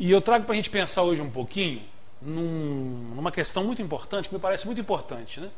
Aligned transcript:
E 0.00 0.10
eu 0.10 0.22
trago 0.22 0.46
para 0.46 0.54
a 0.54 0.56
gente 0.56 0.70
pensar 0.70 1.02
hoje 1.02 1.20
um 1.20 1.30
pouquinho 1.30 1.82
num, 2.22 3.12
numa 3.14 3.30
questão 3.30 3.62
muito 3.62 3.82
importante, 3.82 4.30
que 4.30 4.34
me 4.34 4.40
parece 4.40 4.64
muito 4.64 4.80
importante, 4.80 5.38
né? 5.40 5.50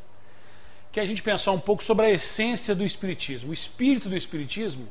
que 0.91 0.99
é 0.99 1.03
a 1.04 1.07
gente 1.07 1.22
pensar 1.22 1.53
um 1.53 1.61
pouco 1.61 1.84
sobre 1.84 2.06
a 2.06 2.11
essência 2.11 2.74
do 2.74 2.84
Espiritismo. 2.84 3.50
O 3.50 3.52
espírito 3.52 4.08
do 4.08 4.16
Espiritismo 4.16 4.88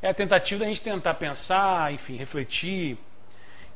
é 0.00 0.08
a 0.08 0.14
tentativa 0.14 0.60
da 0.60 0.66
gente 0.66 0.80
tentar 0.80 1.14
pensar, 1.14 1.92
enfim, 1.92 2.14
refletir 2.14 2.96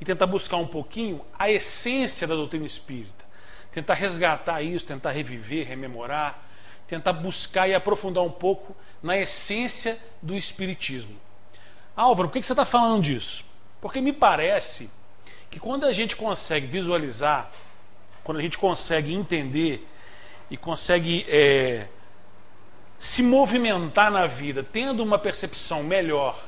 e 0.01 0.05
tentar 0.05 0.29
buscar 0.29 0.59
um 0.59 0.69
pouquinho 0.69 1.21
a 1.37 1.51
essência 1.51 2.25
da 2.25 2.37
doutrina 2.37 2.65
espírita. 2.65 3.25
Tentar 3.73 3.95
resgatar 3.95 4.63
isso, 4.63 4.87
tentar 4.87 5.11
reviver, 5.11 5.67
rememorar, 5.67 6.45
tentar 6.87 7.13
buscar 7.13 7.67
e 7.67 7.75
aprofundar 7.75 8.23
um 8.23 8.31
pouco 8.31 8.75
na 9.03 9.19
essência 9.19 9.99
do 10.23 10.37
Espiritismo. 10.37 11.17
Álvaro, 11.97 12.29
por 12.29 12.35
que 12.35 12.47
você 12.47 12.53
está 12.53 12.65
falando 12.65 13.03
disso? 13.03 13.45
Porque 13.81 14.01
me 14.01 14.13
parece 14.13 14.97
que 15.51 15.59
quando 15.59 15.85
a 15.85 15.93
gente 15.93 16.17
consegue 16.17 16.67
visualizar, 16.67 17.51
quando 18.23 18.39
a 18.39 18.43
gente 18.43 18.59
consegue 18.59 19.15
entender 19.15 19.87
e 20.51 20.57
consegue 20.57 21.25
é, 21.29 21.87
se 22.99 23.23
movimentar 23.23 24.11
na 24.11 24.27
vida, 24.27 24.63
tendo 24.63 25.03
uma 25.03 25.19
percepção 25.19 25.83
melhor 25.83 26.43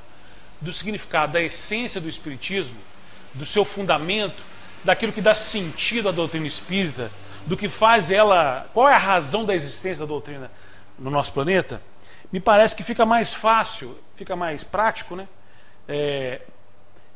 do 0.60 0.72
significado, 0.72 1.32
da 1.32 1.40
essência 1.40 2.00
do 2.00 2.08
Espiritismo, 2.08 2.76
do 3.32 3.46
seu 3.46 3.64
fundamento, 3.64 4.42
daquilo 4.84 5.12
que 5.12 5.20
dá 5.20 5.34
sentido 5.34 6.08
à 6.08 6.12
doutrina 6.12 6.46
espírita, 6.46 7.10
do 7.46 7.56
que 7.56 7.68
faz 7.68 8.10
ela. 8.10 8.68
Qual 8.74 8.88
é 8.88 8.94
a 8.94 8.98
razão 8.98 9.44
da 9.44 9.54
existência 9.54 10.04
da 10.04 10.08
doutrina 10.08 10.50
no 10.98 11.10
nosso 11.10 11.32
planeta? 11.32 11.80
Me 12.32 12.40
parece 12.40 12.76
que 12.76 12.82
fica 12.82 13.06
mais 13.06 13.32
fácil, 13.32 13.98
fica 14.16 14.36
mais 14.36 14.62
prático, 14.62 15.16
né? 15.16 15.26
É, 15.88 16.42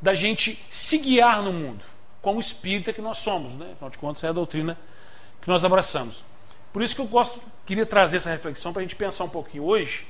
da 0.04 0.14
gente 0.14 0.62
se 0.70 0.98
guiar 0.98 1.40
no 1.40 1.50
mundo, 1.50 1.82
como 2.20 2.38
espírita 2.38 2.92
que 2.92 3.00
nós 3.00 3.16
somos, 3.16 3.54
né? 3.54 3.70
Afinal 3.72 3.88
de 3.88 3.96
contas, 3.96 4.22
é 4.22 4.28
a 4.28 4.32
doutrina 4.32 4.76
que 5.40 5.48
nós 5.48 5.64
abraçamos. 5.64 6.22
Por 6.74 6.82
isso 6.82 6.94
que 6.94 7.00
eu 7.00 7.06
gosto, 7.06 7.40
queria 7.64 7.86
trazer 7.86 8.18
essa 8.18 8.28
reflexão 8.28 8.70
para 8.70 8.80
a 8.80 8.82
gente 8.82 8.94
pensar 8.94 9.24
um 9.24 9.30
pouquinho 9.30 9.64
hoje 9.64 10.06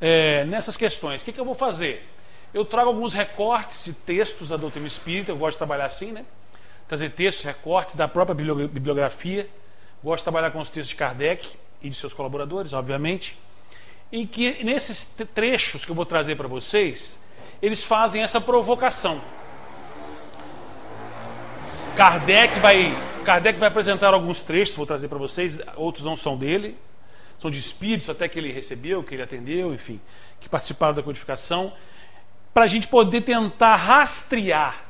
é, 0.00 0.44
nessas 0.44 0.76
questões. 0.76 1.22
O 1.22 1.24
que, 1.24 1.32
que 1.32 1.40
eu 1.40 1.44
vou 1.44 1.56
fazer? 1.56 2.08
Eu 2.54 2.64
trago 2.64 2.90
alguns 2.90 3.12
recortes 3.12 3.84
de 3.84 3.92
textos 3.92 4.50
da 4.50 4.56
doutrina 4.56 4.86
espírita, 4.86 5.32
eu 5.32 5.36
gosto 5.36 5.54
de 5.54 5.58
trabalhar 5.58 5.86
assim, 5.86 6.12
né? 6.12 6.24
Trazer 6.86 7.10
textos, 7.10 7.44
recortes 7.44 7.96
da 7.96 8.06
própria 8.06 8.36
bibliografia. 8.68 9.50
Gosto 10.04 10.18
de 10.18 10.24
trabalhar 10.24 10.52
com 10.52 10.60
os 10.60 10.68
textos 10.68 10.90
de 10.90 10.94
Kardec 10.94 11.48
e 11.82 11.90
de 11.90 11.96
seus 11.96 12.14
colaboradores, 12.14 12.72
obviamente. 12.72 13.36
E 14.12 14.24
que 14.24 14.62
nesses 14.62 15.16
trechos 15.34 15.84
que 15.84 15.90
eu 15.90 15.96
vou 15.96 16.06
trazer 16.06 16.36
para 16.36 16.46
vocês, 16.46 17.20
eles 17.62 17.84
fazem 17.84 18.22
essa 18.22 18.40
provocação. 18.40 19.22
Kardec 21.96 22.58
vai 22.58 22.92
Kardec 23.24 23.56
vai 23.56 23.68
apresentar 23.68 24.12
alguns 24.12 24.42
trechos, 24.42 24.74
vou 24.74 24.84
trazer 24.84 25.06
para 25.06 25.18
vocês, 25.18 25.60
outros 25.76 26.04
não 26.04 26.16
são 26.16 26.36
dele, 26.36 26.76
são 27.38 27.50
de 27.50 27.58
espíritos 27.60 28.10
até 28.10 28.28
que 28.28 28.36
ele 28.36 28.52
recebeu, 28.52 29.04
que 29.04 29.14
ele 29.14 29.22
atendeu, 29.22 29.72
enfim, 29.72 30.00
que 30.40 30.48
participaram 30.48 30.92
da 30.92 31.04
codificação, 31.04 31.72
para 32.52 32.64
a 32.64 32.66
gente 32.66 32.88
poder 32.88 33.20
tentar 33.20 33.76
rastrear 33.76 34.86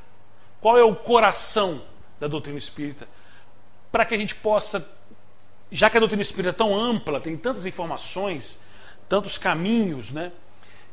qual 0.63 0.79
é 0.79 0.83
o 0.83 0.95
coração 0.95 1.83
da 2.19 2.27
doutrina 2.27 2.57
espírita, 2.57 3.07
para 3.91 4.07
que 4.07 4.15
a 4.15 4.19
gente 4.19 4.35
possa, 4.35 4.91
já 5.71 5.91
que 5.91 5.99
a 5.99 6.01
doutrina 6.01 6.23
espírita 6.23 6.49
é 6.49 6.53
tão 6.53 6.75
ampla, 6.75 7.21
tem 7.21 7.37
tantas 7.37 7.67
informações, 7.67 8.59
tantos 9.11 9.37
caminhos, 9.37 10.11
né, 10.11 10.33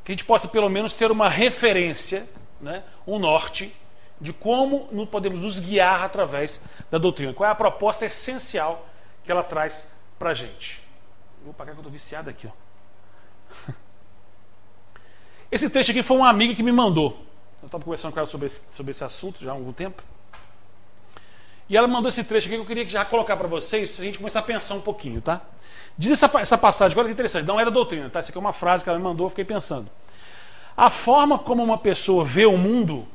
que 0.09 0.13
a 0.13 0.15
gente 0.15 0.25
possa 0.25 0.47
pelo 0.47 0.67
menos 0.71 0.91
ter 0.91 1.11
uma 1.11 1.29
referência, 1.29 2.27
né, 2.59 2.83
um 3.05 3.19
norte 3.19 3.75
de 4.19 4.33
como 4.33 5.05
podemos 5.05 5.39
nos 5.41 5.59
guiar 5.59 6.01
através 6.01 6.63
da 6.89 6.97
doutrina. 6.97 7.31
Qual 7.31 7.47
é 7.47 7.51
a 7.51 7.55
proposta 7.55 8.07
essencial 8.07 8.87
que 9.23 9.31
ela 9.31 9.43
traz 9.43 9.87
para 10.17 10.31
a 10.31 10.33
gente? 10.33 10.83
Vou 11.45 11.53
pagar 11.53 11.73
que 11.73 11.77
eu 11.77 11.81
estou 11.81 11.91
viciado 11.91 12.27
aqui. 12.27 12.47
Ó. 12.47 13.71
Esse 15.51 15.69
texto 15.69 15.91
aqui 15.91 16.01
foi 16.01 16.17
uma 16.17 16.29
amiga 16.29 16.55
que 16.55 16.63
me 16.63 16.71
mandou. 16.71 17.23
Eu 17.61 17.67
estava 17.67 17.83
conversando 17.83 18.11
com 18.11 18.17
ela 18.19 18.27
sobre 18.27 18.47
esse, 18.47 18.63
sobre 18.71 18.89
esse 18.89 19.03
assunto 19.03 19.39
já 19.39 19.51
há 19.51 19.53
algum 19.53 19.71
tempo. 19.71 20.01
E 21.69 21.77
ela 21.77 21.87
mandou 21.87 22.09
esse 22.09 22.23
trecho 22.23 22.47
aqui 22.47 22.55
que 22.55 22.61
eu 22.63 22.65
queria 22.65 22.89
já 22.89 23.05
colocar 23.05 23.37
para 23.37 23.47
vocês, 23.47 23.91
para 23.91 24.01
a 24.01 24.05
gente 24.05 24.17
começar 24.17 24.39
a 24.39 24.43
pensar 24.43 24.73
um 24.73 24.81
pouquinho, 24.81 25.21
tá? 25.21 25.39
Diz 25.95 26.11
essa, 26.11 26.39
essa 26.39 26.57
passagem, 26.57 26.97
olha 26.97 27.07
que 27.07 27.13
interessante, 27.13 27.45
não 27.45 27.59
é 27.59 27.65
da 27.65 27.69
doutrina, 27.69 28.09
tá? 28.09 28.17
Essa 28.17 28.29
aqui 28.29 28.37
é 28.39 28.41
uma 28.41 28.53
frase 28.53 28.83
que 28.83 28.89
ela 28.89 28.97
me 28.97 29.03
mandou, 29.03 29.27
eu 29.27 29.29
fiquei 29.29 29.45
pensando. 29.45 29.87
A 30.79 30.89
forma 30.89 31.37
como 31.37 31.61
uma 31.61 31.77
pessoa 31.77 32.23
vê 32.23 32.45
o 32.45 32.57
mundo 32.57 33.05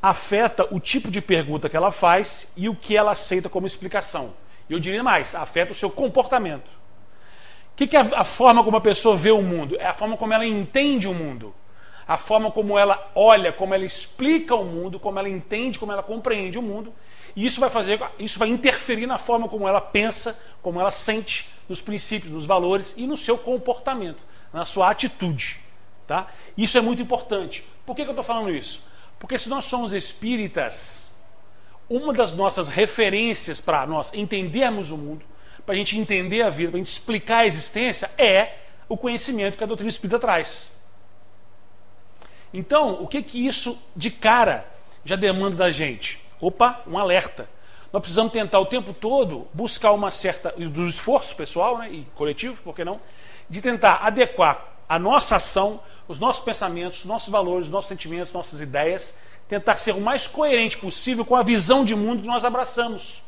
afeta 0.00 0.72
o 0.72 0.78
tipo 0.78 1.10
de 1.10 1.20
pergunta 1.20 1.68
que 1.68 1.76
ela 1.76 1.90
faz 1.90 2.52
e 2.56 2.68
o 2.68 2.76
que 2.76 2.96
ela 2.96 3.10
aceita 3.10 3.48
como 3.48 3.66
explicação. 3.66 4.32
Eu 4.68 4.78
diria 4.78 5.02
mais, 5.02 5.34
afeta 5.34 5.72
o 5.72 5.74
seu 5.74 5.90
comportamento. 5.90 6.68
O 7.72 7.74
que, 7.74 7.88
que 7.88 7.96
é 7.96 8.00
a 8.14 8.22
forma 8.22 8.62
como 8.62 8.76
a 8.76 8.80
pessoa 8.80 9.16
vê 9.16 9.32
o 9.32 9.42
mundo? 9.42 9.76
É 9.80 9.86
a 9.86 9.92
forma 9.92 10.16
como 10.16 10.32
ela 10.32 10.46
entende 10.46 11.08
o 11.08 11.12
mundo. 11.12 11.52
A 12.06 12.16
forma 12.16 12.48
como 12.52 12.78
ela 12.78 13.10
olha, 13.12 13.52
como 13.52 13.74
ela 13.74 13.84
explica 13.84 14.54
o 14.54 14.64
mundo, 14.64 15.00
como 15.00 15.18
ela 15.18 15.28
entende, 15.28 15.80
como 15.80 15.90
ela 15.90 16.04
compreende 16.04 16.60
o 16.60 16.62
mundo. 16.62 16.94
E 17.34 17.44
isso 17.44 17.58
vai 17.58 17.70
fazer, 17.70 18.00
isso 18.20 18.38
vai 18.38 18.50
interferir 18.50 19.08
na 19.08 19.18
forma 19.18 19.48
como 19.48 19.66
ela 19.66 19.80
pensa, 19.80 20.40
como 20.62 20.78
ela 20.78 20.92
sente, 20.92 21.50
nos 21.68 21.80
princípios, 21.80 22.32
nos 22.32 22.46
valores 22.46 22.94
e 22.96 23.04
no 23.04 23.16
seu 23.16 23.36
comportamento, 23.36 24.22
na 24.52 24.64
sua 24.64 24.90
atitude. 24.90 25.69
Tá? 26.10 26.26
Isso 26.58 26.76
é 26.76 26.80
muito 26.80 27.00
importante. 27.00 27.64
Por 27.86 27.94
que, 27.94 28.02
que 28.02 28.08
eu 28.08 28.10
estou 28.10 28.24
falando 28.24 28.50
isso? 28.50 28.84
Porque 29.16 29.38
se 29.38 29.48
nós 29.48 29.66
somos 29.66 29.92
espíritas, 29.92 31.14
uma 31.88 32.12
das 32.12 32.34
nossas 32.34 32.66
referências 32.66 33.60
para 33.60 33.86
nós 33.86 34.12
entendermos 34.12 34.90
o 34.90 34.96
mundo, 34.96 35.24
para 35.64 35.72
a 35.72 35.78
gente 35.78 35.96
entender 35.96 36.42
a 36.42 36.50
vida, 36.50 36.72
para 36.72 36.78
a 36.78 36.82
gente 36.82 36.90
explicar 36.90 37.36
a 37.36 37.46
existência, 37.46 38.10
é 38.18 38.56
o 38.88 38.96
conhecimento 38.96 39.56
que 39.56 39.62
a 39.62 39.66
doutrina 39.68 39.88
espírita 39.88 40.18
traz. 40.18 40.72
Então, 42.52 43.00
o 43.00 43.06
que 43.06 43.22
que 43.22 43.46
isso 43.46 43.80
de 43.94 44.10
cara 44.10 44.66
já 45.04 45.14
demanda 45.14 45.54
da 45.54 45.70
gente? 45.70 46.20
Opa, 46.40 46.82
um 46.88 46.98
alerta. 46.98 47.48
Nós 47.92 48.02
precisamos 48.02 48.32
tentar 48.32 48.58
o 48.58 48.66
tempo 48.66 48.92
todo 48.92 49.46
buscar 49.54 49.92
uma 49.92 50.10
certa 50.10 50.50
do 50.50 50.88
esforço 50.88 51.36
pessoal 51.36 51.78
né, 51.78 51.88
e 51.88 52.04
coletivo, 52.16 52.60
por 52.64 52.74
que 52.74 52.84
não, 52.84 53.00
de 53.48 53.62
tentar 53.62 54.04
adequar 54.04 54.70
a 54.88 54.98
nossa 54.98 55.36
ação 55.36 55.80
os 56.10 56.18
nossos 56.18 56.42
pensamentos, 56.42 56.98
os 56.98 57.04
nossos 57.04 57.28
valores, 57.28 57.66
os 57.66 57.72
nossos 57.72 57.88
sentimentos, 57.88 58.32
nossas 58.32 58.60
ideias, 58.60 59.16
tentar 59.48 59.76
ser 59.76 59.94
o 59.94 60.00
mais 60.00 60.26
coerente 60.26 60.76
possível 60.76 61.24
com 61.24 61.36
a 61.36 61.42
visão 61.44 61.84
de 61.84 61.94
mundo 61.94 62.22
que 62.22 62.26
nós 62.26 62.44
abraçamos. 62.44 63.22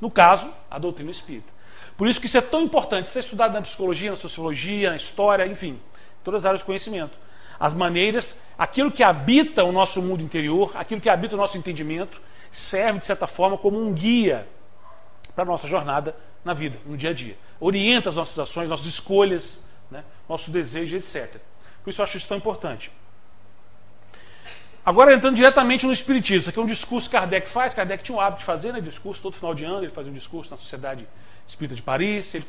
No 0.00 0.10
caso, 0.10 0.50
a 0.70 0.78
doutrina 0.78 1.10
espírita. 1.10 1.52
Por 1.94 2.08
isso 2.08 2.18
que 2.18 2.26
isso 2.26 2.38
é 2.38 2.40
tão 2.40 2.62
importante 2.62 3.10
ser 3.10 3.20
estudado 3.20 3.52
na 3.52 3.60
psicologia, 3.60 4.12
na 4.12 4.16
sociologia, 4.16 4.88
na 4.88 4.96
história, 4.96 5.46
enfim, 5.46 5.78
todas 6.24 6.40
as 6.40 6.46
áreas 6.46 6.60
de 6.60 6.64
conhecimento. 6.64 7.18
As 7.60 7.74
maneiras, 7.74 8.40
aquilo 8.56 8.90
que 8.90 9.02
habita 9.02 9.62
o 9.62 9.70
nosso 9.72 10.00
mundo 10.00 10.22
interior, 10.22 10.72
aquilo 10.74 11.02
que 11.02 11.10
habita 11.10 11.34
o 11.34 11.38
nosso 11.38 11.58
entendimento, 11.58 12.18
serve 12.50 12.98
de 12.98 13.04
certa 13.04 13.26
forma 13.26 13.58
como 13.58 13.78
um 13.78 13.92
guia 13.92 14.48
para 15.34 15.44
a 15.44 15.46
nossa 15.46 15.68
jornada 15.68 16.16
na 16.42 16.54
vida, 16.54 16.78
no 16.86 16.96
dia 16.96 17.10
a 17.10 17.12
dia. 17.12 17.36
Orienta 17.60 18.08
as 18.08 18.16
nossas 18.16 18.38
ações, 18.38 18.70
nossas 18.70 18.86
escolhas? 18.86 19.66
Nosso 20.28 20.50
desejo, 20.50 20.96
etc. 20.96 21.36
Por 21.82 21.90
isso 21.90 22.00
eu 22.00 22.04
acho 22.04 22.16
isso 22.16 22.28
tão 22.28 22.36
importante. 22.36 22.90
Agora 24.84 25.12
entrando 25.12 25.34
diretamente 25.34 25.84
no 25.84 25.92
Espiritismo, 25.92 26.42
isso 26.42 26.50
aqui 26.50 26.58
é 26.58 26.62
um 26.62 26.66
discurso 26.66 27.08
que 27.10 27.16
Kardec 27.16 27.48
faz, 27.48 27.74
Kardec 27.74 28.04
tinha 28.04 28.16
o 28.16 28.20
hábito 28.20 28.40
de 28.40 28.44
fazer, 28.44 28.72
né, 28.72 28.80
discurso 28.80 29.20
todo 29.20 29.34
final 29.34 29.52
de 29.52 29.64
ano, 29.64 29.82
ele 29.82 29.90
fazia 29.90 30.12
um 30.12 30.14
discurso 30.14 30.50
na 30.50 30.56
Sociedade 30.56 31.06
Espírita 31.48 31.74
de 31.74 31.82
Paris, 31.82 32.34
ele, 32.34 32.44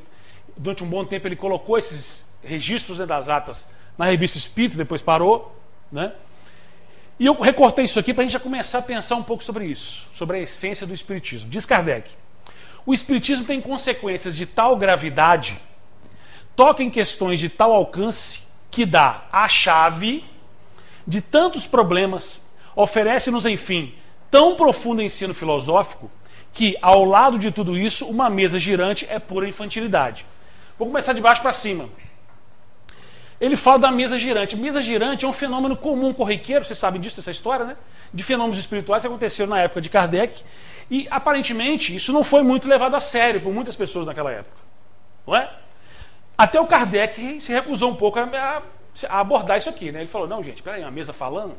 durante 0.56 0.84
um 0.84 0.88
bom 0.88 1.04
tempo 1.04 1.28
ele 1.28 1.36
colocou 1.36 1.78
esses 1.78 2.32
registros 2.44 3.00
né, 3.00 3.08
das 3.08 3.28
atas 3.28 3.70
na 3.98 4.06
revista 4.06 4.38
Espírita, 4.38 4.78
depois 4.78 5.02
parou, 5.02 5.60
né? 5.92 6.14
E 7.20 7.26
eu 7.26 7.34
recortei 7.42 7.86
isso 7.86 7.98
aqui 7.98 8.14
para 8.14 8.22
a 8.22 8.26
gente 8.26 8.34
já 8.34 8.40
começar 8.40 8.78
a 8.78 8.82
pensar 8.84 9.16
um 9.16 9.24
pouco 9.24 9.44
sobre 9.44 9.66
isso, 9.66 10.08
sobre 10.14 10.38
a 10.38 10.40
essência 10.40 10.86
do 10.86 10.94
Espiritismo. 10.94 11.50
Diz 11.50 11.66
Kardec: 11.66 12.12
o 12.86 12.94
Espiritismo 12.94 13.46
tem 13.46 13.60
consequências 13.60 14.36
de 14.36 14.46
tal 14.46 14.78
gravidade 14.78 15.60
toca 16.58 16.82
em 16.82 16.90
questões 16.90 17.40
de 17.40 17.50
tal 17.50 17.72
alcance 17.72 18.42
que 18.72 18.84
dá 18.84 19.26
a 19.32 19.48
chave 19.48 20.26
de 21.06 21.22
tantos 21.22 21.68
problemas, 21.68 22.44
oferece-nos, 22.76 23.46
enfim, 23.46 23.94
tão 24.32 24.56
profundo 24.56 25.02
ensino 25.02 25.36
filosófico 25.36 26.12
que, 26.52 26.76
ao 26.82 27.06
lado 27.06 27.38
de 27.38 27.52
tudo 27.52 27.78
isso, 27.78 28.08
uma 28.08 28.28
mesa 28.28 28.60
girante 28.60 29.06
é 29.08 29.20
pura 29.20 29.48
infantilidade. 29.48 30.26
Vou 30.80 30.88
começar 30.88 31.14
de 31.14 31.22
baixo 31.22 31.44
para 31.44 31.54
cima. 31.54 31.90
Ele 33.40 33.56
fala 33.56 33.78
da 33.78 33.92
mesa 33.92 34.18
girante. 34.18 34.56
Mesa 34.56 34.82
girante 34.82 35.26
é 35.26 35.28
um 35.28 35.34
fenômeno 35.34 35.78
comum, 35.78 36.12
corriqueiro, 36.12 36.66
vocês 36.66 36.80
sabem 36.80 37.00
disso, 37.00 37.18
dessa 37.18 37.30
história, 37.30 37.66
né? 37.66 37.78
De 38.12 38.24
fenômenos 38.24 38.58
espirituais 38.58 39.04
que 39.04 39.08
aconteceram 39.08 39.52
na 39.52 39.62
época 39.62 39.80
de 39.80 39.92
Kardec. 39.92 40.42
E, 40.90 41.08
aparentemente, 41.12 41.96
isso 41.96 42.12
não 42.12 42.24
foi 42.24 42.42
muito 42.42 42.68
levado 42.68 42.96
a 42.96 43.00
sério 43.00 43.42
por 43.42 43.54
muitas 43.54 43.76
pessoas 43.76 44.08
naquela 44.08 44.32
época. 44.32 44.58
Não 45.28 45.36
é? 45.36 45.52
Até 46.38 46.60
o 46.60 46.68
Kardec 46.68 47.42
se 47.42 47.52
recusou 47.52 47.92
um 47.92 47.96
pouco 47.96 48.20
a, 48.20 48.62
a 49.10 49.20
abordar 49.20 49.58
isso 49.58 49.70
aqui. 49.70 49.92
Né? 49.92 50.00
Ele 50.00 50.08
falou: 50.08 50.28
não, 50.28 50.44
gente, 50.44 50.62
peraí, 50.62 50.82
uma 50.82 50.92
mesa 50.92 51.12
falando? 51.12 51.56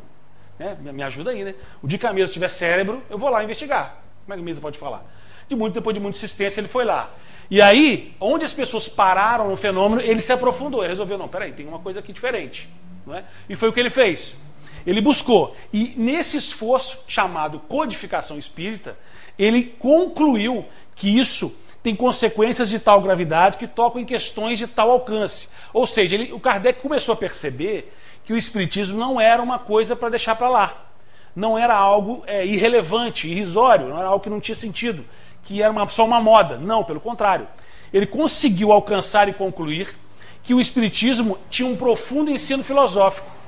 Né? 0.58 0.76
Me 0.80 1.02
ajuda 1.02 1.30
aí, 1.30 1.44
né? 1.44 1.54
O 1.82 1.88
dia 1.88 1.98
que 1.98 2.06
a 2.06 2.12
mesa 2.12 2.32
tiver 2.32 2.48
cérebro, 2.48 3.02
eu 3.10 3.18
vou 3.18 3.28
lá 3.28 3.42
investigar. 3.42 4.02
Como 4.24 4.34
é 4.34 4.36
que 4.36 4.42
a 4.42 4.44
mesa 4.44 4.60
pode 4.60 4.78
falar? 4.78 5.04
De 5.48 5.56
muito, 5.56 5.74
depois 5.74 5.94
de 5.94 6.00
muita 6.00 6.16
insistência, 6.16 6.60
ele 6.60 6.68
foi 6.68 6.84
lá. 6.84 7.10
E 7.50 7.62
aí, 7.62 8.14
onde 8.20 8.44
as 8.44 8.52
pessoas 8.52 8.88
pararam 8.88 9.48
no 9.48 9.56
fenômeno, 9.56 10.02
ele 10.02 10.20
se 10.20 10.32
aprofundou. 10.32 10.82
Ele 10.82 10.90
resolveu, 10.90 11.16
não, 11.16 11.28
peraí, 11.28 11.52
tem 11.52 11.66
uma 11.66 11.78
coisa 11.78 12.00
aqui 12.00 12.12
diferente. 12.12 12.68
Não 13.06 13.14
é? 13.14 13.24
E 13.48 13.56
foi 13.56 13.70
o 13.70 13.72
que 13.72 13.80
ele 13.80 13.90
fez. 13.90 14.42
Ele 14.86 15.00
buscou. 15.00 15.56
E 15.72 15.94
nesse 15.96 16.36
esforço 16.36 17.04
chamado 17.08 17.58
codificação 17.60 18.38
espírita, 18.38 18.98
ele 19.38 19.64
concluiu 19.64 20.66
que 20.94 21.18
isso 21.18 21.58
tem 21.82 21.94
consequências 21.94 22.68
de 22.68 22.78
tal 22.78 23.00
gravidade 23.00 23.56
que 23.56 23.66
tocam 23.66 24.00
em 24.00 24.04
questões 24.04 24.58
de 24.58 24.66
tal 24.66 24.90
alcance. 24.90 25.48
Ou 25.72 25.86
seja, 25.86 26.16
ele, 26.16 26.32
o 26.32 26.40
Kardec 26.40 26.80
começou 26.80 27.12
a 27.12 27.16
perceber 27.16 27.92
que 28.24 28.32
o 28.32 28.36
Espiritismo 28.36 28.98
não 28.98 29.20
era 29.20 29.42
uma 29.42 29.58
coisa 29.58 29.94
para 29.94 30.10
deixar 30.10 30.34
para 30.34 30.48
lá. 30.48 30.86
Não 31.34 31.56
era 31.56 31.74
algo 31.74 32.24
é, 32.26 32.44
irrelevante, 32.44 33.28
irrisório, 33.28 33.88
não 33.88 33.98
era 33.98 34.08
algo 34.08 34.22
que 34.22 34.30
não 34.30 34.40
tinha 34.40 34.54
sentido, 34.54 35.04
que 35.44 35.62
era 35.62 35.70
uma, 35.70 35.88
só 35.88 36.04
uma 36.04 36.20
moda. 36.20 36.58
Não, 36.58 36.82
pelo 36.82 37.00
contrário. 37.00 37.46
Ele 37.92 38.06
conseguiu 38.06 38.72
alcançar 38.72 39.28
e 39.28 39.32
concluir 39.32 39.96
que 40.42 40.52
o 40.52 40.60
Espiritismo 40.60 41.38
tinha 41.48 41.68
um 41.68 41.76
profundo 41.76 42.30
ensino 42.30 42.64
filosófico. 42.64 43.38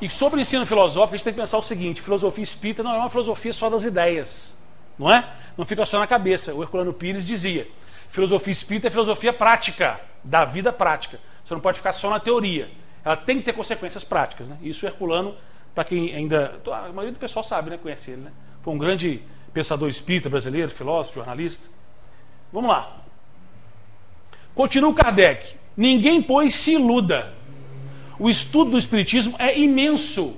E 0.00 0.08
sobre 0.10 0.40
o 0.40 0.42
ensino 0.42 0.66
filosófico, 0.66 1.14
a 1.14 1.16
gente 1.16 1.24
tem 1.24 1.32
que 1.32 1.40
pensar 1.40 1.58
o 1.58 1.62
seguinte: 1.62 2.02
filosofia 2.02 2.42
espírita 2.42 2.82
não 2.82 2.92
é 2.92 2.98
uma 2.98 3.08
filosofia 3.08 3.52
só 3.52 3.70
das 3.70 3.84
ideias, 3.84 4.60
não 4.98 5.12
é? 5.12 5.28
Não 5.56 5.64
fica 5.64 5.84
só 5.84 5.98
na 5.98 6.06
cabeça. 6.06 6.54
O 6.54 6.62
Herculano 6.62 6.92
Pires 6.92 7.26
dizia: 7.26 7.66
filosofia 8.08 8.52
espírita 8.52 8.88
é 8.88 8.90
filosofia 8.90 9.32
prática, 9.32 10.00
da 10.22 10.44
vida 10.44 10.72
prática. 10.72 11.18
Você 11.44 11.54
não 11.54 11.60
pode 11.60 11.78
ficar 11.78 11.92
só 11.92 12.10
na 12.10 12.20
teoria. 12.20 12.70
Ela 13.04 13.16
tem 13.16 13.38
que 13.38 13.42
ter 13.42 13.52
consequências 13.52 14.04
práticas. 14.04 14.48
Né? 14.48 14.56
Isso 14.62 14.86
o 14.86 14.88
Herculano, 14.88 15.34
para 15.74 15.84
quem 15.84 16.14
ainda. 16.14 16.60
A 16.66 16.88
maioria 16.88 17.12
do 17.12 17.18
pessoal 17.18 17.42
sabe, 17.42 17.70
né? 17.70 17.76
Conhece 17.76 18.12
ele, 18.12 18.22
né? 18.22 18.32
Foi 18.62 18.72
um 18.72 18.78
grande 18.78 19.22
pensador 19.52 19.88
espírita 19.88 20.30
brasileiro, 20.30 20.70
filósofo, 20.70 21.16
jornalista. 21.16 21.68
Vamos 22.52 22.70
lá. 22.70 22.96
Continua 24.54 24.90
o 24.90 24.94
Kardec. 24.94 25.56
Ninguém, 25.76 26.22
pois, 26.22 26.54
se 26.54 26.74
iluda. 26.74 27.32
O 28.18 28.28
estudo 28.28 28.72
do 28.72 28.78
Espiritismo 28.78 29.34
é 29.38 29.58
imenso. 29.58 30.36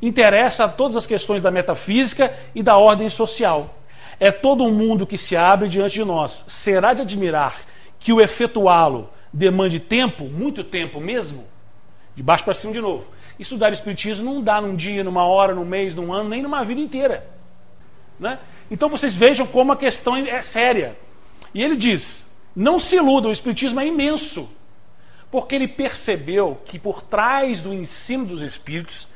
Interessa 0.00 0.64
a 0.64 0.68
todas 0.68 0.96
as 0.96 1.06
questões 1.06 1.40
da 1.40 1.50
metafísica 1.50 2.36
e 2.54 2.62
da 2.62 2.76
ordem 2.76 3.08
social. 3.08 3.78
É 4.20 4.30
todo 4.30 4.64
um 4.64 4.70
mundo 4.70 5.06
que 5.06 5.18
se 5.18 5.36
abre 5.36 5.68
diante 5.68 5.94
de 5.94 6.04
nós. 6.04 6.44
Será 6.48 6.92
de 6.94 7.02
admirar 7.02 7.62
que 7.98 8.12
o 8.12 8.20
efetuá-lo 8.20 9.08
demande 9.32 9.80
tempo, 9.80 10.24
muito 10.24 10.62
tempo 10.62 11.00
mesmo? 11.00 11.46
De 12.14 12.22
baixo 12.22 12.44
para 12.44 12.54
cima 12.54 12.72
de 12.72 12.80
novo. 12.80 13.04
Estudar 13.38 13.72
Espiritismo 13.72 14.24
não 14.24 14.42
dá 14.42 14.60
num 14.60 14.76
dia, 14.76 15.02
numa 15.02 15.26
hora, 15.26 15.54
num 15.54 15.64
mês, 15.64 15.94
num 15.94 16.12
ano, 16.12 16.28
nem 16.28 16.42
numa 16.42 16.64
vida 16.64 16.80
inteira. 16.80 17.26
Né? 18.18 18.38
Então 18.70 18.88
vocês 18.88 19.14
vejam 19.14 19.46
como 19.46 19.72
a 19.72 19.76
questão 19.76 20.16
é 20.16 20.40
séria. 20.40 20.96
E 21.52 21.62
ele 21.62 21.74
diz: 21.74 22.34
não 22.54 22.78
se 22.78 22.96
iludam, 22.96 23.30
o 23.30 23.32
Espiritismo 23.32 23.80
é 23.80 23.86
imenso. 23.86 24.48
Porque 25.30 25.54
ele 25.56 25.66
percebeu 25.66 26.60
que 26.64 26.78
por 26.78 27.02
trás 27.02 27.60
do 27.60 27.74
ensino 27.74 28.24
dos 28.24 28.40
Espíritos 28.40 29.08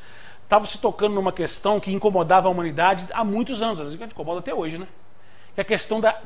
estava 0.48 0.66
se 0.66 0.78
tocando 0.78 1.14
numa 1.14 1.30
questão 1.30 1.78
que 1.78 1.92
incomodava 1.92 2.48
a 2.48 2.50
humanidade 2.50 3.06
há 3.12 3.22
muitos 3.22 3.60
anos, 3.60 3.80
às 3.80 3.92
vezes 3.92 4.00
incomoda 4.00 4.40
até 4.40 4.54
hoje, 4.54 4.78
né? 4.78 4.88
Que 5.54 5.60
é 5.60 5.62
a 5.62 5.64
questão 5.64 6.00
da, 6.00 6.18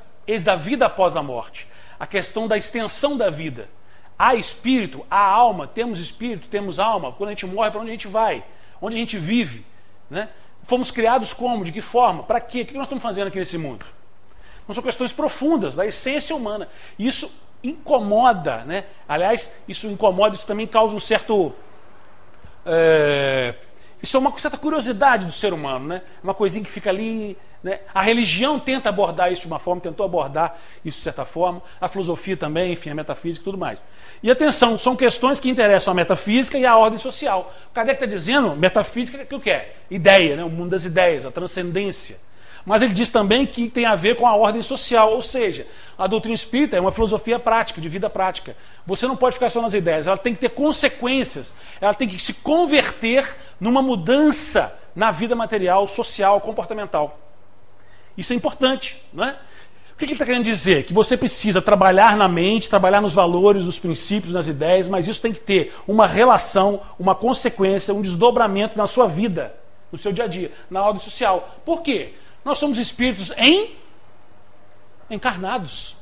da 0.44 0.54
vida 0.54 0.86
após 0.86 1.16
a 1.16 1.22
morte, 1.24 1.66
a 1.98 2.06
questão 2.06 2.46
da 2.46 2.56
extensão 2.56 3.16
da 3.16 3.28
vida. 3.30 3.68
Há 4.16 4.36
espírito, 4.36 5.04
há 5.10 5.18
alma, 5.18 5.66
temos 5.66 5.98
espírito, 5.98 6.48
temos 6.48 6.78
alma. 6.78 7.10
Quando 7.12 7.30
a 7.30 7.32
gente 7.32 7.46
morre, 7.46 7.72
para 7.72 7.80
onde 7.80 7.90
a 7.90 7.94
gente 7.94 8.06
vai? 8.06 8.44
Onde 8.80 8.94
a 8.94 8.98
gente 9.00 9.18
vive? 9.18 9.66
Né? 10.08 10.28
Fomos 10.62 10.92
criados 10.92 11.32
como? 11.32 11.64
De 11.64 11.72
que 11.72 11.82
forma? 11.82 12.22
Para 12.22 12.40
quê? 12.40 12.62
O 12.62 12.66
que 12.66 12.74
nós 12.74 12.84
estamos 12.84 13.02
fazendo 13.02 13.26
aqui 13.26 13.40
nesse 13.40 13.58
mundo? 13.58 13.84
Não 14.68 14.72
são 14.72 14.84
questões 14.84 15.10
profundas 15.10 15.74
da 15.74 15.84
essência 15.84 16.36
humana. 16.36 16.68
Isso 16.96 17.34
incomoda, 17.64 18.64
né? 18.64 18.84
Aliás, 19.08 19.60
isso 19.66 19.88
incomoda, 19.88 20.36
isso 20.36 20.46
também 20.46 20.68
causa 20.68 20.94
um 20.94 21.00
certo. 21.00 21.52
É, 22.64 23.56
isso 24.02 24.16
é 24.16 24.20
uma 24.20 24.36
certa 24.36 24.56
curiosidade 24.56 25.26
do 25.26 25.32
ser 25.32 25.52
humano, 25.52 25.86
né? 25.86 26.02
Uma 26.22 26.34
coisinha 26.34 26.64
que 26.64 26.70
fica 26.70 26.90
ali. 26.90 27.36
Né? 27.62 27.78
A 27.94 28.02
religião 28.02 28.58
tenta 28.58 28.88
abordar 28.88 29.32
isso 29.32 29.42
de 29.42 29.46
uma 29.46 29.60
forma, 29.60 29.80
tentou 29.80 30.04
abordar 30.04 30.58
isso 30.84 30.98
de 30.98 31.04
certa 31.04 31.24
forma, 31.24 31.62
a 31.80 31.86
filosofia 31.86 32.36
também, 32.36 32.72
enfim, 32.72 32.90
a 32.90 32.94
metafísica 32.96 33.42
e 33.42 33.44
tudo 33.44 33.56
mais. 33.56 33.84
E 34.20 34.28
atenção, 34.28 34.76
são 34.76 34.96
questões 34.96 35.38
que 35.38 35.48
interessam 35.48 35.92
a 35.92 35.94
metafísica 35.94 36.58
e 36.58 36.66
a 36.66 36.76
ordem 36.76 36.98
social. 36.98 37.54
O 37.70 37.72
Kardec 37.72 38.02
está 38.02 38.06
dizendo, 38.06 38.56
metafísica, 38.56 39.24
que 39.24 39.34
o 39.34 39.38
que 39.38 39.50
é? 39.50 39.76
Ideia, 39.88 40.34
né? 40.34 40.42
o 40.42 40.50
mundo 40.50 40.70
das 40.70 40.84
ideias, 40.84 41.24
a 41.24 41.30
transcendência. 41.30 42.18
Mas 42.64 42.80
ele 42.82 42.94
diz 42.94 43.10
também 43.10 43.44
que 43.44 43.68
tem 43.68 43.84
a 43.84 43.96
ver 43.96 44.16
com 44.16 44.26
a 44.26 44.36
ordem 44.36 44.62
social, 44.62 45.12
ou 45.12 45.22
seja, 45.22 45.66
a 45.98 46.06
doutrina 46.06 46.34
espírita 46.34 46.76
é 46.76 46.80
uma 46.80 46.92
filosofia 46.92 47.38
prática, 47.38 47.80
de 47.80 47.88
vida 47.88 48.08
prática. 48.08 48.56
Você 48.86 49.06
não 49.06 49.16
pode 49.16 49.34
ficar 49.34 49.50
só 49.50 49.60
nas 49.60 49.74
ideias, 49.74 50.06
ela 50.06 50.16
tem 50.16 50.32
que 50.34 50.40
ter 50.40 50.50
consequências, 50.50 51.54
ela 51.80 51.94
tem 51.94 52.06
que 52.06 52.18
se 52.18 52.34
converter 52.34 53.36
numa 53.58 53.82
mudança 53.82 54.78
na 54.94 55.10
vida 55.10 55.34
material, 55.34 55.88
social, 55.88 56.40
comportamental. 56.40 57.18
Isso 58.16 58.32
é 58.32 58.36
importante, 58.36 59.02
não 59.12 59.24
é? 59.24 59.36
O 59.92 59.96
que 59.96 60.04
ele 60.04 60.12
está 60.12 60.24
querendo 60.24 60.44
dizer? 60.44 60.84
Que 60.84 60.92
você 60.92 61.16
precisa 61.16 61.62
trabalhar 61.62 62.16
na 62.16 62.26
mente, 62.26 62.68
trabalhar 62.68 63.00
nos 63.00 63.12
valores, 63.12 63.64
nos 63.64 63.78
princípios, 63.78 64.34
nas 64.34 64.46
ideias, 64.46 64.88
mas 64.88 65.06
isso 65.06 65.20
tem 65.20 65.32
que 65.32 65.40
ter 65.40 65.74
uma 65.86 66.06
relação, 66.06 66.80
uma 66.98 67.14
consequência, 67.14 67.94
um 67.94 68.02
desdobramento 68.02 68.76
na 68.76 68.86
sua 68.86 69.06
vida, 69.06 69.54
no 69.90 69.98
seu 69.98 70.12
dia 70.12 70.24
a 70.24 70.26
dia, 70.26 70.52
na 70.70 70.82
ordem 70.82 71.00
social. 71.00 71.60
Por 71.64 71.82
quê? 71.82 72.14
Nós 72.44 72.58
somos 72.58 72.78
espíritos 72.78 73.32
em 73.36 73.76
encarnados. 75.08 75.96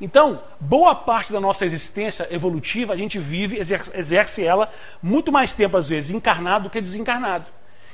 Então, 0.00 0.42
boa 0.60 0.94
parte 0.94 1.32
da 1.32 1.40
nossa 1.40 1.64
existência 1.64 2.28
evolutiva, 2.30 2.92
a 2.92 2.96
gente 2.96 3.18
vive, 3.18 3.58
exerce, 3.58 4.44
ela 4.44 4.70
muito 5.02 5.32
mais 5.32 5.52
tempo, 5.52 5.76
às 5.76 5.88
vezes, 5.88 6.10
encarnado 6.10 6.64
do 6.64 6.70
que 6.70 6.80
desencarnado. 6.80 7.50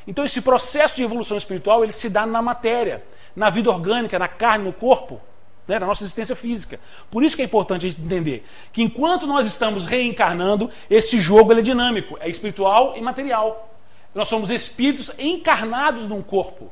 Então, 0.06 0.22
esse 0.22 0.42
processo 0.42 0.96
de 0.96 1.02
evolução 1.02 1.36
espiritual, 1.38 1.82
ele 1.82 1.94
se 1.94 2.10
dá 2.10 2.26
na 2.26 2.42
matéria, 2.42 3.02
na 3.34 3.48
vida 3.48 3.70
orgânica, 3.70 4.18
na 4.18 4.28
carne, 4.28 4.64
no 4.64 4.72
corpo, 4.72 5.18
né, 5.66 5.78
na 5.78 5.86
nossa 5.86 6.04
existência 6.04 6.36
física. 6.36 6.78
Por 7.10 7.24
isso 7.24 7.36
que 7.36 7.40
é 7.40 7.44
importante 7.46 7.86
a 7.86 7.88
gente 7.88 8.02
entender 8.02 8.46
que 8.70 8.82
enquanto 8.82 9.26
nós 9.26 9.46
estamos 9.46 9.86
reencarnando, 9.86 10.70
esse 10.90 11.18
jogo 11.18 11.54
é 11.54 11.62
dinâmico, 11.62 12.18
é 12.20 12.28
espiritual 12.28 12.94
e 12.98 13.00
material. 13.00 13.70
Nós 14.14 14.28
somos 14.28 14.50
espíritos 14.50 15.10
encarnados 15.18 16.02
num 16.02 16.22
corpo. 16.22 16.70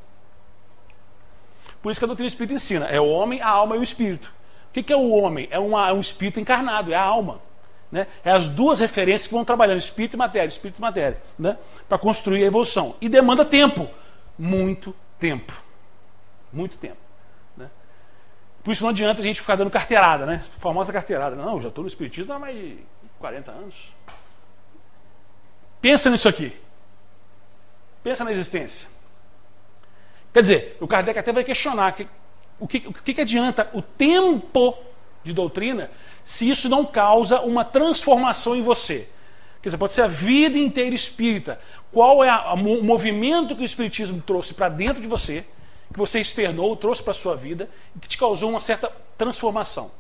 Por 1.82 1.91
isso 1.91 2.01
que 2.01 2.05
a 2.05 2.06
doutrina 2.06 2.29
espírita 2.29 2.55
ensina: 2.55 2.86
é 2.86 3.01
o 3.01 3.08
homem, 3.08 3.43
a 3.43 3.48
alma 3.48 3.77
e 3.77 3.79
o 3.81 3.82
espírito. 3.82 4.32
O 4.70 4.72
que 4.72 4.93
é 4.93 4.96
o 4.96 5.10
homem? 5.10 5.48
É, 5.51 5.58
uma, 5.58 5.89
é 5.89 5.93
um 5.93 6.01
espírito 6.01 6.41
encarnado, 6.41 6.93
é 6.93 6.96
a 6.96 7.03
alma. 7.03 7.41
Né? 7.91 8.06
É 8.24 8.31
as 8.31 8.48
duas 8.48 8.79
referências 8.79 9.27
que 9.27 9.34
vão 9.34 9.44
trabalhando, 9.44 9.79
espírito 9.79 10.15
e 10.15 10.17
matéria, 10.17 10.48
espírito 10.48 10.79
e 10.79 10.81
matéria, 10.81 11.20
né? 11.39 11.58
para 11.86 11.98
construir 11.98 12.43
a 12.43 12.46
evolução. 12.46 12.96
E 12.98 13.08
demanda 13.08 13.44
tempo. 13.44 13.86
Muito 14.39 14.96
tempo. 15.19 15.53
Muito 16.51 16.79
tempo. 16.79 16.96
Né? 17.55 17.69
Por 18.65 18.72
isso 18.72 18.82
não 18.82 18.91
adianta 18.91 19.20
a 19.20 19.24
gente 19.24 19.43
ficar 19.43 19.56
dando 19.56 19.70
carteirada, 19.70 20.24
né? 20.24 20.43
Famosa 20.58 20.91
carteirada. 20.91 21.36
Não, 21.36 21.60
já 21.60 21.69
estou 21.69 21.82
no 21.82 21.89
espiritismo 21.89 22.32
há 22.32 22.39
mais 22.39 22.56
de 22.56 22.79
40 23.19 23.51
anos. 23.51 23.74
Pensa 25.82 26.08
nisso 26.08 26.29
aqui. 26.29 26.56
Pensa 28.03 28.24
na 28.24 28.32
existência. 28.32 28.89
Quer 30.32 30.41
dizer, 30.41 30.77
o 30.81 30.89
Kardec 30.89 31.19
até 31.19 31.32
vai 31.32 31.44
questionar 31.44 31.93
que, 31.93 32.06
o, 32.58 32.67
que, 32.67 32.79
o 32.86 32.93
que, 32.93 33.20
adianta 33.20 33.69
o 33.74 33.82
tempo 33.82 34.77
de 35.22 35.32
doutrina 35.32 35.91
se 36.24 36.48
isso 36.48 36.69
não 36.69 36.84
causa 36.84 37.41
uma 37.41 37.65
transformação 37.65 38.56
em 38.56 38.62
você. 38.62 39.08
Quer 39.60 39.69
dizer, 39.69 39.79
pode 39.79 39.93
ser 39.93 40.03
a 40.03 40.08
vida 40.08 40.58
inteira 40.58 40.94
espírita. 40.94 41.60
Qual 41.93 42.24
é 42.24 42.29
a, 42.29 42.55
o 42.55 42.82
movimento 42.82 43.55
que 43.55 43.62
o 43.62 43.65
Espiritismo 43.65 44.20
trouxe 44.22 44.55
para 44.55 44.69
dentro 44.69 45.01
de 45.01 45.06
você, 45.06 45.44
que 45.93 45.98
você 45.98 46.20
externou, 46.20 46.74
trouxe 46.74 47.03
para 47.03 47.12
a 47.12 47.15
sua 47.15 47.36
vida, 47.36 47.69
e 47.94 48.01
que 48.01 48.08
te 48.08 48.17
causou 48.19 48.51
uma 48.51 48.60
certa 48.60 48.91
transformação. 49.17 49.91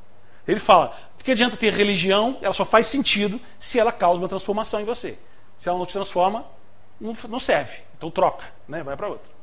Ele 0.48 0.58
fala: 0.58 0.96
o 1.20 1.22
que 1.22 1.30
adianta 1.30 1.56
ter 1.56 1.72
religião? 1.72 2.38
Ela 2.40 2.54
só 2.54 2.64
faz 2.64 2.86
sentido 2.86 3.40
se 3.58 3.78
ela 3.78 3.92
causa 3.92 4.20
uma 4.20 4.28
transformação 4.28 4.80
em 4.80 4.84
você. 4.84 5.18
Se 5.56 5.68
ela 5.68 5.78
não 5.78 5.86
te 5.86 5.92
transforma, 5.92 6.44
não, 7.00 7.14
não 7.28 7.38
serve. 7.38 7.78
Então 7.96 8.10
troca, 8.10 8.44
né? 8.66 8.82
vai 8.82 8.96
para 8.96 9.08
outra. 9.08 9.41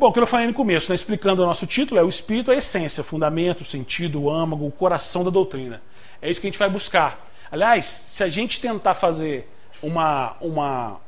Bom, 0.00 0.08
o 0.08 0.12
que 0.14 0.18
eu 0.18 0.26
falei 0.26 0.46
no 0.46 0.54
começo, 0.54 0.90
né, 0.90 0.94
explicando 0.94 1.42
o 1.42 1.46
nosso 1.46 1.66
título, 1.66 2.00
é 2.00 2.02
o 2.02 2.08
espírito, 2.08 2.50
a 2.50 2.54
essência, 2.54 3.04
fundamento, 3.04 3.66
sentido, 3.66 4.30
âmago, 4.30 4.66
o 4.66 4.72
coração 4.72 5.22
da 5.22 5.28
doutrina. 5.28 5.82
É 6.22 6.30
isso 6.30 6.40
que 6.40 6.46
a 6.46 6.50
gente 6.50 6.58
vai 6.58 6.70
buscar. 6.70 7.30
Aliás, 7.52 7.84
se 7.84 8.24
a 8.24 8.28
gente 8.30 8.62
tentar 8.62 8.94
fazer 8.94 9.46
uma, 9.82 10.38
uma 10.40 10.98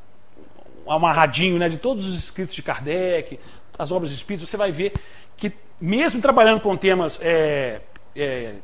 um 0.85 0.93
amarradinho 0.93 1.59
né, 1.59 1.71
de 1.71 1.79
todos 1.79 2.07
os 2.07 2.15
escritos 2.15 2.55
de 2.55 2.63
Kardec, 2.63 3.41
as 3.79 3.91
obras 3.91 4.11
de 4.11 4.17
espírito, 4.17 4.47
você 4.47 4.59
vai 4.59 4.71
ver 4.71 4.93
que, 5.39 5.51
mesmo 5.81 6.21
trabalhando 6.21 6.61
com 6.61 6.77
temas 6.77 7.19
é, 7.23 7.81
é, 8.15 8.57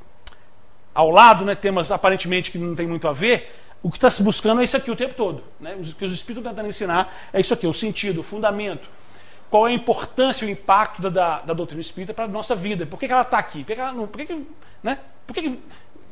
ao 0.94 1.10
lado, 1.10 1.42
né, 1.42 1.54
temas 1.54 1.90
aparentemente 1.90 2.50
que 2.50 2.58
não 2.58 2.74
tem 2.74 2.86
muito 2.86 3.08
a 3.08 3.14
ver, 3.14 3.50
o 3.82 3.90
que 3.90 3.96
está 3.96 4.10
se 4.10 4.22
buscando 4.22 4.60
é 4.60 4.64
isso 4.64 4.76
aqui 4.76 4.90
o 4.90 4.96
tempo 4.96 5.14
todo. 5.14 5.42
Né? 5.58 5.74
O 5.74 5.82
que 5.94 6.04
os 6.04 6.12
espíritos 6.12 6.42
estão 6.42 6.52
tentando 6.52 6.68
ensinar 6.68 7.30
é 7.32 7.40
isso 7.40 7.54
aqui, 7.54 7.66
o 7.66 7.72
sentido, 7.72 8.20
o 8.20 8.22
fundamento. 8.22 8.97
Qual 9.50 9.66
é 9.66 9.70
a 9.70 9.74
importância 9.74 10.46
o 10.46 10.50
impacto 10.50 11.00
da, 11.02 11.08
da, 11.08 11.40
da 11.40 11.54
doutrina 11.54 11.80
espírita 11.80 12.12
para 12.12 12.24
a 12.24 12.28
nossa 12.28 12.54
vida? 12.54 12.84
Por 12.86 12.98
que, 12.98 13.06
que 13.06 13.12
ela 13.12 13.22
está 13.22 13.38
aqui? 13.38 13.64
Por 13.64 13.74
que, 13.74 13.80
ela 13.80 13.94
por 13.94 14.18
que, 14.18 14.26
que, 14.26 14.46
né? 14.82 14.98
por 15.26 15.34
que, 15.34 15.42
que 15.42 15.62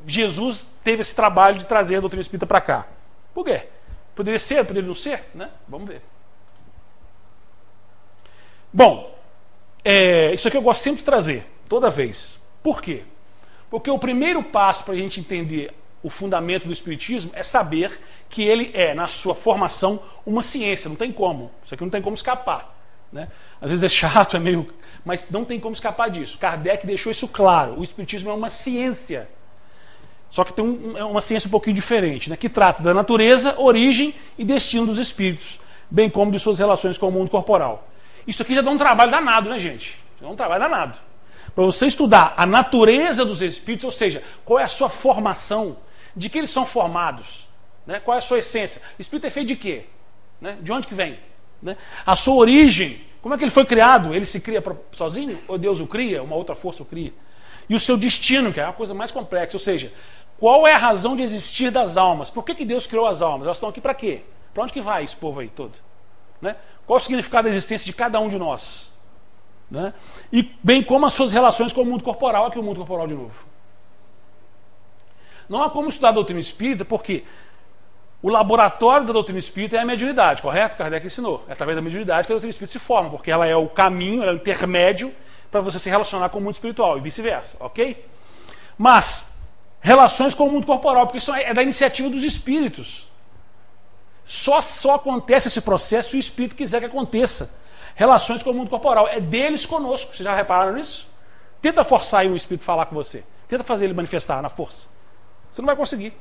Jesus 0.07 0.71
teve 0.83 1.03
esse 1.03 1.15
trabalho 1.15 1.59
de 1.59 1.67
trazer 1.67 1.97
a 1.97 2.01
doutrina 2.01 2.23
espírita 2.23 2.47
para 2.47 2.61
cá? 2.61 2.87
Por 3.35 3.45
quê? 3.45 3.67
Poderia 4.15 4.39
ser, 4.39 4.65
poderia 4.65 4.89
não 4.89 4.95
ser? 4.95 5.25
Né? 5.35 5.51
Vamos 5.69 5.89
ver. 5.89 6.01
Bom, 8.73 9.15
é, 9.85 10.33
isso 10.35 10.49
aqui 10.49 10.57
eu 10.57 10.63
gosto 10.63 10.83
sempre 10.83 10.99
de 10.99 11.05
trazer, 11.05 11.47
toda 11.69 11.91
vez. 11.91 12.41
Por 12.63 12.81
quê? 12.81 13.05
Porque 13.69 13.91
o 13.91 13.99
primeiro 13.99 14.43
passo 14.43 14.85
para 14.85 14.95
a 14.95 14.97
gente 14.97 15.21
entender 15.21 15.75
o 16.03 16.09
fundamento 16.09 16.67
do 16.67 16.73
Espiritismo 16.73 17.31
é 17.35 17.43
saber 17.43 18.01
que 18.29 18.43
ele 18.43 18.71
é, 18.75 18.95
na 18.95 19.09
sua 19.09 19.35
formação, 19.35 20.03
uma 20.25 20.43
ciência. 20.43 20.89
Não 20.89 20.97
tem 20.97 21.13
como. 21.13 21.51
Isso 21.65 21.75
aqui 21.75 21.83
não 21.83 21.91
tem 21.91 22.01
como 22.01 22.15
escapar. 22.15 22.76
Né? 23.13 23.29
Às 23.61 23.69
vezes 23.71 23.83
é 23.85 23.89
chato, 23.89 24.37
é 24.37 24.41
meio. 24.41 24.69
Mas 25.05 25.25
não 25.31 25.45
tem 25.45 25.61
como 25.61 25.75
escapar 25.75 26.11
disso. 26.11 26.39
Kardec 26.39 26.87
deixou 26.87 27.13
isso 27.13 27.29
claro. 27.29 27.79
O 27.79 27.85
Espiritismo 27.85 28.31
é 28.31 28.33
uma 28.35 28.51
ciência. 28.51 29.29
Só 30.31 30.45
que 30.45 30.53
tem 30.53 30.65
um, 30.65 30.99
é 30.99 31.05
uma 31.05 31.21
ciência 31.21 31.49
um 31.49 31.51
pouquinho 31.51 31.75
diferente, 31.75 32.29
né? 32.29 32.37
que 32.37 32.49
trata 32.49 32.83
da 32.83 32.93
natureza, 32.93 33.59
origem 33.59 34.15
e 34.37 34.45
destino 34.45 34.87
dos 34.87 34.99
espíritos, 34.99 35.61
bem 35.91 36.11
como 36.11 36.33
de 36.33 36.39
suas 36.39 36.59
relações 36.59 36.99
com 36.99 37.09
o 37.09 37.13
mundo 37.13 37.31
corporal. 37.31 37.89
Isso 38.27 38.43
aqui 38.43 38.55
já 38.55 38.61
dá 38.61 38.71
um 38.71 38.77
trabalho 38.77 39.11
danado, 39.11 39.49
né, 39.49 39.59
gente? 39.59 39.97
Já 40.21 40.27
dá 40.27 40.33
um 40.33 40.37
trabalho 40.37 40.61
danado. 40.61 40.99
Para 41.55 41.65
você 41.65 41.87
estudar 41.87 42.35
a 42.37 42.45
natureza 42.45 43.25
dos 43.25 43.41
espíritos, 43.41 43.85
ou 43.85 43.93
seja, 43.93 44.23
qual 44.45 44.59
é 44.59 44.65
a 44.65 44.69
sua 44.69 44.89
formação, 44.89 45.79
de 46.15 46.29
que 46.29 46.39
eles 46.39 46.51
são 46.51 46.67
formados, 46.67 47.47
né? 47.87 48.01
qual 48.01 48.17
é 48.17 48.19
a 48.19 48.23
sua 48.23 48.39
essência. 48.39 48.83
Espírito 48.99 49.27
é 49.27 49.31
feito 49.31 49.49
de 49.49 49.57
quê? 49.57 49.85
Né? 50.41 50.59
De 50.61 50.73
onde 50.73 50.87
que 50.87 50.95
vem? 50.95 51.19
Né? 51.67 51.77
A 52.07 52.15
sua 52.15 52.37
origem, 52.37 53.01
como 53.21 53.35
é 53.35 53.39
que 53.39 53.43
ele 53.43 53.51
foi 53.51 53.65
criado? 53.65 54.15
Ele 54.15 54.25
se 54.25 54.41
cria 54.41 54.63
sozinho? 54.93 55.37
Ou 55.49 55.59
Deus 55.59 55.81
o 55.81 55.87
cria? 55.87 56.23
Uma 56.23 56.37
outra 56.37 56.55
força 56.55 56.85
o 56.85 56.87
cria? 56.87 57.13
E 57.69 57.75
o 57.75 57.81
seu 57.81 57.97
destino, 57.97 58.53
que 58.53 58.61
é 58.61 58.65
a 58.65 58.73
coisa 58.73 58.95
mais 58.95 59.11
complexa, 59.11 59.57
ou 59.57 59.61
seja, 59.61 59.93
qual 60.39 60.65
é 60.65 60.73
a 60.75 60.79
razão 60.79 61.17
de 61.17 61.23
existir 61.23 61.73
das 61.73 61.97
almas? 61.97 62.31
Por 62.31 62.45
que, 62.45 62.55
que 62.55 62.65
Deus 62.65 62.87
criou 62.87 63.05
as 63.05 63.21
almas? 63.21 63.47
Elas 63.47 63.57
estão 63.57 63.69
aqui 63.69 63.81
para 63.81 63.95
quê? 63.95 64.23
Para 64.55 64.63
onde 64.63 64.73
que 64.73 64.81
vai 64.81 65.03
esse 65.03 65.17
povo 65.17 65.41
aí 65.41 65.49
todo? 65.49 65.73
Né? 66.41 66.55
Qual 66.87 66.99
o 66.99 67.01
significado 67.01 67.49
da 67.49 67.51
existência 67.51 67.85
de 67.85 67.93
cada 67.93 68.21
um 68.21 68.29
de 68.29 68.39
nós? 68.39 68.97
Né? 69.69 69.93
E 70.33 70.49
bem 70.63 70.85
como 70.85 71.05
as 71.05 71.15
suas 71.15 71.33
relações 71.33 71.73
com 71.73 71.83
o 71.83 71.85
mundo 71.85 72.05
corporal, 72.05 72.47
aqui 72.47 72.61
o 72.61 72.63
mundo 72.63 72.77
corporal 72.77 73.09
de 73.09 73.15
novo. 73.15 73.45
Não 75.49 75.65
há 75.65 75.71
como 75.71 75.89
estudar 75.89 76.11
a 76.11 76.13
doutrina 76.13 76.39
espírita, 76.39 76.85
porque 76.85 77.25
o 78.23 78.29
laboratório 78.29 79.07
da 79.07 79.13
doutrina 79.13 79.39
espírita 79.39 79.77
é 79.77 79.81
a 79.81 79.85
mediunidade, 79.85 80.43
correto? 80.43 80.77
Kardec 80.77 81.07
ensinou. 81.07 81.45
É 81.49 81.53
através 81.53 81.77
da 81.77 81.83
mediunidade 81.83 82.27
que 82.27 82.33
a 82.33 82.35
doutrina 82.35 82.51
espírita 82.51 82.79
se 82.79 82.85
forma, 82.85 83.11
porque 83.11 83.31
ela 83.31 83.47
é 83.47 83.55
o 83.55 83.69
caminho, 83.69 84.23
é 84.25 84.33
o 84.33 84.37
intermédio 84.37 85.15
para 85.51 85.61
você 85.61 85.79
se 85.79 85.89
relacionar 85.89 86.29
com 86.31 86.39
o 86.39 86.43
mundo 86.43 86.55
espiritual 86.55 86.99
e 86.99 87.01
vice-versa, 87.01 87.57
ok? 87.61 88.05
Mas, 88.77 89.31
relações 89.81 90.35
com 90.35 90.47
o 90.47 90.51
mundo 90.51 90.67
corporal, 90.67 91.07
porque 91.07 91.19
isso 91.19 91.33
é 91.33 91.55
da 91.55 91.63
iniciativa 91.63 92.09
dos 92.09 92.23
espíritos. 92.23 93.07
Só, 94.27 94.61
só 94.61 94.97
acontece 94.97 95.47
esse 95.47 95.61
processo 95.61 96.11
se 96.11 96.17
o 96.17 96.21
espírito 96.21 96.57
quiser 96.57 96.81
que 96.81 96.87
aconteça. 96.87 97.55
Relações 97.95 98.43
com 98.43 98.51
o 98.51 98.55
mundo 98.55 98.69
corporal. 98.69 99.07
É 99.09 99.21
deles 99.21 99.65
conosco. 99.65 100.15
Vocês 100.15 100.25
já 100.25 100.35
repararam 100.35 100.75
nisso? 100.75 101.09
Tenta 101.63 101.85
forçar 101.85 102.21
aí 102.21 102.29
o 102.29 102.37
espírito 102.37 102.65
falar 102.65 102.87
com 102.87 102.95
você. 102.95 103.25
Tenta 103.49 103.63
fazer 103.63 103.85
ele 103.85 103.95
manifestar 103.95 104.43
na 104.43 104.49
força. 104.49 104.89
Você 105.51 105.63
não 105.63 105.67
vai 105.67 105.77
conseguir. 105.77 106.13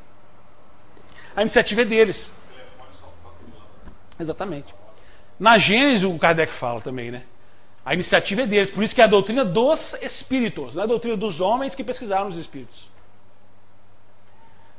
A 1.35 1.41
iniciativa 1.41 1.81
é 1.81 1.85
deles. 1.85 2.33
Exatamente. 4.19 4.73
Na 5.39 5.57
Gênesis, 5.57 6.03
o 6.03 6.17
Kardec 6.17 6.51
fala 6.53 6.79
também, 6.79 7.11
né? 7.11 7.23
A 7.83 7.93
iniciativa 7.93 8.43
é 8.43 8.45
deles. 8.47 8.71
Por 8.71 8.83
isso 8.83 8.95
que 8.95 9.01
é 9.01 9.03
a 9.03 9.07
doutrina 9.07 9.43
dos 9.43 9.93
espíritos, 10.01 10.73
não 10.73 10.81
é 10.81 10.85
a 10.85 10.87
doutrina 10.87 11.17
dos 11.17 11.41
homens 11.41 11.75
que 11.75 11.83
pesquisaram 11.83 12.29
os 12.29 12.37
espíritos. 12.37 12.89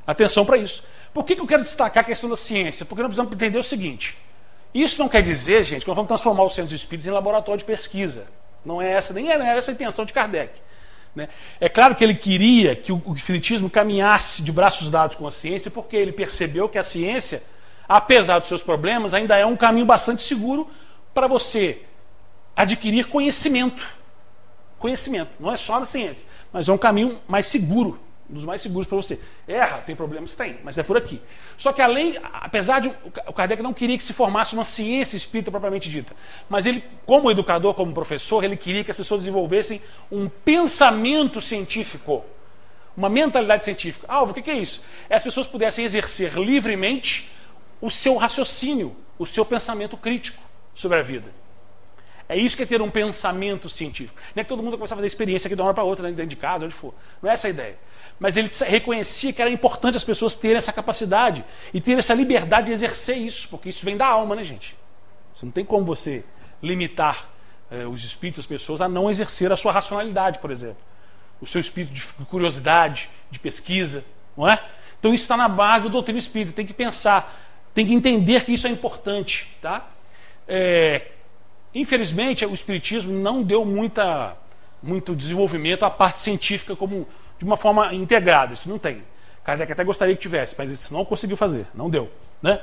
Atenção 0.06 0.46
para 0.46 0.56
isso. 0.56 0.82
Por 1.12 1.24
que, 1.24 1.34
que 1.34 1.40
eu 1.40 1.46
quero 1.46 1.62
destacar 1.62 2.02
a 2.02 2.06
questão 2.06 2.28
da 2.28 2.36
ciência? 2.36 2.84
Porque 2.86 3.02
nós 3.02 3.08
precisamos 3.08 3.32
entender 3.32 3.58
o 3.58 3.62
seguinte: 3.62 4.16
isso 4.74 4.98
não 4.98 5.08
quer 5.08 5.22
dizer, 5.22 5.64
gente, 5.64 5.82
que 5.82 5.88
nós 5.88 5.96
vamos 5.96 6.08
transformar 6.08 6.44
os 6.44 6.54
centros 6.54 6.72
espíritas 6.72 7.06
em 7.06 7.10
laboratório 7.10 7.58
de 7.58 7.64
pesquisa. 7.64 8.26
Não 8.64 8.82
é 8.82 8.92
essa, 8.92 9.14
nem 9.14 9.30
era 9.30 9.46
essa 9.46 9.70
a 9.70 9.74
intenção 9.74 10.04
de 10.04 10.12
Kardec. 10.12 10.52
Né? 11.16 11.30
É 11.58 11.66
claro 11.66 11.94
que 11.94 12.04
ele 12.04 12.14
queria 12.14 12.76
que 12.76 12.92
o, 12.92 13.14
Espiritismo 13.14 13.70
caminhasse 13.70 14.42
de 14.42 14.52
braços 14.52 14.90
dados 14.90 15.16
com 15.16 15.26
a 15.26 15.32
ciência, 15.32 15.70
porque 15.70 15.96
ele 15.96 16.12
percebeu 16.12 16.68
que 16.68 16.76
a 16.76 16.84
ciência, 16.84 17.42
apesar 17.88 18.38
dos 18.38 18.48
seus 18.48 18.62
problemas, 18.62 19.14
ainda 19.14 19.34
é 19.34 19.46
um 19.46 19.56
caminho 19.56 19.86
bastante 19.86 20.22
seguro 20.22 20.70
para 21.14 21.26
você 21.26 21.80
adquirir 22.54 23.06
conhecimento. 23.06 23.82
Conhecimento, 24.78 25.30
não 25.40 25.50
é 25.50 25.56
só 25.56 25.78
na 25.80 25.86
ciência, 25.86 26.28
mas 26.52 26.68
é 26.68 26.72
um 26.72 26.78
caminho 26.78 27.18
mais 27.26 27.46
seguro 27.46 27.98
dos 28.28 28.44
mais 28.44 28.60
seguros 28.60 28.86
para 28.86 28.96
você. 28.96 29.20
Erra, 29.46 29.78
tem 29.78 29.94
problemas? 29.94 30.34
Tem, 30.34 30.58
mas 30.64 30.76
é 30.76 30.82
por 30.82 30.96
aqui. 30.96 31.20
Só 31.56 31.72
que 31.72 31.80
além, 31.80 32.18
apesar 32.22 32.80
de 32.80 32.92
o 33.26 33.32
Kardec 33.32 33.62
não 33.62 33.72
queria 33.72 33.96
que 33.96 34.02
se 34.02 34.12
formasse 34.12 34.54
uma 34.54 34.64
ciência 34.64 35.16
espírita 35.16 35.50
propriamente 35.50 35.88
dita, 35.88 36.12
mas 36.48 36.66
ele, 36.66 36.82
como 37.04 37.30
educador, 37.30 37.74
como 37.74 37.92
professor, 37.92 38.42
ele 38.42 38.56
queria 38.56 38.82
que 38.82 38.90
as 38.90 38.96
pessoas 38.96 39.20
desenvolvessem 39.20 39.80
um 40.10 40.28
pensamento 40.28 41.40
científico, 41.40 42.24
uma 42.96 43.08
mentalidade 43.08 43.64
científica. 43.64 44.06
Alvo, 44.08 44.32
o 44.32 44.34
que 44.34 44.50
é 44.50 44.54
isso? 44.54 44.84
É 45.08 45.16
as 45.16 45.22
pessoas 45.22 45.46
pudessem 45.46 45.84
exercer 45.84 46.36
livremente 46.36 47.32
o 47.80 47.90
seu 47.90 48.16
raciocínio, 48.16 48.96
o 49.18 49.26
seu 49.26 49.44
pensamento 49.44 49.96
crítico 49.96 50.42
sobre 50.74 50.98
a 50.98 51.02
vida. 51.02 51.30
É 52.28 52.36
isso 52.36 52.56
que 52.56 52.64
é 52.64 52.66
ter 52.66 52.82
um 52.82 52.90
pensamento 52.90 53.68
científico. 53.68 54.18
Não 54.34 54.40
é 54.40 54.44
que 54.44 54.48
todo 54.48 54.58
mundo 54.58 54.70
vai 54.70 54.78
começar 54.78 54.96
a 54.96 54.96
fazer 54.96 55.06
experiência 55.06 55.46
aqui 55.46 55.54
de 55.54 55.60
uma 55.60 55.68
hora 55.68 55.74
para 55.74 55.84
outra, 55.84 56.08
né, 56.08 56.10
dentro 56.10 56.30
de 56.30 56.36
casa, 56.36 56.64
onde 56.64 56.74
for. 56.74 56.92
Não 57.22 57.30
é 57.30 57.34
essa 57.34 57.46
a 57.46 57.50
ideia 57.50 57.78
mas 58.18 58.36
ele 58.36 58.50
reconhecia 58.66 59.32
que 59.32 59.42
era 59.42 59.50
importante 59.50 59.96
as 59.96 60.04
pessoas 60.04 60.34
terem 60.34 60.56
essa 60.56 60.72
capacidade 60.72 61.44
e 61.72 61.80
terem 61.80 61.98
essa 61.98 62.14
liberdade 62.14 62.66
de 62.66 62.72
exercer 62.72 63.16
isso, 63.16 63.48
porque 63.48 63.68
isso 63.68 63.84
vem 63.84 63.96
da 63.96 64.06
alma, 64.06 64.34
né, 64.34 64.42
gente? 64.42 64.76
Você 65.34 65.44
não 65.44 65.52
tem 65.52 65.64
como 65.64 65.84
você 65.84 66.24
limitar 66.62 67.28
eh, 67.70 67.86
os 67.86 68.02
espíritos 68.04 68.38
das 68.38 68.46
pessoas 68.46 68.80
a 68.80 68.88
não 68.88 69.10
exercer 69.10 69.52
a 69.52 69.56
sua 69.56 69.70
racionalidade, 69.70 70.38
por 70.38 70.50
exemplo. 70.50 70.78
O 71.40 71.46
seu 71.46 71.60
espírito 71.60 71.92
de 71.92 72.02
curiosidade, 72.24 73.10
de 73.30 73.38
pesquisa, 73.38 74.02
não 74.34 74.48
é? 74.48 74.58
Então 74.98 75.12
isso 75.12 75.24
está 75.24 75.36
na 75.36 75.48
base 75.48 75.84
da 75.84 75.90
doutrina 75.90 76.18
espírita. 76.18 76.56
Tem 76.56 76.64
que 76.64 76.72
pensar, 76.72 77.36
tem 77.74 77.86
que 77.86 77.92
entender 77.92 78.46
que 78.46 78.52
isso 78.52 78.66
é 78.66 78.70
importante, 78.70 79.54
tá? 79.60 79.86
É, 80.48 81.08
infelizmente, 81.74 82.46
o 82.46 82.54
espiritismo 82.54 83.12
não 83.12 83.42
deu 83.42 83.64
muita, 83.64 84.36
muito 84.82 85.14
desenvolvimento 85.14 85.84
à 85.84 85.90
parte 85.90 86.20
científica 86.20 86.74
como 86.74 87.06
de 87.38 87.44
uma 87.44 87.56
forma 87.56 87.94
integrada. 87.94 88.52
Isso 88.52 88.68
não 88.68 88.78
tem. 88.78 89.02
Kardec 89.44 89.70
até 89.70 89.84
gostaria 89.84 90.14
que 90.14 90.20
tivesse, 90.20 90.54
mas 90.58 90.70
isso 90.70 90.92
não 90.92 91.04
conseguiu 91.04 91.36
fazer, 91.36 91.66
não 91.74 91.88
deu. 91.88 92.10
Né? 92.42 92.60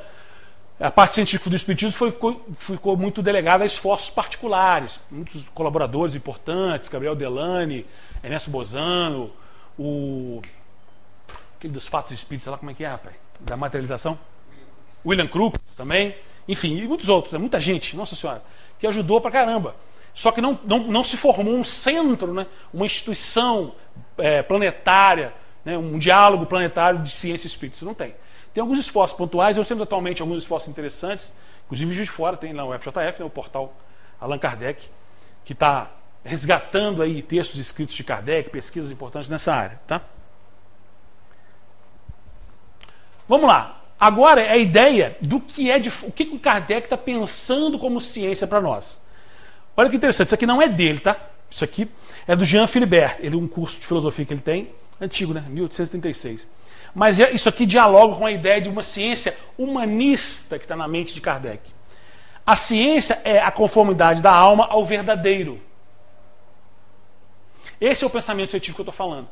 A 0.79 0.91
parte 0.91 1.15
científica 1.15 1.49
do 1.49 1.55
Espiritismo 1.55 1.97
foi, 1.97 2.11
ficou, 2.11 2.45
ficou, 2.57 2.97
muito 2.97 3.21
delegada 3.21 3.63
a 3.63 3.67
esforços 3.67 4.09
particulares. 4.09 4.99
Muitos 5.09 5.43
colaboradores 5.53 6.15
importantes, 6.15 6.89
Gabriel 6.89 7.15
Delane, 7.15 7.85
Ernesto 8.23 8.49
Bozano, 8.49 9.31
o. 9.77 10.41
aquele 11.55 11.71
dos 11.71 11.87
fatos 11.87 12.11
espíritas, 12.11 12.43
sei 12.43 12.51
lá 12.51 12.57
como 12.57 12.71
é 12.71 12.73
que 12.73 12.83
é, 12.83 12.89
rapaz? 12.89 13.15
Da 13.39 13.55
materialização. 13.55 14.19
William 15.05 15.27
Crookes 15.27 15.75
também. 15.75 16.15
Enfim, 16.47 16.75
e 16.75 16.87
muitos 16.87 17.07
outros, 17.07 17.33
é 17.33 17.37
muita 17.37 17.61
gente, 17.61 17.95
nossa 17.95 18.15
senhora, 18.15 18.43
que 18.77 18.85
ajudou 18.85 19.21
pra 19.21 19.31
caramba. 19.31 19.75
Só 20.13 20.31
que 20.31 20.41
não, 20.41 20.59
não, 20.65 20.79
não 20.79 21.03
se 21.03 21.17
formou 21.17 21.55
um 21.55 21.63
centro, 21.63 22.33
né, 22.33 22.45
uma 22.73 22.85
instituição 22.85 23.73
é, 24.17 24.41
planetária, 24.41 25.33
né, 25.63 25.77
um 25.77 25.97
diálogo 25.97 26.45
planetário 26.45 26.99
de 26.99 27.09
ciência 27.09 27.47
e 27.47 27.49
espírito. 27.49 27.75
Isso 27.75 27.85
não 27.85 27.93
tem. 27.93 28.15
Tem 28.53 28.61
alguns 28.61 28.77
esforços 28.77 29.17
pontuais, 29.17 29.57
nós 29.57 29.67
temos 29.67 29.81
atualmente 29.81 30.21
alguns 30.21 30.43
esforços 30.43 30.69
interessantes, 30.69 31.33
inclusive 31.65 31.93
de 31.93 32.05
Fora 32.09 32.37
tem 32.37 32.53
lá 32.53 32.65
o 32.65 32.77
FJF, 32.77 33.19
né, 33.19 33.25
o 33.25 33.29
portal 33.29 33.73
Allan 34.19 34.37
Kardec, 34.37 34.89
que 35.43 35.53
está 35.53 35.91
resgatando 36.23 37.01
aí 37.01 37.21
textos 37.21 37.59
escritos 37.59 37.95
de 37.95 38.03
Kardec, 38.03 38.49
pesquisas 38.49 38.91
importantes 38.91 39.29
nessa 39.29 39.53
área. 39.53 39.81
Tá? 39.87 40.01
Vamos 43.27 43.47
lá. 43.47 43.81
Agora 43.99 44.41
é 44.41 44.51
a 44.51 44.57
ideia 44.57 45.17
do 45.21 45.39
que 45.39 45.71
é 45.71 45.79
de, 45.79 45.89
o 46.03 46.11
que 46.11 46.23
o 46.23 46.39
Kardec 46.39 46.87
está 46.87 46.97
pensando 46.97 47.79
como 47.79 48.01
ciência 48.01 48.45
para 48.45 48.61
nós. 48.61 49.01
Olha 49.75 49.89
que 49.89 49.95
interessante, 49.95 50.27
isso 50.27 50.35
aqui 50.35 50.45
não 50.45 50.61
é 50.61 50.67
dele, 50.67 50.99
tá? 50.99 51.17
Isso 51.49 51.63
aqui 51.63 51.89
é 52.27 52.35
do 52.35 52.45
Jean 52.45 52.67
Philibert, 52.67 53.17
ele 53.19 53.35
um 53.35 53.47
curso 53.47 53.79
de 53.79 53.85
filosofia 53.85 54.25
que 54.25 54.33
ele 54.33 54.41
tem, 54.41 54.69
antigo, 54.99 55.33
né? 55.33 55.43
1836. 55.47 56.47
Mas 56.93 57.19
é, 57.19 57.31
isso 57.31 57.49
aqui 57.49 57.65
dialoga 57.65 58.15
com 58.15 58.25
a 58.25 58.31
ideia 58.31 58.61
de 58.61 58.69
uma 58.69 58.83
ciência 58.83 59.35
humanista 59.57 60.57
que 60.57 60.65
está 60.65 60.75
na 60.75 60.87
mente 60.87 61.13
de 61.13 61.21
Kardec. 61.21 61.71
A 62.45 62.55
ciência 62.55 63.21
é 63.23 63.39
a 63.39 63.51
conformidade 63.51 64.21
da 64.21 64.31
alma 64.31 64.67
ao 64.67 64.85
verdadeiro. 64.85 65.61
Esse 67.79 68.03
é 68.03 68.07
o 68.07 68.09
pensamento 68.09 68.51
científico 68.51 68.77
que 68.77 68.81
eu 68.81 68.91
estou 68.91 69.07
falando. 69.07 69.27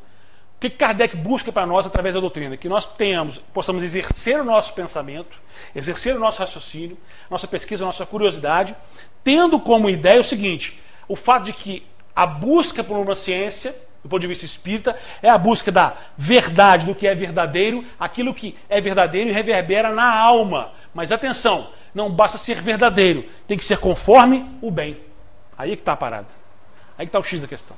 que 0.60 0.70
Kardec 0.70 1.16
busca 1.16 1.50
para 1.50 1.66
nós 1.66 1.86
através 1.86 2.14
da 2.14 2.20
doutrina? 2.20 2.56
Que 2.56 2.68
nós 2.68 2.86
tenhamos, 2.86 3.38
possamos 3.38 3.82
exercer 3.82 4.40
o 4.40 4.44
nosso 4.44 4.74
pensamento, 4.74 5.40
exercer 5.74 6.14
o 6.16 6.18
nosso 6.18 6.38
raciocínio, 6.38 6.96
nossa 7.30 7.48
pesquisa, 7.48 7.84
nossa 7.84 8.06
curiosidade, 8.06 8.74
tendo 9.24 9.58
como 9.60 9.90
ideia 9.90 10.20
o 10.20 10.24
seguinte: 10.24 10.80
o 11.08 11.16
fato 11.16 11.44
de 11.44 11.52
que 11.52 11.84
a 12.14 12.26
busca 12.26 12.82
por 12.84 12.96
uma 12.96 13.14
ciência, 13.14 13.74
do 14.02 14.08
ponto 14.08 14.20
de 14.20 14.26
vista 14.26 14.44
espírita, 14.44 14.98
é 15.22 15.28
a 15.28 15.38
busca 15.38 15.70
da 15.70 15.96
verdade, 16.16 16.86
do 16.86 16.94
que 16.94 17.06
é 17.06 17.14
verdadeiro, 17.14 17.84
aquilo 17.98 18.34
que 18.34 18.56
é 18.68 18.80
verdadeiro 18.80 19.30
e 19.30 19.32
reverbera 19.32 19.90
na 19.90 20.12
alma. 20.12 20.72
Mas 20.92 21.12
atenção, 21.12 21.70
não 21.94 22.10
basta 22.10 22.38
ser 22.38 22.60
verdadeiro, 22.60 23.24
tem 23.46 23.56
que 23.56 23.64
ser 23.64 23.78
conforme 23.78 24.58
o 24.60 24.70
bem. 24.70 24.98
Aí 25.56 25.72
é 25.72 25.76
que 25.76 25.82
está 25.82 25.92
a 25.92 25.96
parada. 25.96 26.28
Aí 26.98 27.06
que 27.06 27.10
está 27.10 27.18
o 27.18 27.24
X 27.24 27.40
da 27.40 27.46
questão. 27.46 27.76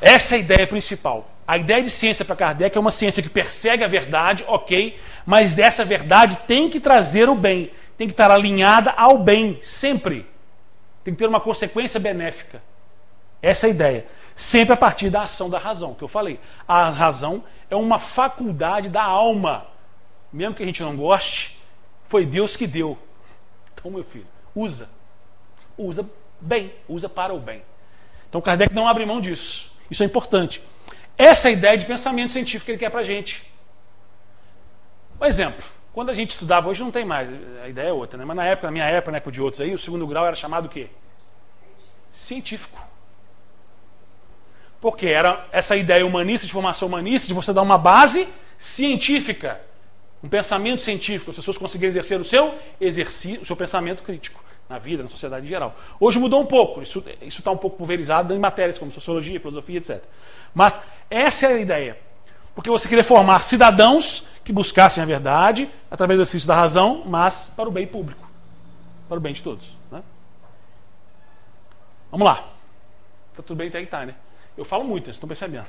Essa 0.00 0.34
é 0.34 0.38
a 0.38 0.40
ideia 0.40 0.66
principal. 0.66 1.30
A 1.46 1.56
ideia 1.56 1.82
de 1.82 1.90
ciência 1.90 2.24
para 2.24 2.36
Kardec 2.36 2.76
é 2.76 2.80
uma 2.80 2.90
ciência 2.90 3.22
que 3.22 3.28
persegue 3.28 3.82
a 3.82 3.88
verdade, 3.88 4.44
ok, 4.46 4.98
mas 5.24 5.54
dessa 5.54 5.84
verdade 5.84 6.36
tem 6.46 6.68
que 6.68 6.78
trazer 6.78 7.28
o 7.28 7.34
bem, 7.34 7.70
tem 7.96 8.06
que 8.06 8.12
estar 8.12 8.30
alinhada 8.30 8.90
ao 8.90 9.16
bem, 9.16 9.58
sempre. 9.62 10.26
Tem 11.08 11.14
que 11.14 11.20
ter 11.20 11.26
uma 11.26 11.40
consequência 11.40 11.98
benéfica. 11.98 12.62
Essa 13.40 13.66
é 13.66 13.68
a 13.68 13.70
ideia. 13.70 14.06
Sempre 14.36 14.74
a 14.74 14.76
partir 14.76 15.08
da 15.08 15.22
ação 15.22 15.48
da 15.48 15.58
razão, 15.58 15.94
que 15.94 16.04
eu 16.04 16.08
falei. 16.08 16.38
A 16.68 16.90
razão 16.90 17.42
é 17.70 17.74
uma 17.74 17.98
faculdade 17.98 18.90
da 18.90 19.04
alma. 19.04 19.66
Mesmo 20.30 20.54
que 20.54 20.62
a 20.62 20.66
gente 20.66 20.82
não 20.82 20.94
goste, 20.94 21.58
foi 22.04 22.26
Deus 22.26 22.58
que 22.58 22.66
deu. 22.66 22.98
Então, 23.72 23.90
meu 23.90 24.04
filho, 24.04 24.26
usa. 24.54 24.90
Usa 25.78 26.06
bem, 26.38 26.74
usa 26.86 27.08
para 27.08 27.32
o 27.32 27.40
bem. 27.40 27.62
Então 28.28 28.42
Kardec 28.42 28.74
não 28.74 28.86
abre 28.86 29.06
mão 29.06 29.18
disso. 29.18 29.74
Isso 29.90 30.02
é 30.02 30.06
importante. 30.06 30.62
Essa 31.16 31.48
é 31.48 31.52
a 31.52 31.54
ideia 31.54 31.78
de 31.78 31.86
pensamento 31.86 32.32
científico 32.32 32.66
que 32.66 32.72
ele 32.72 32.78
quer 32.78 32.90
para 32.90 33.00
a 33.00 33.04
gente. 33.04 33.50
Um 35.18 35.24
exemplo. 35.24 35.64
Quando 35.98 36.10
a 36.10 36.14
gente 36.14 36.30
estudava, 36.30 36.68
hoje 36.68 36.80
não 36.80 36.92
tem 36.92 37.04
mais, 37.04 37.28
a 37.60 37.68
ideia 37.68 37.88
é 37.88 37.92
outra, 37.92 38.16
né? 38.16 38.24
mas 38.24 38.36
na 38.36 38.44
época, 38.44 38.68
na 38.68 38.70
minha 38.70 38.84
época, 38.84 39.10
na 39.10 39.16
época 39.16 39.32
de 39.32 39.42
outros 39.42 39.60
aí, 39.60 39.74
o 39.74 39.78
segundo 39.80 40.06
grau 40.06 40.24
era 40.24 40.36
chamado 40.36 40.66
o 40.66 40.68
quê? 40.68 40.86
Científico. 42.12 42.80
Porque 44.80 45.08
era 45.08 45.44
essa 45.50 45.74
ideia 45.74 46.06
humanista, 46.06 46.46
de 46.46 46.52
formação 46.52 46.86
humanista, 46.86 47.26
de 47.26 47.34
você 47.34 47.52
dar 47.52 47.62
uma 47.62 47.76
base 47.76 48.28
científica, 48.56 49.60
um 50.22 50.28
pensamento 50.28 50.82
científico, 50.82 51.32
as 51.32 51.36
pessoas 51.36 51.58
conseguirem 51.58 51.88
exercer 51.88 52.20
o 52.20 52.24
seu 52.24 52.54
exercício, 52.80 53.42
o 53.42 53.44
seu 53.44 53.56
pensamento 53.56 54.04
crítico 54.04 54.40
na 54.68 54.78
vida, 54.78 55.02
na 55.02 55.08
sociedade 55.08 55.46
em 55.46 55.48
geral. 55.48 55.76
Hoje 55.98 56.16
mudou 56.20 56.40
um 56.40 56.46
pouco, 56.46 56.80
isso 56.80 57.02
está 57.22 57.50
um 57.50 57.56
pouco 57.56 57.76
pulverizado 57.76 58.32
em 58.32 58.38
matérias 58.38 58.78
como 58.78 58.92
sociologia, 58.92 59.40
filosofia, 59.40 59.78
etc. 59.78 60.00
Mas 60.54 60.80
essa 61.10 61.46
é 61.46 61.54
a 61.54 61.58
ideia. 61.58 62.07
Porque 62.58 62.70
você 62.70 62.88
queria 62.88 63.04
formar 63.04 63.44
cidadãos 63.44 64.26
que 64.42 64.52
buscassem 64.52 65.00
a 65.00 65.06
verdade 65.06 65.70
através 65.88 66.18
do 66.18 66.22
exercício 66.22 66.48
da 66.48 66.56
razão, 66.56 67.04
mas 67.06 67.52
para 67.54 67.68
o 67.68 67.70
bem 67.70 67.86
público, 67.86 68.28
para 69.08 69.16
o 69.16 69.20
bem 69.20 69.32
de 69.32 69.44
todos. 69.44 69.76
Né? 69.92 70.02
Vamos 72.10 72.26
lá. 72.26 72.48
Está 73.30 73.44
tudo 73.44 73.58
bem 73.58 73.68
até 73.68 73.78
aí, 73.78 73.86
tá, 73.86 74.04
né? 74.04 74.16
Eu 74.56 74.64
falo 74.64 74.82
muito, 74.82 75.04
vocês 75.04 75.14
estão 75.14 75.28
percebendo. 75.28 75.66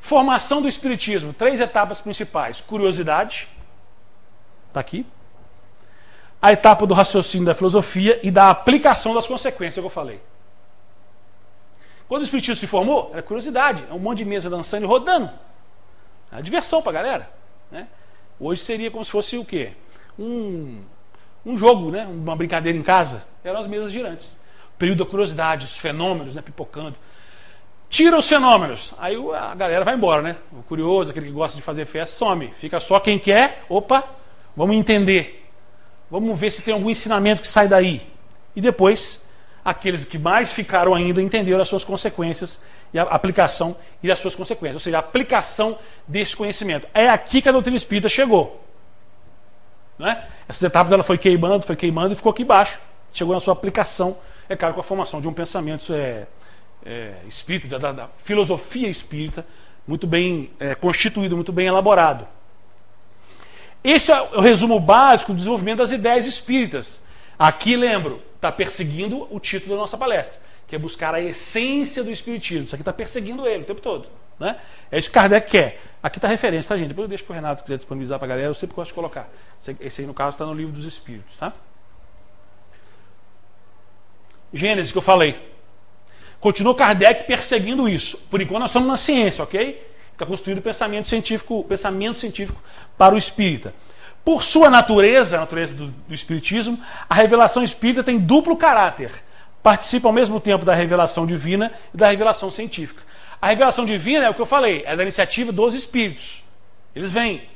Formação 0.00 0.62
do 0.62 0.68
Espiritismo, 0.68 1.34
três 1.34 1.60
etapas 1.60 2.00
principais: 2.00 2.62
curiosidade, 2.62 3.48
está 4.68 4.80
aqui 4.80 5.04
a 6.40 6.52
etapa 6.52 6.86
do 6.86 6.94
raciocínio 6.94 7.44
da 7.44 7.54
filosofia 7.54 8.18
e 8.22 8.30
da 8.30 8.48
aplicação 8.48 9.14
das 9.14 9.26
consequências 9.26 9.82
que 9.82 9.86
eu 9.86 9.90
falei. 9.90 10.22
Quando 12.08 12.22
o 12.22 12.24
Espiritismo 12.24 12.56
se 12.56 12.66
formou, 12.66 13.10
era 13.12 13.22
curiosidade, 13.22 13.84
é 13.90 13.92
um 13.92 13.98
monte 13.98 14.18
de 14.18 14.24
mesa 14.24 14.48
dançando 14.48 14.84
e 14.84 14.86
rodando. 14.86 15.30
Era 16.30 16.42
diversão 16.42 16.80
para 16.80 16.90
a 16.90 16.94
galera. 16.94 17.30
Né? 17.70 17.88
Hoje 18.38 18.62
seria 18.62 18.90
como 18.90 19.04
se 19.04 19.10
fosse 19.10 19.36
o 19.36 19.44
quê? 19.44 19.72
Um, 20.18 20.80
um 21.44 21.56
jogo, 21.56 21.90
né? 21.90 22.06
uma 22.06 22.36
brincadeira 22.36 22.78
em 22.78 22.82
casa. 22.82 23.26
Eram 23.42 23.60
as 23.60 23.66
mesas 23.66 23.90
girantes. 23.90 24.38
O 24.74 24.78
período 24.78 25.04
da 25.04 25.10
curiosidade, 25.10 25.64
os 25.64 25.76
fenômenos 25.76 26.34
né? 26.34 26.42
pipocando. 26.42 26.96
Tira 27.88 28.18
os 28.18 28.28
fenômenos, 28.28 28.92
aí 28.98 29.16
a 29.32 29.54
galera 29.54 29.84
vai 29.84 29.94
embora, 29.94 30.20
né? 30.20 30.36
O 30.52 30.62
curioso, 30.64 31.10
aquele 31.10 31.26
que 31.26 31.32
gosta 31.32 31.56
de 31.56 31.62
fazer 31.62 31.86
festa, 31.86 32.16
some. 32.16 32.48
Fica 32.48 32.80
só 32.80 32.98
quem 32.98 33.16
quer, 33.16 33.64
opa, 33.68 34.02
vamos 34.56 34.76
entender. 34.76 35.46
Vamos 36.10 36.38
ver 36.38 36.50
se 36.50 36.62
tem 36.62 36.74
algum 36.74 36.90
ensinamento 36.90 37.42
que 37.42 37.48
sai 37.48 37.68
daí. 37.68 38.02
E 38.56 38.60
depois, 38.60 39.25
aqueles 39.66 40.04
que 40.04 40.16
mais 40.16 40.52
ficaram 40.52 40.94
ainda 40.94 41.20
entenderam 41.20 41.60
as 41.60 41.68
suas 41.68 41.82
consequências 41.82 42.62
e 42.94 42.98
a 43.00 43.02
aplicação 43.02 43.76
e 44.00 44.12
as 44.12 44.20
suas 44.20 44.36
consequências, 44.36 44.76
ou 44.76 44.80
seja, 44.80 44.98
a 44.98 45.00
aplicação 45.00 45.76
desse 46.06 46.36
conhecimento. 46.36 46.86
É 46.94 47.08
aqui 47.08 47.42
que 47.42 47.48
a 47.48 47.52
doutrina 47.52 47.76
espírita 47.76 48.08
chegou. 48.08 48.64
Né? 49.98 50.24
Essas 50.48 50.62
etapas 50.62 50.92
ela 50.92 51.02
foi 51.02 51.18
queimando, 51.18 51.66
foi 51.66 51.74
queimando 51.74 52.12
e 52.12 52.16
ficou 52.16 52.30
aqui 52.30 52.42
embaixo. 52.42 52.78
Chegou 53.12 53.34
na 53.34 53.40
sua 53.40 53.54
aplicação, 53.54 54.16
é 54.48 54.54
claro, 54.54 54.74
com 54.74 54.80
a 54.80 54.84
formação 54.84 55.20
de 55.20 55.26
um 55.26 55.32
pensamento 55.32 55.92
é, 55.92 56.28
é, 56.84 57.14
espírita, 57.26 57.76
da, 57.76 57.90
da, 57.90 58.08
filosofia 58.22 58.88
espírita, 58.88 59.44
muito 59.84 60.06
bem 60.06 60.50
é, 60.60 60.76
constituído, 60.76 61.34
muito 61.34 61.52
bem 61.52 61.66
elaborado. 61.66 62.24
Esse 63.82 64.12
é 64.12 64.20
o 64.20 64.40
resumo 64.40 64.78
básico 64.78 65.32
do 65.32 65.38
desenvolvimento 65.38 65.78
das 65.78 65.90
ideias 65.90 66.24
espíritas. 66.24 67.04
Aqui, 67.36 67.74
lembro, 67.74 68.22
está 68.46 68.52
perseguindo 68.52 69.26
o 69.34 69.40
título 69.40 69.74
da 69.74 69.80
nossa 69.80 69.98
palestra, 69.98 70.38
que 70.66 70.76
é 70.76 70.78
buscar 70.78 71.14
a 71.14 71.20
essência 71.20 72.02
do 72.04 72.10
espiritismo. 72.10 72.66
Isso 72.66 72.74
aqui 72.74 72.82
está 72.82 72.92
perseguindo 72.92 73.46
ele 73.46 73.62
o 73.62 73.66
tempo 73.66 73.80
todo. 73.80 74.08
Né? 74.38 74.58
É 74.90 74.98
isso 74.98 75.08
que 75.08 75.14
Kardec 75.14 75.50
quer. 75.50 75.80
Aqui 76.02 76.18
está 76.18 76.28
a 76.28 76.30
referência, 76.30 76.68
tá, 76.68 76.78
gente? 76.78 76.88
Depois 76.88 77.04
eu 77.04 77.08
deixo 77.08 77.24
para 77.24 77.32
o 77.32 77.36
Renato, 77.36 77.60
se 77.60 77.64
quiser 77.64 77.76
disponibilizar 77.78 78.18
para 78.18 78.26
a 78.26 78.28
galera, 78.28 78.48
eu 78.48 78.54
sempre 78.54 78.76
gosto 78.76 78.90
de 78.90 78.94
colocar. 78.94 79.28
Esse 79.80 80.02
aí, 80.02 80.06
no 80.06 80.14
caso, 80.14 80.30
está 80.30 80.46
no 80.46 80.54
livro 80.54 80.72
dos 80.72 80.84
Espíritos. 80.84 81.36
Tá? 81.36 81.52
Gênesis, 84.52 84.92
que 84.92 84.98
eu 84.98 85.02
falei. 85.02 85.54
Continua 86.38 86.74
Kardec 86.74 87.26
perseguindo 87.26 87.88
isso. 87.88 88.18
Por 88.30 88.40
enquanto, 88.40 88.60
nós 88.60 88.70
estamos 88.70 88.88
na 88.88 88.96
ciência, 88.96 89.42
ok? 89.42 89.84
Está 90.12 90.24
construído 90.24 90.58
o 90.58 90.62
pensamento 90.62 91.08
científico, 91.08 91.64
pensamento 91.64 92.20
científico 92.20 92.62
para 92.96 93.14
o 93.14 93.18
espírita. 93.18 93.74
Por 94.26 94.42
sua 94.42 94.68
natureza, 94.68 95.36
a 95.36 95.40
natureza 95.40 95.72
do, 95.72 95.86
do 95.86 96.12
espiritismo, 96.12 96.76
a 97.08 97.14
revelação 97.14 97.62
espírita 97.62 98.02
tem 98.02 98.18
duplo 98.18 98.56
caráter. 98.56 99.12
Participa 99.62 100.08
ao 100.08 100.12
mesmo 100.12 100.40
tempo 100.40 100.64
da 100.64 100.74
revelação 100.74 101.24
divina 101.24 101.70
e 101.94 101.96
da 101.96 102.08
revelação 102.08 102.50
científica. 102.50 103.04
A 103.40 103.46
revelação 103.46 103.86
divina 103.86 104.24
é 104.24 104.28
o 104.28 104.34
que 104.34 104.42
eu 104.42 104.46
falei, 104.46 104.82
é 104.84 104.96
da 104.96 105.04
iniciativa 105.04 105.52
dos 105.52 105.74
espíritos. 105.74 106.42
Eles 106.92 107.12
vêm. 107.12 107.48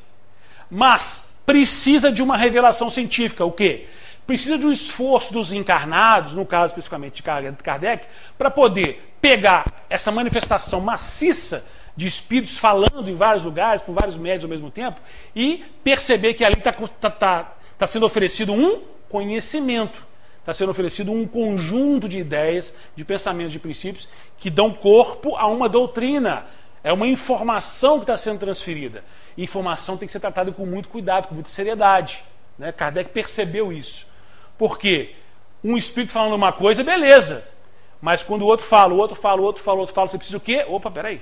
Mas 0.71 1.37
precisa 1.45 2.13
de 2.13 2.23
uma 2.23 2.37
revelação 2.37 2.89
científica, 2.89 3.45
o 3.45 3.51
quê? 3.51 3.89
Precisa 4.25 4.57
de 4.57 4.65
um 4.65 4.71
esforço 4.71 5.33
dos 5.33 5.53
encarnados, 5.53 6.35
no 6.35 6.47
caso 6.47 6.67
especificamente 6.67 7.15
de 7.17 7.23
Kardec, 7.65 8.07
para 8.39 8.49
poder 8.49 9.13
pegar 9.21 9.67
essa 9.91 10.13
manifestação 10.13 10.81
maciça 10.81 11.67
de 12.01 12.07
espíritos 12.07 12.57
falando 12.57 13.11
em 13.11 13.15
vários 13.15 13.45
lugares, 13.45 13.83
com 13.83 13.93
vários 13.93 14.17
médios 14.17 14.45
ao 14.45 14.49
mesmo 14.49 14.71
tempo, 14.71 14.99
e 15.37 15.63
perceber 15.85 16.33
que 16.33 16.43
ali 16.43 16.55
está 16.55 16.73
tá, 16.73 17.11
tá, 17.11 17.57
tá 17.77 17.87
sendo 17.87 18.07
oferecido 18.07 18.55
um 18.55 18.81
conhecimento, 19.07 20.03
está 20.39 20.55
sendo 20.55 20.71
oferecido 20.71 21.13
um 21.13 21.29
conjunto 21.29 22.09
de 22.09 22.19
ideias, 22.19 22.75
de 22.97 23.05
pensamentos, 23.05 23.53
de 23.53 23.59
princípios 23.59 24.09
que 24.39 24.49
dão 24.49 24.73
corpo 24.73 25.37
a 25.37 25.47
uma 25.47 25.69
doutrina. 25.69 26.47
É 26.83 26.91
uma 26.91 27.07
informação 27.07 27.99
que 27.99 28.05
está 28.05 28.17
sendo 28.17 28.39
transferida. 28.39 29.05
Informação 29.37 29.99
tem 29.99 30.07
que 30.07 30.13
ser 30.13 30.21
tratada 30.21 30.51
com 30.53 30.65
muito 30.65 30.89
cuidado, 30.89 31.29
com 31.29 31.35
muita 31.35 31.51
seriedade. 31.51 32.25
Né? 32.59 32.73
Kardec 32.73 33.11
percebeu 33.11 33.71
isso. 33.71 34.07
Porque 34.57 35.15
um 35.63 35.77
espírito 35.77 36.15
falando 36.15 36.33
uma 36.33 36.51
coisa, 36.51 36.83
beleza. 36.83 37.47
Mas 38.01 38.23
quando 38.23 38.41
o 38.41 38.47
outro 38.47 38.65
fala, 38.65 38.95
o 38.95 38.97
outro 38.97 39.17
fala, 39.17 39.43
o 39.43 39.45
outro 39.45 39.63
fala, 39.63 39.77
o 39.77 39.81
outro 39.81 39.95
fala, 39.95 40.09
você 40.09 40.17
precisa 40.17 40.39
o 40.39 40.41
quê? 40.41 40.65
Opa, 40.67 40.91
peraí. 40.91 41.21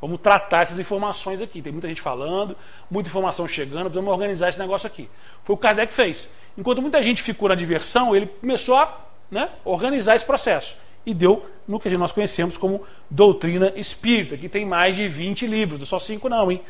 Vamos 0.00 0.20
tratar 0.20 0.62
essas 0.62 0.78
informações 0.78 1.40
aqui. 1.40 1.62
Tem 1.62 1.72
muita 1.72 1.88
gente 1.88 2.00
falando, 2.00 2.56
muita 2.90 3.08
informação 3.08 3.48
chegando, 3.48 3.84
precisamos 3.84 4.12
organizar 4.12 4.48
esse 4.48 4.58
negócio 4.58 4.86
aqui. 4.86 5.08
Foi 5.44 5.54
o 5.54 5.56
que 5.56 5.62
Kardec 5.62 5.92
fez. 5.92 6.32
Enquanto 6.56 6.82
muita 6.82 7.02
gente 7.02 7.22
ficou 7.22 7.48
na 7.48 7.54
diversão, 7.54 8.14
ele 8.14 8.26
começou 8.26 8.76
a 8.76 9.00
né, 9.30 9.50
organizar 9.64 10.16
esse 10.16 10.24
processo. 10.24 10.76
E 11.06 11.12
deu 11.12 11.46
no 11.66 11.80
que 11.80 11.88
nós 11.96 12.12
conhecemos 12.12 12.56
como 12.56 12.82
doutrina 13.10 13.72
espírita, 13.76 14.36
que 14.36 14.48
tem 14.48 14.64
mais 14.64 14.96
de 14.96 15.06
20 15.08 15.46
livros, 15.46 15.78
não 15.78 15.86
só 15.86 15.98
5 15.98 16.28
não, 16.28 16.50
hein? 16.50 16.62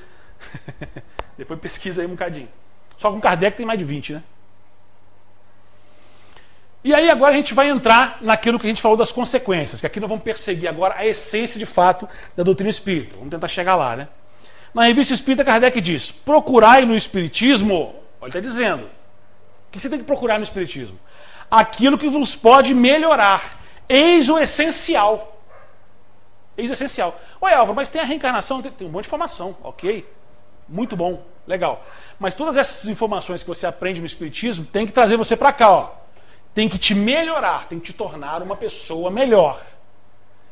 Depois 1.39 1.61
pesquisa 1.61 2.03
aí 2.03 2.07
um 2.07 2.11
bocadinho. 2.11 2.49
Só 2.99 3.11
com 3.11 3.21
Kardec 3.21 3.57
tem 3.57 3.67
mais 3.67 3.79
de 3.79 3.85
20, 3.85 4.13
né? 4.15 4.23
E 6.85 6.93
aí 6.93 7.09
agora 7.09 7.33
a 7.33 7.37
gente 7.37 7.55
vai 7.55 7.71
entrar 7.71 8.19
naquilo 8.21 8.61
que 8.61 8.67
a 8.67 8.69
gente 8.69 8.83
falou 8.83 8.95
das 8.95 9.11
consequências, 9.11 9.81
que 9.81 9.87
aqui 9.87 9.99
nós 9.99 10.09
vamos 10.09 10.23
perseguir 10.23 10.69
agora 10.69 10.97
a 10.99 11.07
essência 11.07 11.59
de 11.59 11.65
fato 11.65 12.07
da 12.37 12.43
doutrina 12.43 12.69
espírita. 12.69 13.17
Vamos 13.17 13.31
tentar 13.31 13.49
chegar 13.49 13.75
lá, 13.75 13.97
né? 13.97 14.09
Na 14.75 14.83
revista 14.83 15.15
Espírita, 15.15 15.45
Kardec 15.45 15.81
diz: 15.81 16.11
procurai 16.11 16.85
no 16.85 16.97
Espiritismo, 16.97 17.95
olha, 18.21 18.29
está 18.29 18.41
dizendo, 18.41 18.85
o 18.85 19.71
que 19.71 19.81
você 19.81 19.89
tem 19.89 20.01
que 20.01 20.05
procurar 20.05 20.37
no 20.37 20.45
Espiritismo? 20.45 20.99
Aquilo 21.51 21.97
que 21.97 22.09
vos 22.09 22.35
pode 22.35 22.75
melhorar. 22.75 23.59
Eis 23.89 24.29
o 24.29 24.39
essencial. 24.39 25.41
Eis 26.57 26.71
essencial. 26.71 27.19
Oi, 27.41 27.53
Álvaro, 27.53 27.77
mas 27.77 27.89
tem 27.89 28.01
a 28.01 28.05
reencarnação, 28.05 28.61
tem, 28.61 28.73
tem 28.73 28.87
um 28.87 28.91
monte 28.91 29.05
de 29.05 29.09
informação, 29.09 29.57
ok. 29.63 30.07
Muito 30.69 30.97
bom, 30.97 31.25
legal. 31.47 31.87
Mas 32.19 32.35
todas 32.35 32.57
essas 32.57 32.89
informações 32.89 33.43
que 33.43 33.49
você 33.49 33.67
aprende 33.67 34.01
no 34.01 34.07
Espiritismo 34.07 34.65
tem 34.65 34.87
que 34.87 34.93
trazer 34.93 35.17
você 35.17 35.37
para 35.37 35.53
cá, 35.53 35.71
ó. 35.71 36.04
Tem 36.55 36.69
que 36.69 36.79
te 36.79 36.95
melhorar, 36.95 37.67
tem 37.69 37.81
que 37.81 37.87
te 37.87 37.93
tornar 37.93 38.43
uma 38.43 38.57
pessoa 38.57 39.11
melhor. 39.11 39.61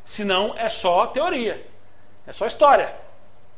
Senão 0.04 0.54
é 0.56 0.68
só 0.68 1.06
teoria, 1.06 1.64
é 2.26 2.32
só 2.32 2.46
história. 2.46 2.94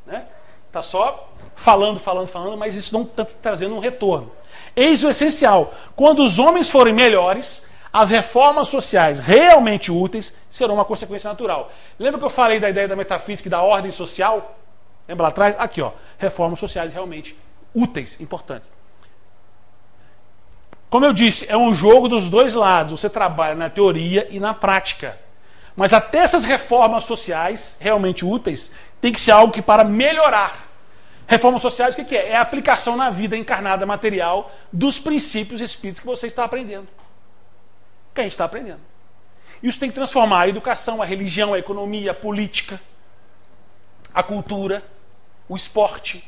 Né? 0.07 0.27
Tá 0.71 0.83
só 0.83 1.33
falando, 1.57 1.99
falando, 1.99 2.27
falando, 2.27 2.57
mas 2.59 2.75
isso 2.75 2.93
não 2.93 3.03
está 3.03 3.25
trazendo 3.25 3.75
um 3.75 3.79
retorno. 3.79 4.31
Eis 4.77 5.03
o 5.03 5.09
essencial. 5.09 5.73
Quando 5.97 6.23
os 6.23 6.39
homens 6.39 6.69
forem 6.69 6.93
melhores, 6.93 7.69
as 7.93 8.11
reformas 8.11 8.69
sociais 8.69 9.21
realmente 9.21 9.91
úteis 9.91 10.37
serão 10.51 10.75
uma 10.75 10.85
consequência 10.85 11.31
natural. 11.31 11.71
Lembra 11.99 12.19
que 12.19 12.27
eu 12.27 12.31
falei 12.31 12.59
da 12.59 12.69
ideia 12.69 12.89
da 12.89 12.97
metafísica 12.97 13.49
e 13.49 13.51
da 13.51 13.63
ordem 13.63 13.93
social? 13.93 14.59
Lembra 15.07 15.25
lá 15.25 15.29
atrás? 15.29 15.55
Aqui, 15.59 15.81
ó. 15.81 15.93
Reformas 16.19 16.59
sociais 16.59 16.93
realmente 16.93 17.37
úteis, 17.75 18.21
importantes. 18.21 18.71
Como 20.95 21.05
eu 21.05 21.13
disse, 21.13 21.45
é 21.51 21.57
um 21.57 21.75
jogo 21.75 22.09
dos 22.09 22.31
dois 22.31 22.55
lados. 22.55 23.01
Você 23.01 23.11
trabalha 23.11 23.57
na 23.57 23.69
teoria 23.69 24.29
e 24.31 24.39
na 24.39 24.55
prática. 24.55 25.19
Mas 25.75 25.93
até 25.93 26.19
essas 26.19 26.45
reformas 26.45 27.03
sociais 27.03 27.77
realmente 27.81 28.25
úteis 28.25 28.73
tem 29.01 29.13
que 29.13 29.21
ser 29.21 29.33
algo 29.33 29.53
que 29.53 29.61
para 29.61 29.83
melhorar. 29.83 30.69
Reformas 31.27 31.63
sociais, 31.63 31.99
o 31.99 32.05
que 32.05 32.17
é? 32.17 32.29
É 32.29 32.37
a 32.37 32.43
aplicação 32.43 32.97
na 32.97 33.11
vida 33.11 33.37
encarnada 33.37 33.85
material 33.85 34.55
dos 34.73 34.97
princípios 34.97 35.61
espíritos 35.61 35.99
que 35.99 36.07
você 36.07 36.29
está 36.29 36.45
aprendendo. 36.45 36.87
Que 38.15 38.21
a 38.21 38.23
gente 38.23 38.35
está 38.35 38.45
aprendendo. 38.45 38.81
Isso 39.61 39.81
tem 39.81 39.89
que 39.89 39.97
transformar 39.97 40.43
a 40.43 40.49
educação, 40.49 41.03
a 41.03 41.05
religião, 41.05 41.55
a 41.55 41.59
economia, 41.59 42.13
a 42.13 42.15
política, 42.15 42.81
a 44.15 44.23
cultura, 44.23 44.81
o 45.49 45.57
esporte. 45.57 46.25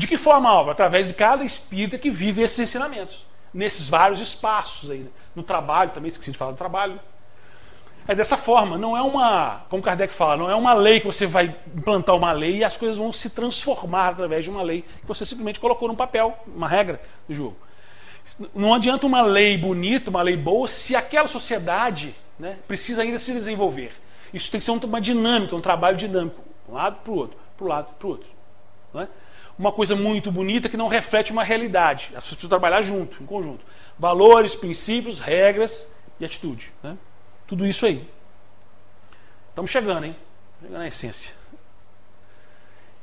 De 0.00 0.06
que 0.06 0.16
forma, 0.16 0.48
Álvaro? 0.48 0.70
Através 0.70 1.06
de 1.06 1.12
cada 1.12 1.44
espírita 1.44 1.98
que 1.98 2.10
vive 2.10 2.40
esses 2.40 2.58
ensinamentos. 2.58 3.22
Nesses 3.52 3.86
vários 3.86 4.18
espaços 4.18 4.90
aí. 4.90 5.00
Né? 5.00 5.10
No 5.36 5.42
trabalho, 5.42 5.90
também 5.90 6.08
esqueci 6.08 6.32
de 6.32 6.38
falar 6.38 6.52
do 6.52 6.56
trabalho. 6.56 6.98
É 8.08 8.14
dessa 8.14 8.38
forma, 8.38 8.78
não 8.78 8.96
é 8.96 9.02
uma, 9.02 9.60
como 9.68 9.82
Kardec 9.82 10.14
fala, 10.14 10.38
não 10.38 10.50
é 10.50 10.54
uma 10.54 10.72
lei 10.72 11.00
que 11.00 11.06
você 11.06 11.26
vai 11.26 11.54
implantar 11.76 12.16
uma 12.16 12.32
lei 12.32 12.56
e 12.56 12.64
as 12.64 12.78
coisas 12.78 12.96
vão 12.96 13.12
se 13.12 13.28
transformar 13.28 14.08
através 14.08 14.42
de 14.42 14.48
uma 14.48 14.62
lei 14.62 14.86
que 15.02 15.06
você 15.06 15.26
simplesmente 15.26 15.60
colocou 15.60 15.86
num 15.86 15.94
papel, 15.94 16.34
uma 16.46 16.66
regra 16.66 16.98
do 17.28 17.34
jogo. 17.34 17.58
Não 18.54 18.72
adianta 18.72 19.04
uma 19.04 19.20
lei 19.20 19.58
bonita, 19.58 20.08
uma 20.08 20.22
lei 20.22 20.34
boa, 20.34 20.66
se 20.66 20.96
aquela 20.96 21.28
sociedade 21.28 22.16
né, 22.38 22.56
precisa 22.66 23.02
ainda 23.02 23.18
se 23.18 23.34
desenvolver. 23.34 23.92
Isso 24.32 24.50
tem 24.50 24.58
que 24.58 24.64
ser 24.64 24.70
uma 24.70 25.00
dinâmica, 25.00 25.54
um 25.54 25.60
trabalho 25.60 25.98
dinâmico, 25.98 26.40
um 26.66 26.72
lado 26.72 27.00
para 27.04 27.12
o 27.12 27.16
outro, 27.16 27.38
para 27.54 27.64
o 27.66 27.68
lado 27.68 27.94
para 27.98 28.06
o 28.06 28.10
outro. 28.10 28.30
Não 28.94 29.02
é? 29.02 29.08
Uma 29.60 29.70
coisa 29.70 29.94
muito 29.94 30.32
bonita 30.32 30.70
que 30.70 30.76
não 30.78 30.88
reflete 30.88 31.32
uma 31.32 31.44
realidade. 31.44 32.04
As 32.16 32.24
pessoas 32.24 32.28
precisam 32.28 32.48
trabalhar 32.48 32.80
junto, 32.80 33.22
em 33.22 33.26
conjunto. 33.26 33.62
Valores, 33.98 34.54
princípios, 34.54 35.20
regras 35.20 35.86
e 36.18 36.24
atitude. 36.24 36.72
Né? 36.82 36.96
Tudo 37.46 37.66
isso 37.66 37.84
aí. 37.84 38.08
Estamos 39.50 39.70
chegando, 39.70 40.06
hein? 40.06 40.16
Chegando 40.62 40.78
na 40.78 40.88
essência. 40.88 41.34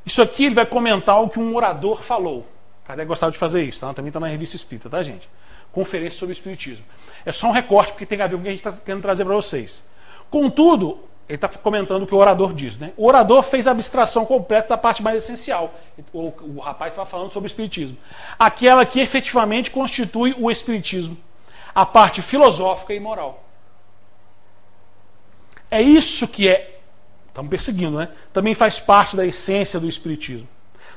Isso 0.04 0.20
aqui 0.20 0.46
ele 0.46 0.56
vai 0.56 0.66
comentar 0.66 1.22
o 1.22 1.30
que 1.30 1.38
um 1.38 1.56
orador 1.56 2.02
falou. 2.02 2.48
Kardec 2.86 3.08
gostava 3.08 3.32
de 3.32 3.38
fazer 3.38 3.62
isso, 3.62 3.82
tá? 3.82 3.94
também 3.94 4.10
está 4.10 4.20
na 4.20 4.28
revista 4.28 4.56
Espírita, 4.56 4.90
tá, 4.90 5.04
gente? 5.04 5.30
Conferência 5.72 6.18
sobre 6.18 6.34
Espiritismo. 6.34 6.86
É 7.24 7.32
só 7.32 7.50
um 7.50 7.52
recorte, 7.52 7.92
porque 7.92 8.08
tem 8.08 8.20
a 8.20 8.26
ver 8.26 8.34
com 8.34 8.40
o 8.40 8.42
que 8.42 8.48
a 8.48 8.52
gente 8.52 8.66
está 8.66 8.72
querendo 8.72 9.04
trazer 9.04 9.26
para 9.26 9.36
vocês. 9.36 9.86
Contudo, 10.28 11.08
ele 11.28 11.36
está 11.36 11.50
comentando 11.50 12.04
o 12.04 12.08
que 12.08 12.16
o 12.16 12.18
orador 12.18 12.54
diz. 12.54 12.78
Né? 12.78 12.94
O 12.96 13.06
orador 13.06 13.44
fez 13.44 13.68
a 13.68 13.72
abstração 13.72 14.26
completa 14.26 14.70
da 14.70 14.78
parte 14.78 15.04
mais 15.04 15.24
essencial. 15.24 15.74
O, 16.14 16.34
o 16.56 16.60
rapaz 16.60 16.94
estava 16.94 17.10
falando 17.10 17.32
sobre 17.32 17.48
o 17.48 17.52
Espiritismo. 17.52 17.98
Aquela 18.40 18.86
que 18.86 19.00
efetivamente 19.00 19.70
constitui 19.70 20.34
o 20.38 20.50
Espiritismo. 20.50 21.18
A 21.76 21.86
parte 21.86 22.22
filosófica 22.22 22.94
e 22.94 23.00
moral. 23.00 23.44
É 25.70 25.82
isso 25.82 26.28
que 26.28 26.48
é. 26.48 26.80
Estamos 27.28 27.50
perseguindo, 27.50 27.98
né? 27.98 28.10
Também 28.32 28.56
faz 28.56 28.80
parte 28.80 29.16
da 29.18 29.26
essência 29.26 29.80
do 29.80 29.88
Espiritismo. 29.88 30.48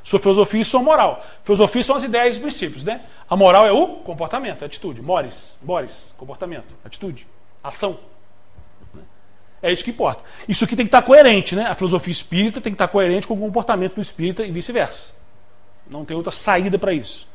Sua 0.03 0.21
filosofia 0.21 0.63
e 0.63 0.65
sua 0.65 0.81
moral. 0.81 1.25
Filosofia 1.45 1.83
são 1.83 1.97
as 1.97 2.05
ideias 2.05 2.37
e 2.37 2.41
princípios, 2.41 2.85
né? 2.85 3.03
A 3.29 3.37
moral 3.37 3.67
é 3.67 3.73
o 3.73 3.97
comportamento, 3.97 4.65
atitude. 4.65 5.03
Mores, 5.03 5.59
mores, 5.63 6.15
comportamento, 6.17 6.73
atitude, 6.85 7.27
ação. 7.63 7.99
É 9.63 9.71
isso 9.73 9.85
que 9.85 9.91
importa. 9.91 10.23
Isso 10.49 10.65
aqui 10.65 10.75
tem 10.75 10.87
que 10.87 10.89
estar 10.89 11.03
coerente, 11.03 11.55
né? 11.55 11.67
A 11.67 11.75
filosofia 11.75 12.13
espírita 12.13 12.61
tem 12.61 12.73
que 12.73 12.77
estar 12.77 12.89
coerente 12.89 13.27
com 13.27 13.35
o 13.35 13.39
comportamento 13.39 13.97
do 13.97 14.01
espírita 14.01 14.45
e 14.45 14.51
vice-versa. 14.51 15.15
Não 15.89 16.05
tem 16.05 16.17
outra 16.17 16.33
saída 16.33 16.79
para 16.79 16.93
isso. 16.93 17.29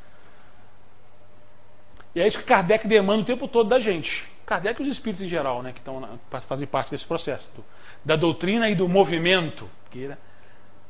E 2.15 2.21
é 2.21 2.27
isso 2.27 2.39
que 2.39 2.45
Kardec 2.45 2.88
demanda 2.88 3.21
o 3.21 3.25
tempo 3.25 3.47
todo 3.47 3.69
da 3.69 3.79
gente. 3.79 4.27
Kardec 4.45 4.81
e 4.81 4.85
os 4.85 4.91
espíritos 4.91 5.23
em 5.23 5.27
geral, 5.27 5.61
né, 5.61 5.71
que 5.71 5.79
estão 5.79 6.19
fazem 6.29 6.67
parte 6.67 6.91
desse 6.91 7.05
processo 7.05 7.51
do, 7.55 7.65
da 8.03 8.15
doutrina 8.15 8.69
e 8.69 8.75
do 8.75 8.88
movimento. 8.88 9.69
Que, 9.91 10.07
né, 10.07 10.17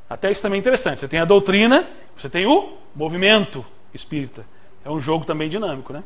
até 0.08 0.30
isso 0.30 0.40
também 0.40 0.58
é 0.58 0.60
interessante. 0.60 1.00
Você 1.00 1.08
tem 1.08 1.18
a 1.18 1.24
doutrina, 1.24 1.88
você 2.16 2.30
tem 2.30 2.46
o 2.46 2.78
movimento 2.94 3.66
espírita. 3.92 4.46
É 4.84 4.90
um 4.90 5.00
jogo 5.00 5.24
também 5.24 5.48
dinâmico, 5.48 5.92
né? 5.92 6.04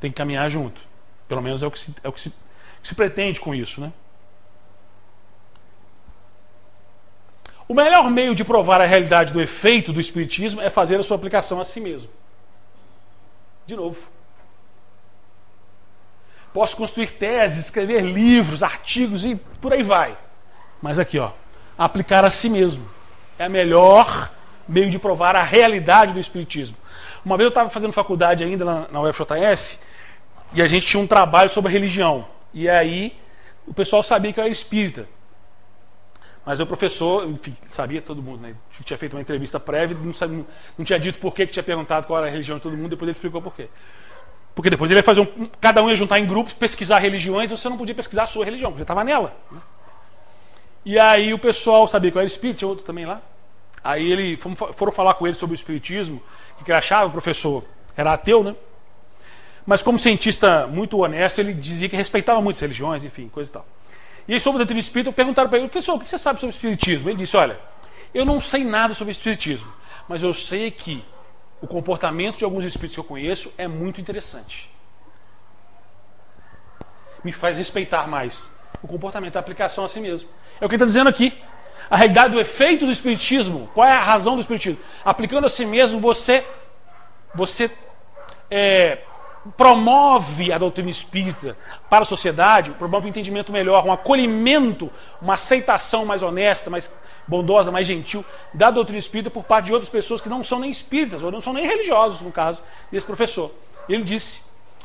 Tem 0.00 0.10
que 0.10 0.16
caminhar 0.16 0.50
junto. 0.50 0.80
Pelo 1.28 1.42
menos 1.42 1.62
é 1.62 1.66
o 1.66 1.70
que 1.70 1.78
se, 1.78 1.94
é 2.02 2.08
o 2.08 2.12
que 2.12 2.20
se, 2.20 2.30
que 2.30 2.88
se 2.88 2.94
pretende 2.94 3.40
com 3.40 3.54
isso, 3.54 3.80
né? 3.80 3.92
O 7.68 7.74
melhor 7.74 8.10
meio 8.10 8.34
de 8.34 8.44
provar 8.44 8.80
a 8.80 8.86
realidade 8.86 9.32
do 9.32 9.40
efeito 9.40 9.92
do 9.92 10.00
Espiritismo 10.00 10.60
é 10.60 10.70
fazer 10.70 10.98
a 11.00 11.02
sua 11.02 11.16
aplicação 11.16 11.60
a 11.60 11.64
si 11.64 11.80
mesmo. 11.80 12.08
De 13.66 13.74
novo. 13.74 14.08
Posso 16.52 16.76
construir 16.76 17.10
teses, 17.10 17.58
escrever 17.58 18.02
livros, 18.02 18.62
artigos 18.62 19.24
e 19.24 19.34
por 19.60 19.72
aí 19.72 19.82
vai. 19.82 20.16
Mas 20.80 20.98
aqui, 20.98 21.18
ó, 21.18 21.32
aplicar 21.76 22.24
a 22.24 22.30
si 22.30 22.48
mesmo. 22.48 22.88
É 23.38 23.48
o 23.48 23.50
melhor 23.50 24.30
meio 24.68 24.88
de 24.88 24.98
provar 24.98 25.34
a 25.34 25.42
realidade 25.42 26.12
do 26.12 26.20
Espiritismo. 26.20 26.76
Uma 27.24 27.36
vez 27.36 27.46
eu 27.46 27.48
estava 27.48 27.68
fazendo 27.68 27.92
faculdade 27.92 28.44
ainda 28.44 28.64
na, 28.64 28.88
na 28.88 29.00
UFJF 29.02 29.78
e 30.52 30.62
a 30.62 30.68
gente 30.68 30.86
tinha 30.86 31.02
um 31.02 31.06
trabalho 31.06 31.50
sobre 31.50 31.72
religião. 31.72 32.26
E 32.54 32.68
aí 32.68 33.18
o 33.66 33.74
pessoal 33.74 34.02
sabia 34.02 34.32
que 34.32 34.38
eu 34.38 34.44
era 34.44 34.50
espírita. 34.50 35.08
Mas 36.46 36.60
o 36.60 36.66
professor, 36.66 37.28
enfim, 37.28 37.56
sabia 37.68 38.00
todo 38.00 38.22
mundo, 38.22 38.42
né? 38.42 38.54
Tinha 38.84 38.96
feito 38.96 39.16
uma 39.16 39.20
entrevista 39.20 39.58
prévia, 39.58 39.98
não, 40.00 40.12
sabia, 40.12 40.46
não 40.78 40.84
tinha 40.84 40.96
dito 40.96 41.18
por 41.18 41.34
que, 41.34 41.44
tinha 41.44 41.62
perguntado 41.62 42.06
qual 42.06 42.20
era 42.20 42.28
a 42.28 42.30
religião 42.30 42.56
de 42.56 42.62
todo 42.62 42.76
mundo, 42.76 42.90
depois 42.90 43.08
ele 43.08 43.16
explicou 43.16 43.42
por 43.42 43.52
quê. 43.52 43.68
Porque 44.54 44.70
depois 44.70 44.88
ele 44.88 45.00
ia 45.00 45.04
fazer 45.04 45.22
um. 45.22 45.50
Cada 45.60 45.82
um 45.82 45.90
ia 45.90 45.96
juntar 45.96 46.20
em 46.20 46.24
grupos, 46.24 46.54
pesquisar 46.54 47.00
religiões, 47.00 47.50
você 47.50 47.68
não 47.68 47.76
podia 47.76 47.96
pesquisar 47.96 48.22
a 48.22 48.26
sua 48.28 48.44
religião, 48.44 48.70
porque 48.70 48.82
estava 48.82 49.02
nela. 49.02 49.36
Né? 49.50 49.60
E 50.84 50.98
aí 51.00 51.34
o 51.34 51.38
pessoal 51.38 51.88
sabia 51.88 52.12
que 52.12 52.16
eu 52.16 52.20
era 52.20 52.28
espírita, 52.28 52.60
tinha 52.60 52.68
outro 52.68 52.84
também 52.84 53.04
lá. 53.04 53.20
Aí 53.82 54.08
ele 54.08 54.36
foram 54.36 54.92
falar 54.92 55.14
com 55.14 55.26
ele 55.26 55.34
sobre 55.34 55.52
o 55.52 55.56
espiritismo, 55.56 56.22
que 56.64 56.70
ele 56.70 56.78
achava, 56.78 57.08
o 57.08 57.10
professor 57.10 57.64
era 57.96 58.12
ateu, 58.12 58.44
né? 58.44 58.54
Mas 59.66 59.82
como 59.82 59.98
cientista 59.98 60.68
muito 60.68 60.96
honesto, 60.98 61.40
ele 61.40 61.52
dizia 61.52 61.88
que 61.88 61.96
respeitava 61.96 62.40
muito 62.40 62.54
as 62.54 62.60
religiões, 62.60 63.04
enfim, 63.04 63.28
coisa 63.28 63.50
e 63.50 63.52
tal. 63.52 63.66
E 64.28 64.34
aí, 64.34 64.40
sobre 64.40 64.56
o 64.56 64.58
doutrina 64.58 64.80
espírita, 64.80 65.12
perguntaram 65.12 65.48
para 65.48 65.58
ele, 65.58 65.68
professor, 65.68 65.94
o 65.94 66.00
que 66.00 66.08
você 66.08 66.18
sabe 66.18 66.40
sobre 66.40 66.54
espiritismo? 66.54 67.08
Ele 67.08 67.18
disse, 67.18 67.36
olha, 67.36 67.58
eu 68.12 68.24
não 68.24 68.40
sei 68.40 68.64
nada 68.64 68.92
sobre 68.92 69.12
espiritismo, 69.12 69.72
mas 70.08 70.22
eu 70.22 70.34
sei 70.34 70.70
que 70.70 71.04
o 71.60 71.66
comportamento 71.66 72.38
de 72.38 72.44
alguns 72.44 72.64
espíritos 72.64 72.94
que 72.94 73.00
eu 73.00 73.04
conheço 73.04 73.52
é 73.56 73.68
muito 73.68 74.00
interessante. 74.00 74.70
Me 77.22 77.32
faz 77.32 77.56
respeitar 77.56 78.06
mais 78.08 78.52
o 78.82 78.88
comportamento, 78.88 79.36
a 79.36 79.40
aplicação 79.40 79.84
a 79.84 79.88
si 79.88 80.00
mesmo. 80.00 80.28
É 80.60 80.66
o 80.66 80.68
que 80.68 80.74
ele 80.74 80.82
está 80.82 80.86
dizendo 80.86 81.08
aqui. 81.08 81.40
A 81.88 81.96
realidade 81.96 82.34
do 82.34 82.40
efeito 82.40 82.84
do 82.84 82.90
espiritismo, 82.90 83.70
qual 83.72 83.88
é 83.88 83.92
a 83.92 84.02
razão 84.02 84.34
do 84.34 84.40
espiritismo? 84.40 84.78
Aplicando 85.04 85.46
a 85.46 85.48
si 85.48 85.64
mesmo, 85.64 86.00
você, 86.00 86.44
você 87.34 87.70
é, 88.50 88.98
promove 89.56 90.52
a 90.52 90.58
doutrina 90.58 90.90
espírita 90.90 91.56
para 91.88 92.02
a 92.02 92.06
sociedade, 92.06 92.70
promove 92.72 93.06
um 93.06 93.10
entendimento 93.10 93.52
melhor, 93.52 93.84
um 93.86 93.92
acolhimento, 93.92 94.90
uma 95.20 95.34
aceitação 95.34 96.04
mais 96.04 96.22
honesta, 96.22 96.70
mais 96.70 96.92
bondosa, 97.26 97.70
mais 97.70 97.86
gentil 97.86 98.24
da 98.54 98.70
doutrina 98.70 98.98
espírita 98.98 99.30
por 99.30 99.44
parte 99.44 99.66
de 99.66 99.72
outras 99.72 99.90
pessoas 99.90 100.20
que 100.20 100.28
não 100.28 100.42
são 100.42 100.58
nem 100.58 100.70
espíritas, 100.70 101.22
ou 101.22 101.30
não 101.30 101.40
são 101.40 101.52
nem 101.52 101.66
religiosos, 101.66 102.20
no 102.20 102.32
caso 102.32 102.62
desse 102.90 103.06
professor. 103.06 103.52
Ele 103.88 104.02
disse: 104.02 104.42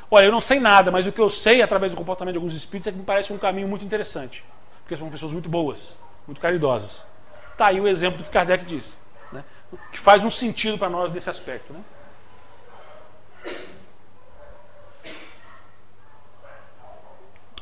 Olha, 0.10 0.26
eu 0.26 0.32
não 0.32 0.42
sei 0.42 0.60
nada, 0.60 0.92
mas 0.92 1.08
o 1.08 1.12
que 1.12 1.22
eu 1.22 1.30
sei 1.30 1.62
através 1.62 1.94
do 1.94 1.98
comportamento 1.98 2.34
de 2.34 2.38
alguns 2.38 2.54
espíritos 2.54 2.88
é 2.88 2.92
que 2.92 2.98
me 2.98 3.06
parece 3.06 3.32
um 3.32 3.38
caminho 3.38 3.68
muito 3.68 3.86
interessante, 3.86 4.44
porque 4.82 4.98
são 4.98 5.10
pessoas 5.10 5.32
muito 5.32 5.50
boas, 5.50 6.00
muito 6.28 6.42
caridosas. 6.42 7.06
Está 7.52 7.68
aí 7.68 7.80
o 7.80 7.88
exemplo 7.88 8.18
do 8.18 8.24
que 8.24 8.30
Kardec 8.30 8.66
disse, 8.66 8.96
né? 9.32 9.44
que 9.92 10.00
faz 10.00 10.24
um 10.24 10.32
sentido 10.32 10.78
para 10.78 10.90
nós 10.90 11.12
nesse 11.12 11.30
aspecto. 11.30 11.72
Né? 11.72 11.80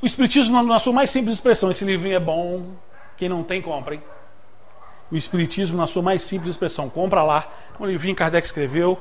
O 0.01 0.05
Espiritismo, 0.05 0.61
na 0.63 0.79
sua 0.79 0.93
mais 0.93 1.09
simples 1.09 1.33
expressão, 1.33 1.69
esse 1.69 1.83
livrinho 1.83 2.15
é 2.15 2.19
bom, 2.19 2.73
quem 3.17 3.27
não 3.27 3.43
tem, 3.43 3.61
compra, 3.61 3.95
hein? 3.95 4.03
O 5.11 5.17
Espiritismo, 5.17 5.77
na 5.77 5.87
sua 5.87 6.01
mais 6.01 6.23
simples 6.23 6.51
expressão, 6.51 6.89
compra 6.89 7.21
lá. 7.21 7.47
Um 7.79 7.85
livrinho 7.85 8.15
que 8.15 8.19
Kardec 8.19 8.45
escreveu, 8.45 8.97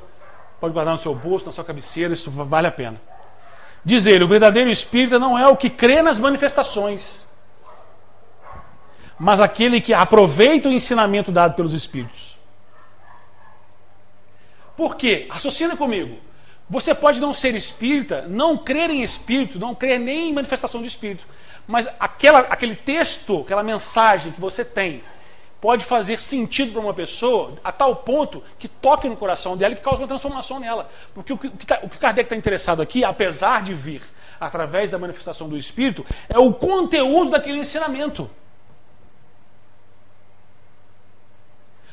pode 0.61 0.73
guardar 0.73 0.93
no 0.93 0.99
seu 0.99 1.15
bolso, 1.15 1.47
na 1.47 1.53
sua 1.53 1.65
cabeceira, 1.65 2.15
isso 2.15 2.31
vale 2.31 2.67
a 2.67 2.73
pena. 2.73 3.01
Diz 3.85 4.07
ele: 4.07 4.25
o 4.25 4.29
verdadeiro 4.29 4.71
espírita 4.71 5.19
não 5.19 5.39
é 5.39 5.47
o 5.47 5.57
que 5.57 5.71
crê 5.71 6.03
nas 6.03 6.19
manifestações, 6.19 7.29
mas 9.19 9.41
aquele 9.41 9.81
que 9.81 9.95
aproveita 9.95 10.69
o 10.69 10.73
ensinamento 10.73 11.31
dado 11.31 11.55
pelos 11.55 11.73
espíritos. 11.73 12.37
Por 14.77 14.97
quê? 14.97 15.27
Raciocina 15.31 15.77
comigo. 15.77 16.19
Você 16.71 16.95
pode 16.95 17.21
não 17.21 17.33
ser 17.33 17.55
espírita, 17.55 18.23
não 18.29 18.57
crer 18.57 18.91
em 18.91 19.03
espírito, 19.03 19.59
não 19.59 19.75
crer 19.75 19.99
nem 19.99 20.31
em 20.31 20.35
manifestação 20.35 20.83
de 20.83 20.89
espírito, 20.89 21.27
mas 21.67 21.89
aquela, 21.99 22.41
aquele 22.41 22.77
texto, 22.77 23.41
aquela 23.41 23.63
mensagem 23.63 24.33
que 24.33 24.41
você 24.41 24.65
tem, 24.65 25.03
pode 25.61 25.85
fazer 25.85 26.19
sentido 26.21 26.73
para 26.73 26.81
uma 26.81 26.95
pessoa 26.95 27.55
a 27.65 27.73
tal 27.73 27.97
ponto 27.97 28.43
que 28.59 28.69
toque 28.69 29.09
no 29.09 29.17
coração 29.17 29.57
dela 29.57 29.73
e 29.73 29.77
que 29.77 29.83
cause 29.83 30.01
uma 30.01 30.09
transformação 30.09 30.61
nela. 30.61 30.91
Porque 31.15 31.33
o 31.33 31.39
que, 31.39 31.47
o 31.49 31.53
que, 31.53 31.67
tá, 31.67 31.81
o 31.83 31.89
que 31.89 31.99
Kardec 31.99 32.27
está 32.27 32.37
interessado 32.37 32.83
aqui, 32.83 33.03
apesar 33.03 33.63
de 33.63 33.75
vir 33.75 34.03
através 34.39 34.91
da 34.91 34.99
manifestação 34.99 35.49
do 35.49 35.57
Espírito, 35.57 36.07
é 36.29 36.39
o 36.39 36.53
conteúdo 36.53 37.31
daquele 37.31 37.59
ensinamento. 37.59 38.31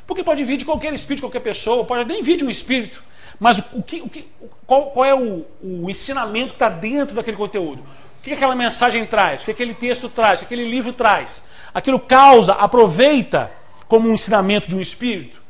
Porque 0.06 0.24
pode 0.24 0.44
vir 0.44 0.58
de 0.58 0.66
qualquer 0.66 0.94
espírito, 0.94 1.24
qualquer 1.24 1.40
pessoa, 1.40 1.84
pode 1.84 2.06
nem 2.06 2.22
vir 2.22 2.38
de 2.38 2.46
um 2.46 2.50
espírito. 2.50 3.04
Mas 3.40 3.60
o 3.74 3.84
que, 3.84 4.02
o 4.02 4.10
que, 4.10 4.28
qual, 4.66 4.92
qual 4.92 5.06
é 5.06 5.14
o, 5.14 5.46
o 5.62 5.90
ensinamento 5.90 6.50
que 6.50 6.56
está 6.56 6.70
dentro 6.70 7.16
daquele 7.16 7.38
conteúdo? 7.38 7.82
O 8.20 8.24
que 8.24 8.34
aquela 8.34 8.56
mensagem 8.56 9.06
traz? 9.06 9.42
O 9.42 9.46
que 9.46 9.52
aquele 9.52 9.74
texto 9.74 10.10
traz? 10.10 10.36
O 10.36 10.40
que 10.40 10.46
aquele 10.46 10.70
livro 10.70 10.94
traz? 10.94 11.44
Aquilo 11.74 12.00
causa, 12.00 12.54
aproveita 12.54 13.52
como 13.88 14.10
um 14.10 14.14
ensinamento 14.14 14.68
de 14.68 14.76
um 14.76 14.82
espírito? 14.82 15.42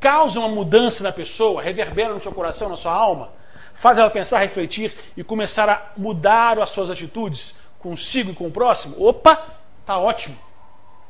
Causa 0.00 0.38
uma 0.38 0.48
mudança 0.48 1.02
na 1.02 1.12
pessoa? 1.12 1.62
Reverbera 1.62 2.14
no 2.14 2.20
seu 2.20 2.32
coração, 2.32 2.68
na 2.68 2.76
sua 2.76 2.92
alma? 2.92 3.30
Faz 3.74 3.98
ela 3.98 4.10
pensar, 4.10 4.38
refletir 4.38 4.94
e 5.16 5.24
começar 5.24 5.68
a 5.68 5.90
mudar 5.96 6.58
as 6.58 6.70
suas 6.70 6.90
atitudes 6.90 7.54
consigo 7.78 8.30
e 8.30 8.34
com 8.34 8.46
o 8.46 8.50
próximo? 8.50 8.96
Opa, 9.04 9.44
tá 9.84 9.98
ótimo. 9.98 10.36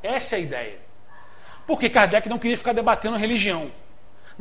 Essa 0.03 0.37
é 0.37 0.39
a 0.39 0.41
ideia. 0.41 0.79
Porque 1.67 1.89
Kardec 1.89 2.29
não 2.29 2.39
queria 2.39 2.59
ficar 2.59 2.73
debatendo 2.73 3.17
religião. 3.17 3.71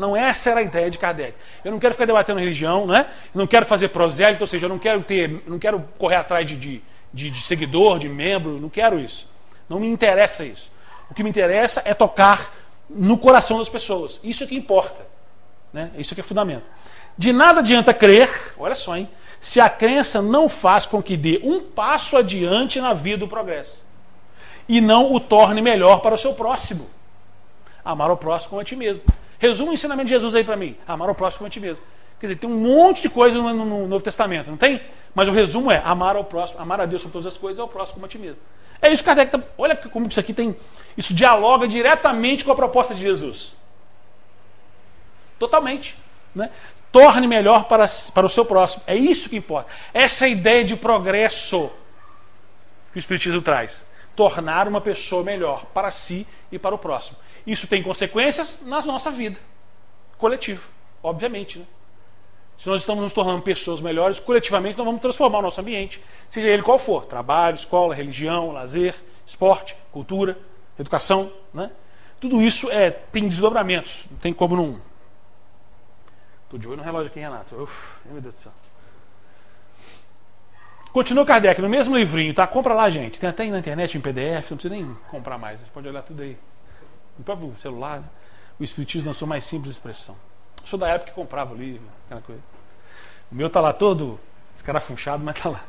Não 0.01 0.17
essa 0.17 0.49
era 0.49 0.61
a 0.61 0.63
ideia 0.63 0.89
de 0.89 0.97
Kardec. 0.97 1.35
Eu 1.63 1.71
não 1.71 1.77
quero 1.77 1.93
ficar 1.93 2.05
debatendo 2.05 2.39
religião, 2.39 2.87
né? 2.87 3.05
Não 3.35 3.45
quero 3.45 3.67
fazer 3.67 3.89
prosélito, 3.89 4.41
ou 4.41 4.47
seja, 4.47 4.65
eu 4.65 4.69
não 4.69 4.79
quero 4.79 5.03
ter, 5.03 5.43
não 5.45 5.59
quero 5.59 5.87
correr 5.99 6.15
atrás 6.15 6.47
de, 6.47 6.57
de, 6.57 6.83
de, 7.13 7.29
de 7.29 7.41
seguidor, 7.43 7.99
de 7.99 8.09
membro, 8.09 8.59
não 8.59 8.67
quero 8.67 8.99
isso. 8.99 9.29
Não 9.69 9.79
me 9.79 9.87
interessa 9.87 10.43
isso. 10.43 10.71
O 11.07 11.13
que 11.13 11.21
me 11.21 11.29
interessa 11.29 11.83
é 11.85 11.93
tocar 11.93 12.51
no 12.89 13.15
coração 13.15 13.59
das 13.59 13.69
pessoas. 13.69 14.19
Isso 14.23 14.43
é 14.43 14.47
que 14.47 14.55
importa. 14.55 15.05
Né? 15.71 15.91
Isso 15.99 16.13
é 16.13 16.15
que 16.15 16.21
é 16.21 16.23
fundamento. 16.23 16.63
De 17.15 17.31
nada 17.31 17.59
adianta 17.59 17.93
crer, 17.93 18.55
olha 18.57 18.73
só, 18.73 18.97
hein? 18.97 19.07
Se 19.39 19.61
a 19.61 19.69
crença 19.69 20.19
não 20.19 20.49
faz 20.49 20.87
com 20.87 20.99
que 21.01 21.15
dê 21.15 21.39
um 21.43 21.61
passo 21.61 22.17
adiante 22.17 22.81
na 22.81 22.95
vida 22.95 23.19
do 23.19 23.27
progresso 23.27 23.79
e 24.67 24.81
não 24.81 25.13
o 25.13 25.19
torne 25.19 25.61
melhor 25.61 25.99
para 25.99 26.15
o 26.15 26.17
seu 26.17 26.33
próximo. 26.33 26.89
Amar 27.85 28.09
o 28.09 28.17
próximo 28.17 28.49
como 28.49 28.61
a 28.61 28.65
ti 28.65 28.75
mesmo. 28.75 29.03
Resuma 29.41 29.71
o 29.71 29.73
ensinamento 29.73 30.05
de 30.05 30.13
Jesus 30.13 30.35
aí 30.35 30.43
para 30.43 30.55
mim. 30.55 30.77
Amar 30.87 31.09
o 31.09 31.15
próximo 31.15 31.47
a 31.47 31.49
ti 31.49 31.59
mesmo. 31.59 31.83
Quer 32.19 32.27
dizer, 32.27 32.39
tem 32.39 32.47
um 32.47 32.55
monte 32.55 33.01
de 33.01 33.09
coisa 33.09 33.41
no, 33.41 33.51
no, 33.51 33.65
no, 33.65 33.87
Novo 33.87 34.03
Testamento, 34.03 34.51
não 34.51 34.57
tem? 34.57 34.79
Mas 35.15 35.27
o 35.27 35.31
resumo 35.31 35.71
é 35.71 35.81
amar 35.83 36.15
ao 36.15 36.23
próximo, 36.23 36.61
amar 36.61 36.79
a 36.79 36.85
Deus 36.85 37.01
sobre 37.01 37.13
todas 37.13 37.33
as 37.33 37.39
coisas 37.39 37.57
e 37.57 37.61
ao 37.61 37.67
próximo 37.67 37.95
como 37.95 38.05
a 38.05 38.09
ti 38.09 38.19
mesmo. 38.19 38.39
É 38.79 38.93
isso 38.93 39.01
que 39.01 39.07
Kardec 39.07 39.35
está. 39.35 39.47
Olha 39.57 39.75
como 39.75 40.07
isso 40.07 40.19
aqui 40.19 40.31
tem. 40.31 40.55
Isso 40.95 41.11
dialoga 41.11 41.67
diretamente 41.67 42.45
com 42.45 42.51
a 42.51 42.55
proposta 42.55 42.93
de 42.93 43.01
Jesus. 43.01 43.55
Totalmente. 45.39 45.97
Né? 46.35 46.51
Torne 46.91 47.27
melhor 47.27 47.63
para, 47.63 47.87
para 48.13 48.27
o 48.27 48.29
seu 48.29 48.45
próximo. 48.45 48.83
É 48.85 48.95
isso 48.95 49.27
que 49.27 49.37
importa. 49.37 49.71
Essa 49.91 50.25
é 50.25 50.27
a 50.27 50.29
ideia 50.29 50.63
de 50.63 50.75
progresso 50.75 51.71
que 52.91 52.99
o 52.99 52.99
Espiritismo 52.99 53.41
traz. 53.41 53.83
Tornar 54.15 54.67
uma 54.67 54.81
pessoa 54.81 55.23
melhor 55.23 55.65
para 55.73 55.89
si 55.89 56.27
e 56.51 56.59
para 56.59 56.75
o 56.75 56.77
próximo. 56.77 57.17
Isso 57.45 57.67
tem 57.67 57.81
consequências 57.81 58.61
na 58.65 58.81
nossa 58.81 59.11
vida 59.11 59.37
coletiva, 60.21 60.63
obviamente. 61.01 61.59
Né? 61.59 61.65
Se 62.57 62.69
nós 62.69 62.81
estamos 62.81 63.03
nos 63.03 63.11
tornando 63.11 63.41
pessoas 63.41 63.81
melhores, 63.81 64.19
coletivamente 64.19 64.77
nós 64.77 64.85
vamos 64.85 65.01
transformar 65.01 65.39
o 65.39 65.41
nosso 65.41 65.59
ambiente, 65.59 65.99
seja 66.29 66.47
ele 66.47 66.61
qual 66.61 66.77
for: 66.77 67.05
trabalho, 67.05 67.55
escola, 67.55 67.95
religião, 67.95 68.51
lazer, 68.51 68.95
esporte, 69.25 69.75
cultura, 69.91 70.37
educação. 70.79 71.33
Né? 71.51 71.71
Tudo 72.19 72.39
isso 72.39 72.69
é, 72.69 72.91
tem 72.91 73.27
desdobramentos, 73.27 74.05
não 74.11 74.17
tem 74.19 74.31
como 74.31 74.55
não. 74.55 74.79
Estou 76.43 76.59
de 76.59 76.67
olho 76.67 76.77
no 76.77 76.83
relógio 76.83 77.09
aqui, 77.09 77.19
Renato. 77.19 77.55
Uf, 77.55 77.95
meu 78.05 78.21
Deus 78.21 78.35
do 78.35 78.39
céu. 78.39 78.51
Continua 80.93 81.25
Kardec, 81.25 81.61
no 81.61 81.69
mesmo 81.69 81.95
livrinho, 81.95 82.33
tá? 82.33 82.45
Compra 82.45 82.73
lá, 82.73 82.89
gente. 82.89 83.19
Tem 83.19 83.29
até 83.29 83.49
na 83.49 83.57
internet 83.57 83.97
em 83.97 84.01
PDF, 84.01 84.51
não 84.51 84.57
precisa 84.57 84.75
nem 84.75 84.93
comprar 85.09 85.37
mais. 85.37 85.61
Você 85.61 85.67
pode 85.73 85.87
olhar 85.87 86.01
tudo 86.01 86.21
aí 86.21 86.37
no 87.21 87.23
próprio 87.23 87.53
celular, 87.59 87.99
né? 87.99 88.05
o 88.59 88.63
Espiritismo 88.63 89.07
na 89.07 89.13
sua 89.13 89.27
mais 89.27 89.45
simples 89.45 89.75
expressão. 89.75 90.15
Eu 90.59 90.67
sou 90.67 90.77
da 90.77 90.87
época 90.87 91.11
que 91.11 91.15
comprava 91.15 91.53
o 91.53 91.57
livro, 91.57 91.83
aquela 92.05 92.21
coisa. 92.21 92.41
O 93.31 93.35
meu 93.35 93.47
está 93.47 93.61
lá 93.61 93.71
todo 93.71 94.19
escarafunchado, 94.55 95.21
mas 95.23 95.35
está 95.35 95.49
lá. 95.49 95.63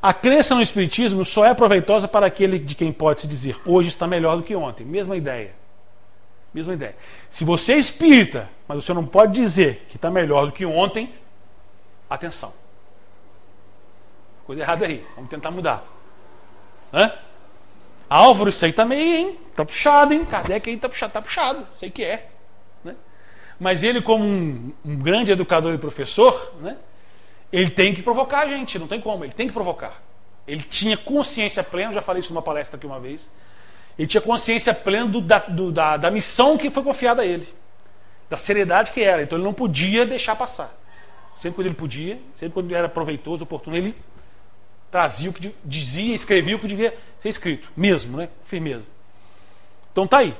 A 0.00 0.14
crença 0.14 0.54
no 0.54 0.62
Espiritismo 0.62 1.24
só 1.24 1.44
é 1.44 1.54
proveitosa 1.54 2.06
para 2.06 2.26
aquele 2.26 2.58
de 2.58 2.74
quem 2.74 2.92
pode 2.92 3.22
se 3.22 3.26
dizer 3.26 3.60
hoje 3.66 3.88
está 3.88 4.06
melhor 4.06 4.36
do 4.36 4.42
que 4.44 4.54
ontem. 4.54 4.84
Mesma 4.84 5.16
ideia. 5.16 5.54
Mesma 6.54 6.74
ideia. 6.74 6.96
Se 7.28 7.44
você 7.44 7.72
é 7.72 7.78
espírita, 7.78 8.48
mas 8.68 8.84
você 8.84 8.94
não 8.94 9.04
pode 9.04 9.32
dizer 9.32 9.86
que 9.88 9.96
está 9.96 10.10
melhor 10.10 10.46
do 10.46 10.52
que 10.52 10.64
ontem, 10.64 11.12
atenção. 12.08 12.52
Coisa 14.44 14.62
errada 14.62 14.86
aí. 14.86 15.04
Vamos 15.16 15.28
tentar 15.28 15.50
mudar. 15.50 15.84
Hã? 16.92 17.12
Álvaro, 18.08 18.50
isso 18.50 18.64
aí 18.64 18.72
tá 18.72 18.84
meio, 18.84 19.16
hein? 19.16 19.38
Tá 19.54 19.64
puxado, 19.64 20.14
hein? 20.14 20.24
Kardec 20.24 20.70
aí 20.70 20.76
tá 20.76 20.88
puxado, 20.88 21.12
tá 21.12 21.20
puxado, 21.20 21.66
sei 21.74 21.90
que 21.90 22.04
é. 22.04 22.28
Né? 22.84 22.94
Mas 23.58 23.82
ele, 23.82 24.00
como 24.00 24.24
um, 24.24 24.72
um, 24.84 24.96
grande 24.96 25.32
educador 25.32 25.74
e 25.74 25.78
professor, 25.78 26.54
né? 26.60 26.76
ele 27.52 27.70
tem 27.70 27.94
que 27.94 28.02
provocar 28.02 28.40
a 28.40 28.48
gente, 28.48 28.78
não 28.78 28.86
tem 28.86 29.00
como, 29.00 29.24
ele 29.24 29.32
tem 29.32 29.48
que 29.48 29.52
provocar. 29.52 30.02
Ele 30.46 30.62
tinha 30.62 30.96
consciência 30.96 31.64
plena, 31.64 31.92
já 31.92 32.02
falei 32.02 32.20
isso 32.20 32.32
numa 32.32 32.42
palestra 32.42 32.76
aqui 32.76 32.86
uma 32.86 33.00
vez. 33.00 33.30
Ele 33.98 34.06
tinha 34.06 34.20
consciência 34.20 34.72
plena 34.72 35.06
do, 35.06 35.20
da, 35.20 35.38
do, 35.40 35.72
da, 35.72 35.96
da 35.96 36.10
missão 36.10 36.56
que 36.56 36.70
foi 36.70 36.82
confiada 36.82 37.22
a 37.22 37.26
ele, 37.26 37.48
da 38.30 38.36
seriedade 38.36 38.92
que 38.92 39.02
era. 39.02 39.22
Então 39.22 39.36
ele 39.36 39.44
não 39.44 39.54
podia 39.54 40.06
deixar 40.06 40.36
passar. 40.36 40.72
Sempre 41.36 41.56
quando 41.56 41.66
ele 41.66 41.74
podia, 41.74 42.20
sempre 42.34 42.54
quando 42.54 42.72
era 42.72 42.88
proveitoso, 42.88 43.42
oportuno, 43.42 43.76
ele 43.76 43.96
trazia 44.96 45.28
o 45.28 45.32
que 45.34 45.54
dizia, 45.62 46.14
escrevia 46.14 46.56
o 46.56 46.58
que 46.58 46.66
devia 46.66 46.96
ser 47.20 47.28
escrito, 47.28 47.70
mesmo, 47.76 48.16
né? 48.16 48.30
Firmeza. 48.46 48.86
Então 49.92 50.06
tá 50.06 50.18
aí. 50.18 50.34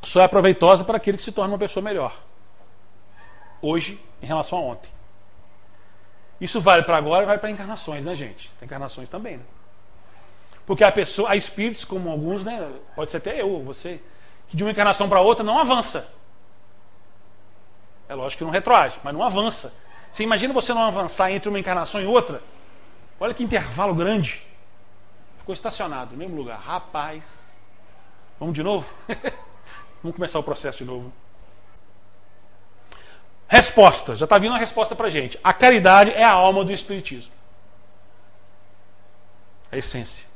Só 0.00 0.22
é 0.22 0.28
proveitosa 0.28 0.84
para 0.84 0.96
aquele 0.96 1.16
que 1.16 1.24
se 1.24 1.32
torna 1.32 1.54
uma 1.54 1.58
pessoa 1.58 1.82
melhor. 1.82 2.16
Hoje, 3.60 4.00
em 4.22 4.26
relação 4.26 4.58
a 4.58 4.62
ontem. 4.62 4.88
Isso 6.40 6.60
vale 6.60 6.84
para 6.84 6.98
agora 6.98 7.24
e 7.24 7.26
vale 7.26 7.40
para 7.40 7.50
encarnações, 7.50 8.04
né, 8.04 8.14
gente? 8.14 8.48
Tem 8.60 8.66
encarnações 8.66 9.08
também, 9.08 9.38
né? 9.38 9.44
Porque 10.64 10.84
a 10.84 10.92
pessoa, 10.92 11.30
há 11.30 11.34
espíritos, 11.34 11.84
como 11.84 12.08
alguns, 12.10 12.44
né? 12.44 12.70
Pode 12.94 13.10
ser 13.10 13.16
até 13.16 13.42
eu 13.42 13.50
ou 13.50 13.64
você, 13.64 14.00
que 14.46 14.56
de 14.56 14.62
uma 14.62 14.70
encarnação 14.70 15.08
para 15.08 15.20
outra 15.20 15.42
não 15.42 15.58
avança. 15.58 16.14
É 18.08 18.14
lógico 18.14 18.38
que 18.38 18.44
não 18.44 18.52
retroage, 18.52 19.00
mas 19.02 19.12
não 19.12 19.24
avança. 19.24 19.76
Você 20.12 20.22
imagina 20.22 20.54
você 20.54 20.72
não 20.72 20.84
avançar 20.84 21.32
entre 21.32 21.48
uma 21.48 21.58
encarnação 21.58 22.00
e 22.00 22.06
outra? 22.06 22.40
Olha 23.20 23.34
que 23.34 23.42
intervalo 23.42 23.94
grande. 23.94 24.42
Ficou 25.38 25.52
estacionado 25.52 26.12
no 26.12 26.18
mesmo 26.18 26.36
lugar. 26.36 26.60
Rapaz. 26.60 27.24
Vamos 28.38 28.54
de 28.54 28.62
novo? 28.62 28.86
Vamos 30.02 30.14
começar 30.16 30.38
o 30.38 30.42
processo 30.42 30.78
de 30.78 30.84
novo. 30.84 31.12
Resposta. 33.48 34.14
Já 34.14 34.24
está 34.24 34.38
vindo 34.38 34.54
a 34.54 34.58
resposta 34.58 34.94
para 34.94 35.08
gente. 35.08 35.38
A 35.42 35.52
caridade 35.52 36.12
é 36.12 36.22
a 36.22 36.32
alma 36.32 36.64
do 36.64 36.72
Espiritismo. 36.72 37.32
A 39.72 39.76
essência. 39.76 40.26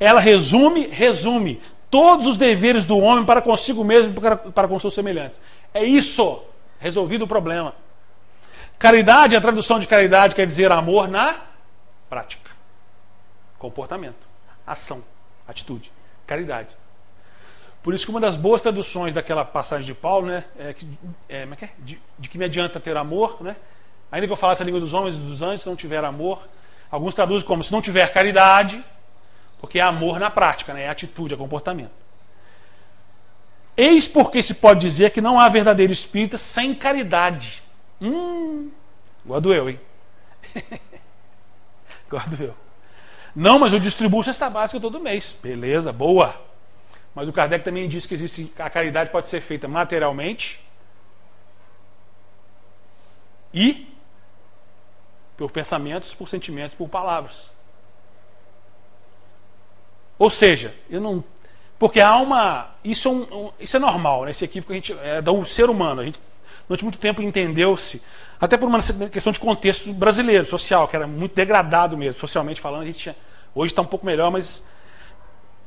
Ela 0.00 0.20
resume, 0.20 0.86
resume 0.88 1.62
todos 1.90 2.26
os 2.26 2.36
deveres 2.36 2.84
do 2.84 2.98
homem 2.98 3.24
para 3.24 3.40
consigo 3.40 3.84
mesmo 3.84 4.12
e 4.12 4.20
para, 4.20 4.36
para 4.36 4.68
com 4.68 4.78
seus 4.80 4.94
semelhantes. 4.94 5.40
É 5.72 5.84
isso. 5.84 6.42
Resolvido 6.80 7.22
o 7.22 7.28
problema. 7.28 7.74
Caridade, 8.78 9.36
a 9.36 9.40
tradução 9.40 9.78
de 9.78 9.86
caridade 9.86 10.34
quer 10.34 10.46
dizer 10.46 10.72
amor 10.72 11.08
na 11.08 11.36
prática, 12.08 12.50
comportamento, 13.58 14.26
ação, 14.66 15.04
atitude, 15.46 15.92
caridade. 16.26 16.76
Por 17.82 17.94
isso 17.94 18.04
que 18.04 18.10
uma 18.10 18.20
das 18.20 18.36
boas 18.36 18.60
traduções 18.60 19.14
daquela 19.14 19.44
passagem 19.44 19.86
de 19.86 19.94
Paulo, 19.94 20.26
né, 20.26 20.44
é, 20.58 20.74
é, 21.28 21.42
é, 21.42 21.42
é 21.42 21.68
de, 21.78 22.00
de, 22.18 22.28
que 22.28 22.36
me 22.36 22.44
adianta 22.44 22.80
ter 22.80 22.96
amor, 22.96 23.42
né? 23.42 23.56
Ainda 24.10 24.26
que 24.26 24.32
eu 24.32 24.36
falasse 24.36 24.62
a 24.62 24.64
língua 24.64 24.80
dos 24.80 24.92
homens 24.92 25.14
e 25.14 25.18
dos 25.18 25.42
anjos, 25.42 25.62
se 25.62 25.68
não 25.68 25.76
tiver 25.76 26.04
amor, 26.04 26.46
Alguns 26.90 27.14
traduzem 27.14 27.46
como 27.46 27.64
se 27.64 27.72
não 27.72 27.82
tiver 27.82 28.12
caridade, 28.12 28.82
porque 29.58 29.78
é 29.78 29.82
amor 29.82 30.18
na 30.18 30.30
prática, 30.30 30.72
né? 30.72 30.82
é 30.82 30.88
atitude, 30.88 31.34
é 31.34 31.36
comportamento. 31.36 31.90
Eis 33.76 34.08
porque 34.08 34.42
se 34.42 34.54
pode 34.54 34.80
dizer 34.80 35.10
que 35.10 35.20
não 35.20 35.38
há 35.38 35.48
verdadeiro 35.48 35.92
espírita 35.92 36.38
sem 36.38 36.74
caridade. 36.74 37.62
Hum, 38.00 38.70
guardo 39.24 39.52
eu, 39.52 39.68
hein? 39.68 39.80
guardo 42.08 42.42
eu. 42.42 42.54
Não, 43.34 43.58
mas 43.58 43.72
eu 43.72 43.78
distribuo 43.78 44.24
cesta 44.24 44.48
básica 44.48 44.80
todo 44.80 44.98
mês. 44.98 45.36
Beleza, 45.42 45.92
boa. 45.92 46.34
Mas 47.14 47.28
o 47.28 47.32
Kardec 47.32 47.64
também 47.64 47.88
diz 47.88 48.06
que 48.06 48.14
existe 48.14 48.52
a 48.58 48.68
caridade 48.68 49.10
pode 49.10 49.28
ser 49.28 49.40
feita 49.40 49.66
materialmente 49.66 50.60
e 53.52 53.86
por 55.36 55.50
pensamentos, 55.50 56.14
por 56.14 56.28
sentimentos, 56.28 56.74
por 56.74 56.88
palavras. 56.88 57.50
Ou 60.18 60.30
seja, 60.30 60.74
eu 60.88 61.00
não. 61.00 61.22
Porque 61.78 62.00
há 62.00 62.16
uma. 62.16 62.74
Isso 62.82 63.08
é, 63.08 63.10
um, 63.10 63.52
isso 63.60 63.76
é 63.76 63.80
normal, 63.80 64.24
né? 64.24 64.30
esse 64.30 64.44
equívoco 64.44 64.72
a 64.72 64.76
gente, 64.76 64.92
é 64.92 65.20
do 65.20 65.44
ser 65.44 65.68
humano. 65.68 66.00
A 66.00 66.04
gente, 66.04 66.20
durante 66.68 66.84
muito 66.84 66.98
tempo, 66.98 67.20
entendeu-se, 67.20 68.02
até 68.40 68.56
por 68.56 68.66
uma 68.68 68.78
questão 69.10 69.32
de 69.32 69.40
contexto 69.40 69.92
brasileiro, 69.92 70.44
social, 70.44 70.86
que 70.88 70.96
era 70.96 71.06
muito 71.06 71.34
degradado 71.34 71.96
mesmo, 71.96 72.20
socialmente 72.20 72.60
falando. 72.60 72.82
A 72.82 72.86
gente 72.86 72.98
tinha, 72.98 73.16
hoje 73.54 73.72
está 73.72 73.82
um 73.82 73.86
pouco 73.86 74.04
melhor, 74.04 74.30
mas 74.30 74.64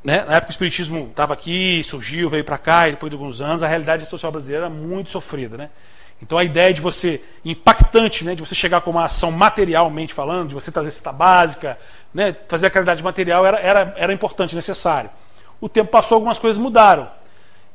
né, 0.03 0.23
na 0.23 0.35
época 0.35 0.49
o 0.49 0.51
Espiritismo 0.51 1.07
estava 1.09 1.33
aqui, 1.33 1.83
surgiu, 1.83 2.29
veio 2.29 2.43
para 2.43 2.57
cá, 2.57 2.87
e 2.87 2.91
depois 2.91 3.09
de 3.09 3.15
alguns 3.15 3.41
anos, 3.41 3.63
a 3.63 3.67
realidade 3.67 4.05
social 4.05 4.31
brasileira 4.31 4.65
era 4.65 4.73
muito 4.73 5.11
sofrida. 5.11 5.57
Né? 5.57 5.69
Então 6.21 6.37
a 6.37 6.43
ideia 6.43 6.73
de 6.73 6.81
você, 6.81 7.21
impactante, 7.43 8.23
né, 8.23 8.35
de 8.35 8.41
você 8.41 8.55
chegar 8.55 8.81
com 8.81 8.91
uma 8.91 9.05
ação 9.05 9.31
materialmente 9.31 10.13
falando, 10.13 10.49
de 10.49 10.53
você 10.53 10.71
trazer 10.71 10.91
cesta 10.91 11.11
básica, 11.11 11.77
né, 12.13 12.35
fazer 12.47 12.67
a 12.67 12.69
caridade 12.69 13.03
material 13.03 13.45
era, 13.45 13.59
era, 13.59 13.93
era 13.97 14.13
importante, 14.13 14.55
necessário. 14.55 15.09
O 15.61 15.67
tempo 15.67 15.91
passou, 15.91 16.15
algumas 16.15 16.39
coisas 16.39 16.61
mudaram. 16.61 17.09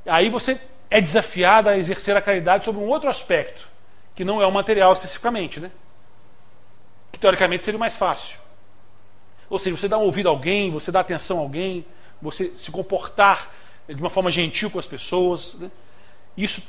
Aí 0.06 0.28
você 0.28 0.60
é 0.90 1.00
desafiado 1.00 1.68
a 1.68 1.76
exercer 1.76 2.16
a 2.16 2.22
caridade 2.22 2.64
sobre 2.64 2.80
um 2.80 2.86
outro 2.86 3.08
aspecto, 3.08 3.66
que 4.14 4.24
não 4.24 4.40
é 4.40 4.46
o 4.46 4.52
material 4.52 4.92
especificamente, 4.92 5.60
né? 5.60 5.70
Que 7.12 7.18
teoricamente 7.18 7.64
seria 7.64 7.76
o 7.76 7.80
mais 7.80 7.96
fácil. 7.96 8.38
Ou 9.50 9.58
seja, 9.58 9.76
você 9.76 9.88
dá 9.88 9.98
um 9.98 10.02
ouvido 10.02 10.28
a 10.28 10.30
alguém, 10.30 10.70
você 10.70 10.90
dá 10.90 11.00
atenção 11.00 11.38
a 11.38 11.40
alguém, 11.40 11.84
você 12.20 12.50
se 12.56 12.70
comportar 12.70 13.50
de 13.88 14.00
uma 14.00 14.10
forma 14.10 14.30
gentil 14.30 14.70
com 14.70 14.78
as 14.78 14.86
pessoas. 14.86 15.54
Né? 15.54 15.70
Isso 16.36 16.62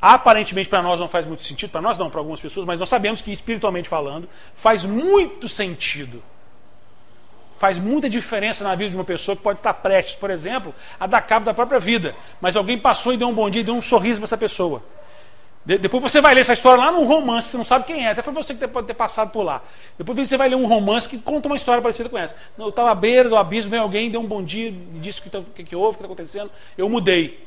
aparentemente 0.00 0.68
para 0.68 0.82
nós 0.82 1.00
não 1.00 1.08
faz 1.08 1.26
muito 1.26 1.42
sentido, 1.42 1.70
para 1.70 1.80
nós 1.80 1.98
não, 1.98 2.10
para 2.10 2.20
algumas 2.20 2.40
pessoas, 2.40 2.66
mas 2.66 2.78
nós 2.78 2.88
sabemos 2.88 3.22
que 3.22 3.32
espiritualmente 3.32 3.88
falando 3.88 4.28
faz 4.54 4.84
muito 4.84 5.48
sentido. 5.48 6.22
Faz 7.58 7.78
muita 7.78 8.08
diferença 8.10 8.62
na 8.62 8.74
vida 8.74 8.90
de 8.90 8.96
uma 8.96 9.04
pessoa 9.04 9.34
que 9.34 9.42
pode 9.42 9.60
estar 9.60 9.72
prestes, 9.74 10.14
por 10.14 10.28
exemplo, 10.30 10.74
a 11.00 11.06
dar 11.06 11.22
cabo 11.22 11.46
da 11.46 11.54
própria 11.54 11.80
vida. 11.80 12.14
Mas 12.38 12.54
alguém 12.54 12.78
passou 12.78 13.14
e 13.14 13.16
deu 13.16 13.28
um 13.28 13.34
bom 13.34 13.48
dia, 13.48 13.64
deu 13.64 13.74
um 13.74 13.80
sorriso 13.80 14.20
para 14.20 14.26
essa 14.26 14.36
pessoa. 14.36 14.82
De 15.66 15.78
depois 15.78 16.00
você 16.00 16.20
vai 16.20 16.32
ler 16.32 16.42
essa 16.42 16.52
história 16.52 16.84
lá 16.84 16.92
num 16.92 17.04
romance, 17.04 17.48
você 17.48 17.56
não 17.56 17.64
sabe 17.64 17.86
quem 17.86 18.06
é, 18.06 18.12
até 18.12 18.22
foi 18.22 18.32
você 18.32 18.54
que 18.54 18.68
pode 18.68 18.86
ter 18.86 18.94
passado 18.94 19.32
por 19.32 19.42
lá. 19.42 19.60
Depois 19.98 20.16
você 20.16 20.36
vai 20.36 20.48
ler 20.48 20.54
um 20.54 20.64
romance 20.64 21.08
que 21.08 21.18
conta 21.18 21.48
uma 21.48 21.56
história 21.56 21.82
parecida 21.82 22.08
com 22.08 22.16
essa. 22.16 22.36
Eu 22.56 22.68
estava 22.68 22.92
à 22.92 22.94
beira 22.94 23.28
do 23.28 23.34
abismo, 23.34 23.72
veio 23.72 23.82
alguém, 23.82 24.08
deu 24.08 24.20
um 24.20 24.26
bom 24.26 24.44
dia, 24.44 24.72
disse 24.92 25.18
o 25.18 25.22
que, 25.24 25.42
que, 25.56 25.64
que 25.64 25.76
houve, 25.76 25.88
o 25.88 25.92
que 25.94 26.04
está 26.04 26.06
acontecendo, 26.06 26.52
eu 26.78 26.88
mudei. 26.88 27.44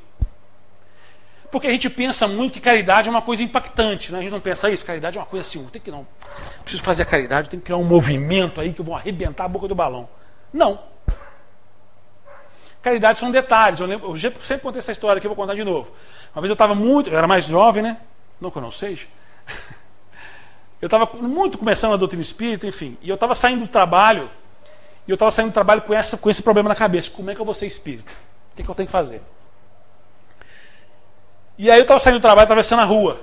Porque 1.50 1.68
a 1.68 1.72
gente 1.72 1.90
pensa 1.90 2.28
muito 2.28 2.54
que 2.54 2.60
caridade 2.60 3.08
é 3.08 3.12
uma 3.12 3.22
coisa 3.22 3.42
impactante, 3.42 4.12
né? 4.12 4.20
A 4.20 4.22
gente 4.22 4.32
não 4.32 4.42
pensa 4.42 4.70
isso, 4.70 4.86
caridade 4.86 5.18
é 5.18 5.22
uma 5.22 5.26
coisa 5.26 5.48
assim, 5.48 5.66
tem 5.68 5.82
que 5.82 5.90
não. 5.90 6.06
Preciso 6.62 6.84
fazer 6.84 7.04
a 7.04 7.06
caridade, 7.06 7.50
tem 7.50 7.58
que 7.58 7.66
criar 7.66 7.78
um 7.78 7.86
movimento 7.86 8.60
aí 8.60 8.74
que 8.74 8.82
vão 8.82 8.98
arrebentar 8.98 9.46
a 9.46 9.48
boca 9.48 9.66
do 9.66 9.74
balão. 9.74 10.10
Não. 10.52 10.78
Caridade 12.82 13.18
são 13.18 13.32
detalhes. 13.32 13.80
Eu, 13.80 13.88
lembro, 13.88 14.14
eu 14.14 14.32
sempre 14.42 14.64
contei 14.64 14.80
essa 14.80 14.92
história 14.92 15.20
aqui, 15.20 15.28
vou 15.28 15.38
contar 15.38 15.56
de 15.56 15.64
novo. 15.64 15.90
Uma 16.36 16.42
vez 16.42 16.50
eu 16.50 16.54
estava 16.54 16.76
muito, 16.76 17.10
eu 17.10 17.18
era 17.18 17.28
mais 17.28 17.46
jovem, 17.46 17.82
né? 17.82 17.98
Não 18.40 18.50
que 18.50 18.58
eu 18.58 18.62
não 18.62 18.72
seja. 18.72 19.08
Eu 20.82 20.86
estava 20.86 21.06
muito 21.18 21.58
começando 21.58 21.94
a 21.94 21.98
doutrina 21.98 22.22
espírita, 22.22 22.66
enfim. 22.66 22.98
E 23.02 23.10
eu 23.10 23.16
estava 23.16 23.36
saindo 23.36 23.66
do 23.66 23.68
trabalho, 23.68 24.30
e 25.06 25.12
eu 25.12 25.16
estava 25.16 25.30
saindo 25.30 25.50
do 25.50 25.54
trabalho 25.54 25.82
com, 25.82 25.94
essa, 25.94 26.18
com 26.18 26.30
esse 26.30 26.42
problema 26.42 26.70
na 26.70 26.76
cabeça. 26.76 27.12
Como 27.12 27.30
é 27.30 27.36
que 27.36 27.42
eu 27.42 27.46
vou 27.46 27.54
ser 27.54 27.68
espírita? 27.68 28.12
O 28.54 28.56
que, 28.56 28.62
é 28.62 28.66
que 28.66 28.72
eu 28.72 28.76
tenho 28.76 28.88
que 28.88 28.92
fazer? 28.92 29.22
E 31.58 31.70
aí 31.70 31.78
eu 31.78 31.82
estava 31.82 32.00
saindo 32.00 32.20
do 32.20 32.22
trabalho, 32.22 32.46
atravessando 32.46 32.80
a 32.80 32.86
rua. 32.86 33.22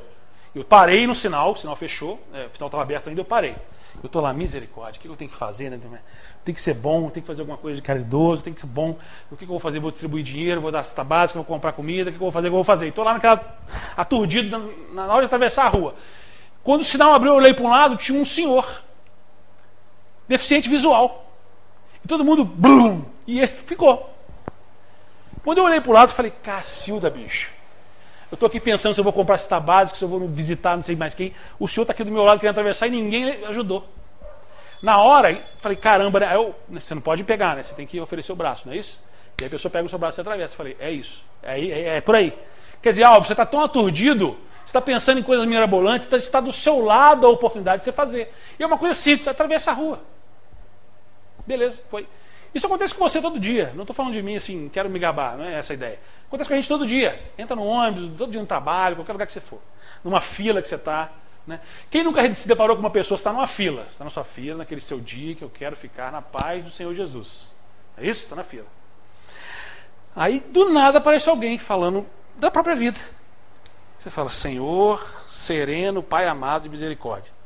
Eu 0.54 0.64
parei 0.64 1.06
no 1.06 1.14
sinal, 1.14 1.52
o 1.52 1.56
sinal 1.56 1.76
fechou, 1.76 2.22
é, 2.34 2.46
o 2.46 2.54
sinal 2.54 2.66
estava 2.66 2.82
aberto 2.82 3.08
ainda, 3.08 3.20
eu 3.20 3.24
parei. 3.24 3.56
Eu 4.02 4.06
estou 4.06 4.20
lá, 4.20 4.34
misericórdia, 4.34 4.98
o 4.98 5.02
que 5.02 5.08
eu 5.08 5.16
tenho 5.16 5.30
que 5.30 5.36
fazer? 5.36 5.70
Né? 5.70 5.80
Tem 6.46 6.54
que 6.54 6.60
ser 6.60 6.74
bom, 6.74 7.10
tem 7.10 7.20
que 7.20 7.26
fazer 7.26 7.40
alguma 7.40 7.58
coisa 7.58 7.74
de 7.74 7.82
caridoso, 7.82 8.44
tem 8.44 8.54
que 8.54 8.60
ser 8.60 8.68
bom. 8.68 8.96
O 9.28 9.36
que 9.36 9.42
eu 9.42 9.48
vou 9.48 9.58
fazer? 9.58 9.80
Vou 9.80 9.90
distribuir 9.90 10.22
dinheiro, 10.22 10.60
vou 10.60 10.70
dar 10.70 10.84
cesta 10.84 11.02
básica, 11.02 11.40
vou 11.40 11.44
comprar 11.44 11.72
comida, 11.72 12.08
o 12.08 12.12
que 12.12 12.16
eu 12.18 12.20
vou 12.20 12.30
fazer? 12.30 12.46
O 12.46 12.50
que 12.50 12.54
eu 12.54 12.58
vou 12.58 12.64
fazer? 12.64 12.86
Estou 12.86 13.02
lá 13.02 13.14
naquela 13.14 13.58
aturdido, 13.96 14.72
na 14.92 15.06
hora 15.06 15.22
de 15.22 15.26
atravessar 15.26 15.66
a 15.66 15.68
rua. 15.68 15.96
Quando 16.62 16.82
o 16.82 16.84
sinal 16.84 17.12
abriu, 17.14 17.32
eu 17.32 17.36
olhei 17.38 17.52
para 17.52 17.64
um 17.64 17.68
lado, 17.68 17.96
tinha 17.96 18.16
um 18.16 18.24
senhor, 18.24 18.80
deficiente 20.28 20.68
visual. 20.68 21.32
E 22.04 22.06
todo 22.06 22.24
mundo, 22.24 22.44
blum, 22.44 23.04
e 23.26 23.40
ele 23.40 23.48
ficou. 23.48 24.14
Quando 25.42 25.58
eu 25.58 25.64
olhei 25.64 25.80
para 25.80 25.90
o 25.90 25.94
lado, 25.94 26.12
falei, 26.12 26.30
Cacilda, 26.30 27.10
bicho. 27.10 27.50
Eu 28.30 28.36
estou 28.36 28.46
aqui 28.46 28.60
pensando 28.60 28.94
se 28.94 29.00
eu 29.00 29.04
vou 29.04 29.12
comprar 29.12 29.36
cesta 29.38 29.58
básica, 29.58 29.98
se 29.98 30.04
eu 30.04 30.08
vou 30.08 30.28
visitar 30.28 30.76
não 30.76 30.84
sei 30.84 30.94
mais 30.94 31.12
quem. 31.12 31.32
O 31.58 31.66
senhor 31.66 31.82
está 31.82 31.92
aqui 31.92 32.04
do 32.04 32.12
meu 32.12 32.22
lado 32.22 32.38
querendo 32.38 32.54
atravessar 32.54 32.86
e 32.86 32.90
ninguém 32.90 33.44
ajudou. 33.46 33.84
Na 34.82 35.00
hora, 35.00 35.42
falei, 35.58 35.76
caramba, 35.76 36.20
né? 36.20 36.34
eu, 36.34 36.54
você 36.68 36.94
não 36.94 37.02
pode 37.02 37.24
pegar, 37.24 37.56
né? 37.56 37.62
Você 37.62 37.74
tem 37.74 37.86
que 37.86 38.00
oferecer 38.00 38.32
o 38.32 38.36
braço, 38.36 38.66
não 38.66 38.74
é 38.74 38.78
isso? 38.78 39.00
E 39.40 39.44
aí 39.44 39.48
a 39.48 39.50
pessoa 39.50 39.70
pega 39.70 39.86
o 39.86 39.88
seu 39.88 39.98
braço 39.98 40.20
e 40.20 40.22
atravessa. 40.22 40.52
Eu 40.52 40.56
falei, 40.56 40.76
é 40.78 40.90
isso. 40.90 41.22
É, 41.42 41.60
é, 41.60 41.96
é 41.96 42.00
por 42.00 42.14
aí. 42.14 42.36
Quer 42.82 42.90
dizer, 42.90 43.04
Alves, 43.04 43.26
você 43.26 43.32
está 43.32 43.46
tão 43.46 43.62
aturdido, 43.62 44.36
você 44.60 44.66
está 44.66 44.80
pensando 44.80 45.18
em 45.18 45.22
coisas 45.22 45.46
mirabolantes, 45.46 46.10
está 46.12 46.40
do 46.40 46.52
seu 46.52 46.80
lado 46.80 47.26
a 47.26 47.30
oportunidade 47.30 47.80
de 47.80 47.84
você 47.84 47.92
fazer. 47.92 48.32
E 48.58 48.62
é 48.62 48.66
uma 48.66 48.78
coisa 48.78 48.94
simples, 48.94 49.26
atravessa 49.26 49.70
a 49.70 49.74
rua. 49.74 50.00
Beleza, 51.46 51.82
foi. 51.90 52.06
Isso 52.54 52.66
acontece 52.66 52.94
com 52.94 53.06
você 53.06 53.20
todo 53.20 53.38
dia. 53.38 53.72
Não 53.74 53.82
estou 53.82 53.94
falando 53.94 54.12
de 54.12 54.22
mim 54.22 54.36
assim, 54.36 54.68
quero 54.68 54.88
me 54.88 54.98
gabar, 54.98 55.36
não 55.36 55.44
é 55.44 55.54
essa 55.54 55.72
a 55.72 55.74
ideia. 55.74 55.98
Acontece 56.26 56.48
com 56.48 56.54
a 56.54 56.56
gente 56.56 56.68
todo 56.68 56.86
dia. 56.86 57.22
Entra 57.36 57.54
no 57.54 57.64
ônibus, 57.64 58.10
todo 58.16 58.32
dia 58.32 58.40
no 58.40 58.46
trabalho, 58.46 58.96
qualquer 58.96 59.12
lugar 59.12 59.26
que 59.26 59.32
você 59.32 59.40
for. 59.40 59.60
Numa 60.02 60.20
fila 60.20 60.62
que 60.62 60.68
você 60.68 60.76
está. 60.76 61.12
Né? 61.46 61.60
Quem 61.90 62.02
nunca 62.02 62.34
se 62.34 62.48
deparou 62.48 62.74
com 62.76 62.80
uma 62.80 62.90
pessoa 62.90 63.16
está 63.16 63.32
numa 63.32 63.46
fila? 63.46 63.86
Está 63.90 64.02
na 64.02 64.10
sua 64.10 64.24
fila, 64.24 64.58
naquele 64.58 64.80
seu 64.80 65.00
dia 65.00 65.34
que 65.34 65.44
eu 65.44 65.50
quero 65.50 65.76
ficar 65.76 66.10
na 66.10 66.20
paz 66.20 66.64
do 66.64 66.70
Senhor 66.70 66.92
Jesus. 66.92 67.54
É 67.96 68.06
isso? 68.06 68.24
Está 68.24 68.34
na 68.34 68.42
fila. 68.42 68.66
Aí, 70.14 70.40
do 70.40 70.72
nada, 70.72 70.98
aparece 70.98 71.28
alguém 71.28 71.58
falando 71.58 72.06
da 72.36 72.50
própria 72.50 72.74
vida. 72.74 72.98
Você 73.98 74.10
fala, 74.10 74.28
Senhor, 74.28 75.06
sereno, 75.28 76.02
Pai 76.02 76.26
amado 76.26 76.64
de 76.64 76.68
misericórdia. 76.68 77.36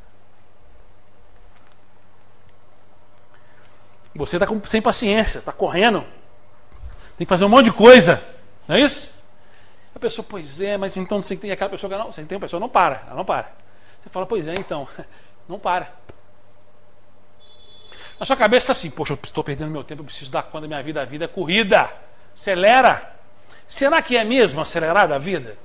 Você 4.15 4.37
está 4.37 4.47
sem 4.67 4.83
paciência, 4.83 5.39
está 5.39 5.53
correndo, 5.53 6.05
tem 7.17 7.25
que 7.25 7.29
fazer 7.29 7.45
um 7.45 7.49
monte 7.49 7.67
de 7.67 7.73
coisa, 7.73 8.23
não 8.67 8.75
é 8.75 8.81
isso? 8.81 9.25
A 9.95 9.99
pessoa, 9.99 10.27
pois 10.29 10.61
é, 10.61 10.77
mas 10.77 10.97
então 10.97 11.23
você 11.23 11.37
tem 11.37 11.53
aquela 11.53 11.71
pessoa 11.71 11.91
que 11.91 11.97
não, 11.97 12.13
você 12.13 12.25
tem 12.25 12.37
uma 12.37 12.41
pessoa 12.41 12.59
não 12.59 12.69
para, 12.69 13.05
ela 13.07 13.15
não 13.15 13.25
para. 13.25 13.60
Você 14.03 14.09
fala, 14.09 14.27
pois 14.27 14.49
é, 14.49 14.55
então, 14.55 14.89
não 15.49 15.59
para. 15.59 15.93
Na 18.19 18.27
sua 18.27 18.37
cabeça 18.37 18.65
está 18.65 18.73
assim, 18.73 18.91
poxa, 18.91 19.15
eu 19.15 19.19
estou 19.23 19.43
perdendo 19.43 19.71
meu 19.71 19.83
tempo, 19.83 20.03
eu 20.03 20.05
preciso 20.05 20.31
dar 20.31 20.43
conta 20.43 20.63
da 20.63 20.69
minha 20.69 20.83
vida, 20.83 21.01
a 21.01 21.05
vida 21.05 21.25
é 21.25 21.29
corrida. 21.29 21.91
Acelera. 22.35 23.15
Será 23.67 24.03
que 24.03 24.17
é 24.17 24.25
mesmo 24.25 24.61
acelerar 24.61 25.11
a 25.11 25.19
vida? 25.19 25.57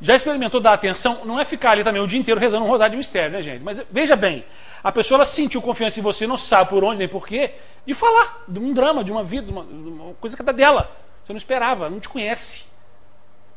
Já 0.00 0.14
experimentou 0.14 0.60
dar 0.60 0.74
atenção? 0.74 1.24
Não 1.24 1.40
é 1.40 1.44
ficar 1.44 1.70
ali 1.70 1.82
também 1.82 2.02
o 2.02 2.06
dia 2.06 2.18
inteiro 2.18 2.38
rezando 2.38 2.64
um 2.64 2.68
rosário 2.68 2.92
de 2.92 2.98
mistério, 2.98 3.32
né, 3.32 3.40
gente? 3.40 3.62
Mas 3.62 3.82
veja 3.90 4.14
bem, 4.14 4.44
a 4.82 4.92
pessoa 4.92 5.18
ela 5.18 5.24
sentiu 5.24 5.62
confiança 5.62 5.98
em 5.98 6.02
você, 6.02 6.26
não 6.26 6.36
sabe 6.36 6.70
por 6.70 6.84
onde 6.84 6.98
nem 6.98 7.08
porquê, 7.08 7.54
de 7.86 7.94
falar 7.94 8.44
de 8.46 8.58
um 8.58 8.74
drama, 8.74 9.02
de 9.02 9.10
uma 9.10 9.24
vida, 9.24 9.46
de 9.46 9.52
uma, 9.52 9.64
de 9.64 9.72
uma 9.72 10.14
coisa 10.14 10.36
que 10.36 10.42
é 10.42 10.52
dela. 10.52 10.90
Você 11.24 11.32
não 11.32 11.38
esperava, 11.38 11.88
não 11.88 12.00
te 12.00 12.08
conhece. 12.08 12.66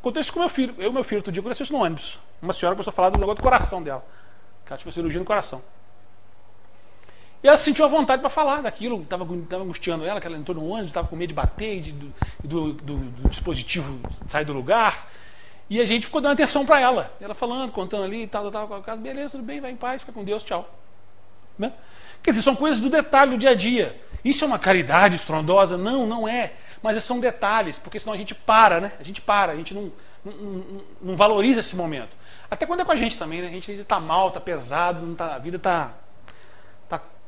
Aconteceu 0.09 0.33
com 0.33 0.39
meu 0.39 0.49
filho. 0.49 0.75
Eu 0.77 0.89
e 0.89 0.93
meu 0.93 1.03
filho, 1.03 1.19
outro 1.19 1.31
dia, 1.31 1.41
aconteceu 1.41 1.63
isso 1.63 1.73
no 1.73 1.83
ônibus. 1.83 2.19
Uma 2.41 2.53
senhora 2.53 2.75
começou 2.75 2.91
a 2.91 2.93
falar 2.93 3.09
do 3.09 3.19
negócio 3.19 3.37
do 3.37 3.43
coração 3.43 3.83
dela. 3.83 4.05
Que 4.65 4.71
ela 4.71 4.77
tinha 4.77 4.91
cirurgia 4.91 5.19
no 5.19 5.25
coração. 5.25 5.61
E 7.43 7.47
ela 7.47 7.57
sentiu 7.57 7.85
a 7.85 7.87
vontade 7.87 8.19
para 8.19 8.29
falar 8.29 8.61
daquilo, 8.61 9.01
estava 9.03 9.23
angustiando 9.23 10.05
ela, 10.05 10.19
que 10.19 10.25
ela 10.25 10.37
entrou 10.37 10.57
no 10.57 10.67
ônibus, 10.67 10.87
estava 10.87 11.07
com 11.07 11.15
medo 11.15 11.29
de 11.29 11.35
bater, 11.35 11.79
de, 11.81 11.91
do, 11.91 12.13
do, 12.43 12.73
do, 12.73 12.97
do, 12.97 13.29
dispositivo 13.29 13.99
sair 14.27 14.43
do 14.43 14.53
lugar. 14.53 15.07
E 15.69 15.79
a 15.79 15.85
gente 15.85 16.05
ficou 16.05 16.19
dando 16.19 16.33
atenção 16.33 16.65
para 16.65 16.79
ela. 16.79 17.15
Ela 17.21 17.35
falando, 17.35 17.71
contando 17.71 18.03
ali 18.03 18.23
e 18.23 18.27
tal, 18.27 18.49
tal, 18.49 18.81
tal. 18.81 18.97
Beleza, 18.97 19.31
tudo 19.31 19.43
bem, 19.43 19.61
vai 19.61 19.71
em 19.71 19.75
paz, 19.75 20.01
fica 20.01 20.13
com 20.13 20.23
Deus, 20.23 20.41
tchau. 20.43 20.67
Né? 21.57 21.73
Quer 22.23 22.31
dizer, 22.31 22.43
são 22.43 22.55
coisas 22.55 22.79
do 22.79 22.89
detalhe 22.89 23.31
do 23.31 23.37
dia 23.37 23.51
a 23.51 23.55
dia. 23.55 24.01
Isso 24.25 24.43
é 24.43 24.47
uma 24.47 24.59
caridade 24.59 25.15
estrondosa? 25.15 25.77
Não, 25.77 26.05
não 26.05 26.27
é. 26.27 26.53
Mas 26.81 27.03
são 27.03 27.19
detalhes, 27.19 27.77
porque 27.77 27.99
senão 27.99 28.13
a 28.13 28.17
gente 28.17 28.35
para, 28.35 28.79
né? 28.79 28.91
A 28.99 29.03
gente 29.03 29.21
para, 29.21 29.51
a 29.51 29.55
gente 29.55 29.73
não, 29.73 29.91
não, 30.23 30.33
não, 30.33 30.83
não 31.01 31.15
valoriza 31.15 31.59
esse 31.59 31.75
momento. 31.75 32.15
Até 32.49 32.65
quando 32.65 32.81
é 32.81 32.85
com 32.85 32.91
a 32.91 32.95
gente 32.95 33.17
também, 33.17 33.41
né? 33.41 33.47
A 33.47 33.51
gente 33.51 33.71
está 33.71 33.99
mal, 33.99 34.29
está 34.29 34.39
pesado, 34.39 35.15
tá, 35.15 35.35
a 35.35 35.39
vida 35.39 35.57
está 35.57 35.93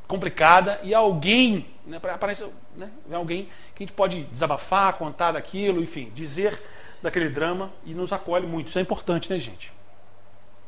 complicada 0.09 0.79
e 0.81 0.91
alguém, 0.91 1.67
né, 1.85 1.97
aparece 1.97 2.43
né, 2.75 2.89
alguém 3.11 3.47
que 3.75 3.83
a 3.83 3.85
gente 3.85 3.93
pode 3.93 4.23
desabafar, 4.23 4.93
contar 4.93 5.33
daquilo, 5.33 5.83
enfim, 5.83 6.11
dizer 6.15 6.59
daquele 6.99 7.29
drama 7.29 7.71
e 7.85 7.93
nos 7.93 8.11
acolhe 8.11 8.47
muito. 8.47 8.69
Isso 8.69 8.79
é 8.79 8.81
importante, 8.81 9.29
né, 9.29 9.37
gente? 9.37 9.71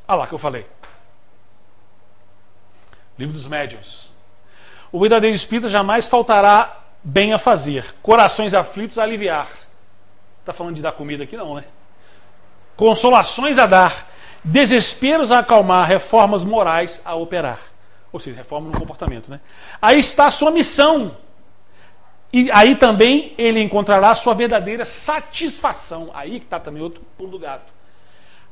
Ah 0.07 0.13
lá 0.13 0.27
que 0.27 0.33
eu 0.33 0.37
falei. 0.37 0.67
Livro 3.17 3.33
dos 3.33 3.47
Médiuns. 3.47 4.13
O 4.91 4.99
verdadeiro 4.99 5.35
espírita 5.35 5.69
jamais 5.69 6.07
faltará 6.07 6.79
bem 7.03 7.33
a 7.33 7.39
fazer, 7.39 7.95
corações 8.01 8.53
aflitos 8.53 8.97
a 8.97 9.03
aliviar. 9.03 9.49
Está 10.39 10.53
falando 10.53 10.75
de 10.75 10.81
dar 10.81 10.91
comida 10.91 11.23
aqui, 11.23 11.37
não, 11.37 11.55
né? 11.55 11.65
Consolações 12.75 13.57
a 13.57 13.65
dar, 13.65 14.07
desesperos 14.43 15.31
a 15.31 15.39
acalmar, 15.39 15.87
reformas 15.87 16.43
morais 16.43 17.01
a 17.05 17.15
operar. 17.15 17.59
Ou 18.11 18.19
seja, 18.19 18.37
reforma 18.37 18.69
no 18.69 18.79
comportamento, 18.79 19.29
né? 19.29 19.39
Aí 19.81 19.99
está 19.99 20.27
a 20.27 20.31
sua 20.31 20.51
missão. 20.51 21.15
E 22.33 22.49
aí 22.51 22.75
também 22.75 23.33
ele 23.37 23.61
encontrará 23.61 24.11
a 24.11 24.15
sua 24.15 24.33
verdadeira 24.33 24.83
satisfação. 24.85 26.11
Aí 26.13 26.39
que 26.39 26.45
está 26.45 26.59
também 26.59 26.81
outro 26.81 27.01
pulo 27.17 27.31
do 27.31 27.39
gato. 27.39 27.71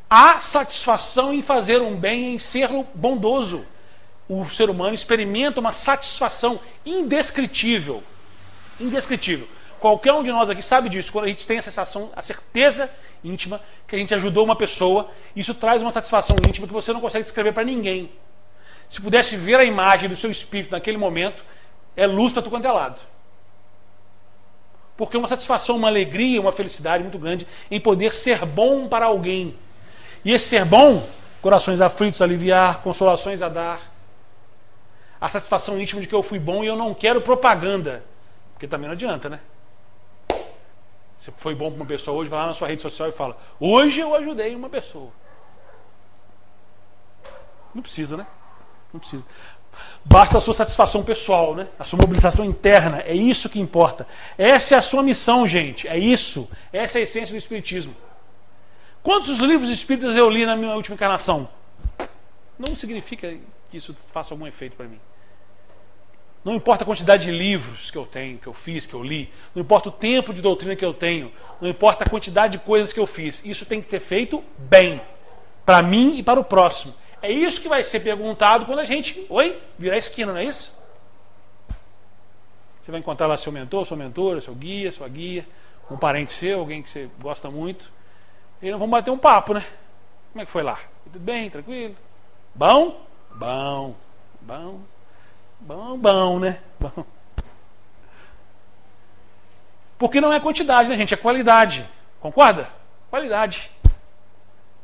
Há 0.10 0.40
satisfação 0.40 1.34
em 1.34 1.42
fazer 1.42 1.82
um 1.82 1.96
bem, 1.96 2.34
em 2.34 2.40
ser 2.40 2.70
bondoso. 2.94 3.66
O 4.28 4.50
ser 4.50 4.70
humano 4.70 4.94
experimenta 4.94 5.60
uma 5.60 5.72
satisfação 5.72 6.60
indescritível. 6.86 8.04
Indescritível. 8.80 9.48
Qualquer 9.80 10.14
um 10.14 10.24
de 10.24 10.32
nós 10.32 10.50
aqui 10.50 10.62
sabe 10.62 10.90
disso. 10.90 11.12
Quando 11.12 11.26
a 11.26 11.28
gente 11.30 11.48
tem 11.48 11.58
a 11.58 11.62
sensação, 11.62 12.12
a 12.16 12.22
certeza 12.22 12.90
íntima 13.24 13.62
que 13.88 13.96
a 13.96 14.00
gente 14.00 14.14
ajudou 14.14 14.44
uma 14.44 14.56
pessoa, 14.56 15.10
isso 15.36 15.54
traz 15.54 15.82
uma 15.82 15.92
satisfação 15.92 16.36
íntima 16.48 16.68
que 16.68 16.74
você 16.74 16.92
não 16.94 17.02
consegue 17.02 17.24
descrever 17.24 17.54
para 17.54 17.64
ninguém. 17.64 18.12
Se 18.90 19.02
pudesse 19.02 19.36
ver 19.36 19.56
a 19.56 19.64
imagem 19.64 20.10
do 20.10 20.16
seu 20.16 20.32
espírito 20.32 20.72
naquele 20.72 20.98
momento, 20.98 21.44
é 21.96 22.08
luz 22.08 22.34
para 22.34 22.42
tu 22.42 22.50
quanto 22.50 22.66
é 22.66 22.72
lado. 22.72 23.00
Porque 24.98 25.16
é 25.16 25.20
uma 25.20 25.28
satisfação, 25.28 25.78
uma 25.78 25.88
alegria, 25.88 26.42
uma 26.42 26.52
felicidade 26.52 27.04
muito 27.04 27.18
grande 27.18 27.48
em 27.72 27.80
poder 27.80 28.14
ser 28.14 28.46
bom 28.46 28.88
para 28.88 29.06
alguém. 29.06 29.56
E 30.26 30.34
esse 30.34 30.50
ser 30.50 30.66
bom, 30.66 31.08
corações 31.42 31.80
aflitos 31.80 32.22
aliviar, 32.22 32.82
consolações 32.82 33.42
a 33.42 33.48
dar. 33.48 33.80
A 35.22 35.30
satisfação 35.30 35.80
íntima 35.80 36.02
de 36.02 36.08
que 36.08 36.16
eu 36.16 36.24
fui 36.24 36.40
bom 36.40 36.64
e 36.64 36.68
eu 36.68 36.76
não 36.76 36.94
quero 36.94 37.22
propaganda. 37.22 38.04
Porque 38.60 38.68
também 38.68 38.88
não 38.88 38.94
adianta, 38.94 39.30
né? 39.30 39.40
Você 41.18 41.32
foi 41.32 41.56
bom 41.56 41.72
para 41.72 41.78
uma 41.78 41.86
pessoa 41.86 42.18
hoje, 42.18 42.30
vai 42.30 42.40
lá 42.40 42.48
na 42.48 42.54
sua 42.54 42.68
rede 42.68 42.82
social 42.82 43.08
e 43.08 43.14
fala: 43.14 43.38
Hoje 43.58 44.02
eu 44.02 44.14
ajudei 44.14 44.54
uma 44.54 44.68
pessoa. 44.68 45.14
Não 47.74 47.82
precisa, 47.82 48.18
né? 48.18 48.28
Não 48.92 49.00
precisa. 49.00 49.24
Basta 50.04 50.38
a 50.38 50.42
sua 50.42 50.54
satisfação 50.54 51.06
pessoal, 51.06 51.56
né? 51.56 51.70
A 51.80 51.86
sua 51.86 52.00
mobilização 52.00 52.44
interna. 52.44 53.00
É 53.06 53.14
isso 53.14 53.48
que 53.48 53.62
importa. 53.62 54.06
Essa 54.38 54.76
é 54.76 54.78
a 54.78 54.82
sua 54.82 55.02
missão, 55.02 55.48
gente. 55.48 55.88
É 55.88 55.98
isso. 55.98 56.52
Essa 56.74 56.98
é 56.98 57.00
a 57.00 57.04
essência 57.04 57.32
do 57.32 57.38
Espiritismo. 57.38 57.96
Quantos 59.02 59.40
livros 59.40 59.70
espíritas 59.70 60.18
eu 60.18 60.30
li 60.30 60.46
na 60.46 60.58
minha 60.58 60.76
última 60.76 60.96
encarnação? 60.96 61.48
Não 62.58 62.76
significa 62.76 63.34
que 63.72 63.78
isso 63.78 63.96
faça 64.12 64.34
algum 64.34 64.46
efeito 64.46 64.76
para 64.76 64.86
mim. 64.86 65.00
Não 66.44 66.56
importa 66.56 66.84
a 66.84 66.86
quantidade 66.86 67.26
de 67.26 67.32
livros 67.32 67.92
que 67.92 67.98
eu 67.98 68.06
tenho, 68.06 68.38
que 68.38 68.48
eu 68.48 68.54
fiz, 68.54 68.86
que 68.86 68.94
eu 68.94 69.04
li. 69.04 69.32
Não 69.54 69.62
importa 69.62 69.90
o 69.90 69.92
tempo 69.92 70.34
de 70.34 70.42
doutrina 70.42 70.76
que 70.76 70.86
eu 70.86 70.94
tenho. 70.94 71.32
Não 71.60 71.68
importa 71.70 72.06
a 72.06 72.10
quantidade 72.10 72.58
de 72.58 72.64
coisas 72.64 72.94
que 72.94 73.00
eu 73.00 73.06
fiz. 73.06 73.44
Isso 73.44 73.66
tem 73.66 73.82
que 73.82 73.90
ser 73.90 74.00
feito 74.00 74.44
bem. 74.58 75.02
Para 75.66 75.82
mim 75.82 76.18
e 76.18 76.24
para 76.24 76.40
o 76.40 76.44
próximo. 76.44 76.94
É 77.22 77.30
isso 77.30 77.62
que 77.62 77.68
vai 77.68 77.84
ser 77.84 78.00
perguntado 78.00 78.66
quando 78.66 78.80
a 78.80 78.86
gente, 78.86 79.26
oi, 79.30 79.62
virar 79.78 79.96
a 79.96 80.00
esquina, 80.00 80.32
não 80.32 80.40
é 80.40 80.46
isso? 80.46 80.74
Você 82.82 82.92
vai 82.92 83.02
encontrar 83.02 83.28
lá 83.28 83.38
seu 83.38 83.52
mentor, 83.52 83.86
sua 83.86 83.98
mentora, 83.98 84.40
seu 84.40 84.56
guia, 84.56 84.92
sua 84.92 85.08
guia, 85.10 85.46
um 85.92 85.98
parente 85.98 86.32
seu, 86.32 86.60
alguém 86.60 86.82
que 86.82 86.90
você 86.90 87.10
gosta 87.22 87.52
muito. 87.52 87.92
E 88.62 88.72
nós 88.72 88.80
vamos 88.80 88.92
bater 88.92 89.12
um 89.12 89.18
papo, 89.18 89.54
né? 89.54 89.66
Como 90.32 90.42
é 90.42 90.46
que 90.46 90.52
foi 90.52 90.64
lá? 90.64 90.80
Tudo 91.04 91.20
bem, 91.20 91.50
tranquilo? 91.50 91.96
Bom? 92.56 93.06
Bom. 93.36 93.96
Bom. 94.42 94.80
Bom, 95.60 95.98
bom, 95.98 96.40
né? 96.40 96.60
Bom. 96.80 97.06
Porque 99.98 100.22
não 100.22 100.32
é 100.32 100.40
quantidade, 100.40 100.88
né, 100.88 100.96
gente? 100.96 101.14
É 101.14 101.18
qualidade. 101.18 101.86
Concorda? 102.22 102.70
Qualidade. 103.10 103.70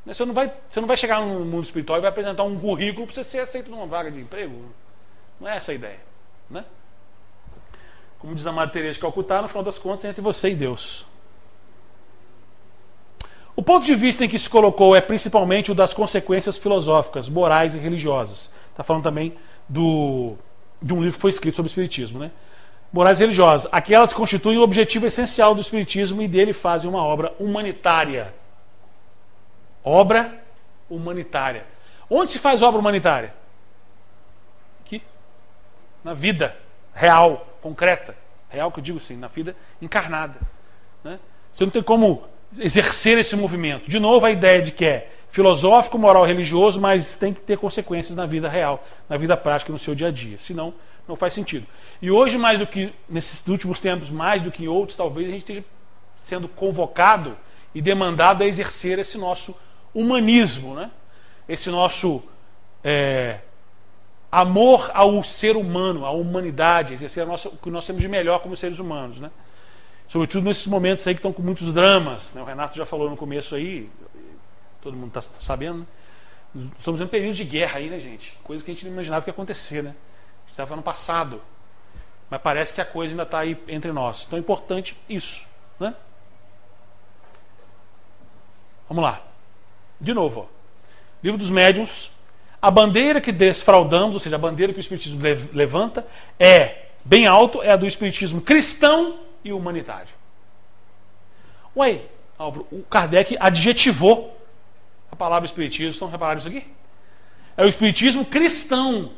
Né, 0.05 0.13
você 0.13 0.25
não 0.25 0.33
vai, 0.33 0.53
você 0.69 0.81
não 0.81 0.87
vai 0.87 0.97
chegar 0.97 1.21
no 1.21 1.45
mundo 1.45 1.63
espiritual 1.63 1.97
e 1.97 2.01
vai 2.01 2.09
apresentar 2.09 2.43
um 2.43 2.59
currículo 2.59 3.07
para 3.07 3.15
você 3.15 3.23
ser 3.23 3.39
aceito 3.39 3.71
numa 3.71 3.87
vaga 3.87 4.11
de 4.11 4.19
emprego. 4.19 4.73
Não 5.39 5.47
é 5.47 5.55
essa 5.55 5.71
a 5.71 5.75
ideia. 5.75 5.99
Né? 6.49 6.63
Como 8.19 8.35
diz 8.35 8.45
a 8.45 8.67
Teresa 8.67 8.93
de 8.93 8.99
Calcutá, 8.99 9.41
no 9.41 9.47
final 9.47 9.63
das 9.63 9.79
contas 9.79 10.05
é 10.05 10.09
entre 10.09 10.21
você 10.21 10.49
e 10.49 10.55
Deus. 10.55 11.05
O 13.55 13.63
ponto 13.63 13.85
de 13.85 13.95
vista 13.95 14.25
em 14.25 14.29
que 14.29 14.37
se 14.37 14.49
colocou 14.49 14.95
é 14.95 15.01
principalmente 15.01 15.71
o 15.71 15.75
das 15.75 15.93
consequências 15.93 16.57
filosóficas, 16.57 17.29
morais 17.29 17.73
e 17.73 17.77
religiosas. 17.77 18.51
Está 18.71 18.83
falando 18.83 19.03
também 19.03 19.37
do, 19.69 20.35
de 20.85 20.93
um 20.93 21.01
livro 21.01 21.15
que 21.15 21.21
foi 21.21 21.31
escrito 21.31 21.55
sobre 21.55 21.67
o 21.67 21.71
Espiritismo. 21.71 22.19
Né? 22.19 22.31
Morais 22.93 23.17
religiosas. 23.17 23.67
Aquelas 23.71 24.13
que 24.13 24.19
constituem 24.19 24.59
o 24.59 24.61
objetivo 24.61 25.07
essencial 25.07 25.55
do 25.55 25.61
Espiritismo 25.61 26.21
e 26.21 26.27
dele 26.27 26.53
fazem 26.53 26.87
uma 26.87 27.03
obra 27.03 27.33
humanitária 27.39 28.33
Obra 29.85 30.43
humanitária. 30.89 31.63
Onde 32.09 32.31
se 32.31 32.39
faz 32.39 32.63
obra 32.63 32.79
humanitária? 32.79 33.35
Aqui. 34.83 34.99
Na 36.03 36.15
vida 36.15 36.57
real, 36.91 37.47
concreta. 37.61 38.17
Real 38.49 38.71
que 38.71 38.79
eu 38.79 38.83
digo 38.83 38.99
sim, 38.99 39.15
na 39.15 39.27
vida 39.27 39.55
encarnada. 39.79 40.39
Né? 41.03 41.19
Você 41.53 41.65
não 41.65 41.71
tem 41.71 41.83
como 41.83 42.23
exercer 42.57 43.19
esse 43.19 43.35
movimento. 43.35 43.87
De 43.87 43.99
novo, 43.99 44.25
a 44.25 44.31
ideia 44.31 44.59
de 44.59 44.71
que 44.71 44.85
é 44.85 45.11
filosófico, 45.35 45.97
moral, 45.97 46.25
religioso, 46.25 46.79
mas 46.79 47.17
tem 47.17 47.33
que 47.33 47.41
ter 47.41 47.57
consequências 47.57 48.15
na 48.15 48.25
vida 48.25 48.47
real, 48.47 48.87
na 49.09 49.17
vida 49.17 49.35
prática, 49.35 49.69
no 49.69 49.77
seu 49.77 49.93
dia 49.93 50.07
a 50.07 50.11
dia. 50.11 50.39
Senão, 50.39 50.73
não 51.05 51.17
faz 51.17 51.33
sentido. 51.33 51.67
E 52.01 52.09
hoje, 52.09 52.37
mais 52.37 52.57
do 52.57 52.65
que 52.65 52.93
nesses 53.09 53.45
últimos 53.45 53.81
tempos, 53.81 54.09
mais 54.09 54.41
do 54.41 54.49
que 54.49 54.63
em 54.63 54.69
outros, 54.69 54.97
talvez 54.97 55.27
a 55.27 55.31
gente 55.31 55.41
esteja 55.41 55.65
sendo 56.17 56.47
convocado 56.47 57.35
e 57.73 57.81
demandado 57.81 58.43
a 58.43 58.45
exercer 58.45 58.97
esse 58.97 59.17
nosso 59.17 59.53
humanismo, 59.93 60.73
né? 60.73 60.89
esse 61.49 61.69
nosso 61.69 62.23
é, 62.81 63.39
amor 64.31 64.89
ao 64.93 65.21
ser 65.21 65.57
humano, 65.57 66.05
à 66.05 66.11
humanidade, 66.11 66.93
exercer 66.93 67.25
nossa, 67.25 67.49
o 67.49 67.57
que 67.57 67.69
nós 67.69 67.85
temos 67.85 68.01
de 68.01 68.07
melhor 68.07 68.39
como 68.39 68.55
seres 68.55 68.79
humanos. 68.79 69.19
Né? 69.19 69.29
Sobretudo 70.07 70.45
nesses 70.45 70.67
momentos 70.67 71.05
aí 71.05 71.13
que 71.13 71.19
estão 71.19 71.33
com 71.33 71.41
muitos 71.41 71.73
dramas. 71.73 72.33
Né? 72.33 72.41
O 72.41 72.45
Renato 72.45 72.77
já 72.77 72.85
falou 72.85 73.09
no 73.09 73.17
começo 73.17 73.53
aí, 73.53 73.89
todo 74.85 74.95
mundo 74.95 75.17
está 75.17 75.39
sabendo. 75.39 75.79
Né? 76.53 76.67
Estamos 76.77 77.01
em 77.01 77.05
um 77.05 77.07
período 77.07 77.35
de 77.35 77.43
guerra 77.43 77.79
aí, 77.79 77.89
né, 77.89 77.97
gente? 77.97 78.37
Coisa 78.43 78.63
que 78.63 78.69
a 78.69 78.73
gente 78.73 78.85
não 78.85 78.93
imaginava 78.93 79.23
que 79.23 79.29
ia 79.29 79.33
acontecer, 79.33 79.81
né? 79.81 79.89
A 79.89 80.41
gente 80.41 80.51
estava 80.51 80.75
no 80.75 80.83
passado. 80.83 81.41
Mas 82.29 82.39
parece 82.39 82.71
que 82.71 82.79
a 82.79 82.85
coisa 82.85 83.11
ainda 83.11 83.23
está 83.23 83.39
aí 83.39 83.59
entre 83.67 83.91
nós. 83.91 84.25
Então 84.27 84.37
é 84.37 84.39
importante 84.39 84.95
isso. 85.09 85.41
Né? 85.79 85.95
Vamos 88.87 89.03
lá. 89.03 89.23
De 89.99 90.13
novo, 90.13 90.41
ó. 90.41 90.45
livro 91.23 91.39
dos 91.39 91.49
médiuns. 91.49 92.11
A 92.61 92.69
bandeira 92.69 93.19
que 93.19 93.31
desfraudamos, 93.31 94.13
ou 94.13 94.19
seja, 94.19 94.35
a 94.35 94.39
bandeira 94.39 94.71
que 94.71 94.79
o 94.79 94.81
Espiritismo 94.81 95.19
levanta, 95.51 96.05
é 96.39 96.89
bem 97.03 97.25
alto, 97.25 97.61
é 97.61 97.71
a 97.71 97.75
do 97.75 97.87
Espiritismo 97.87 98.39
cristão 98.39 99.19
e 99.43 99.51
humanitário. 99.51 100.13
Ué, 101.75 102.01
Álvaro, 102.37 102.67
o 102.71 102.83
Kardec 102.83 103.35
adjetivou 103.39 104.34
a 105.15 105.17
palavra 105.17 105.45
Espiritismo. 105.45 105.91
Estão 105.91 106.09
reparando 106.09 106.39
isso 106.39 106.47
aqui? 106.47 106.67
É 107.57 107.63
o 107.63 107.67
Espiritismo 107.67 108.25
cristão 108.25 109.13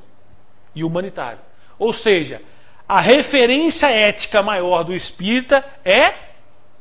e 0.73 0.83
humanitário. 0.83 1.39
Ou 1.77 1.91
seja, 1.91 2.41
a 2.87 3.01
referência 3.01 3.87
ética 3.87 4.41
maior 4.41 4.83
do 4.83 4.93
espírita 4.93 5.65
é 5.83 6.13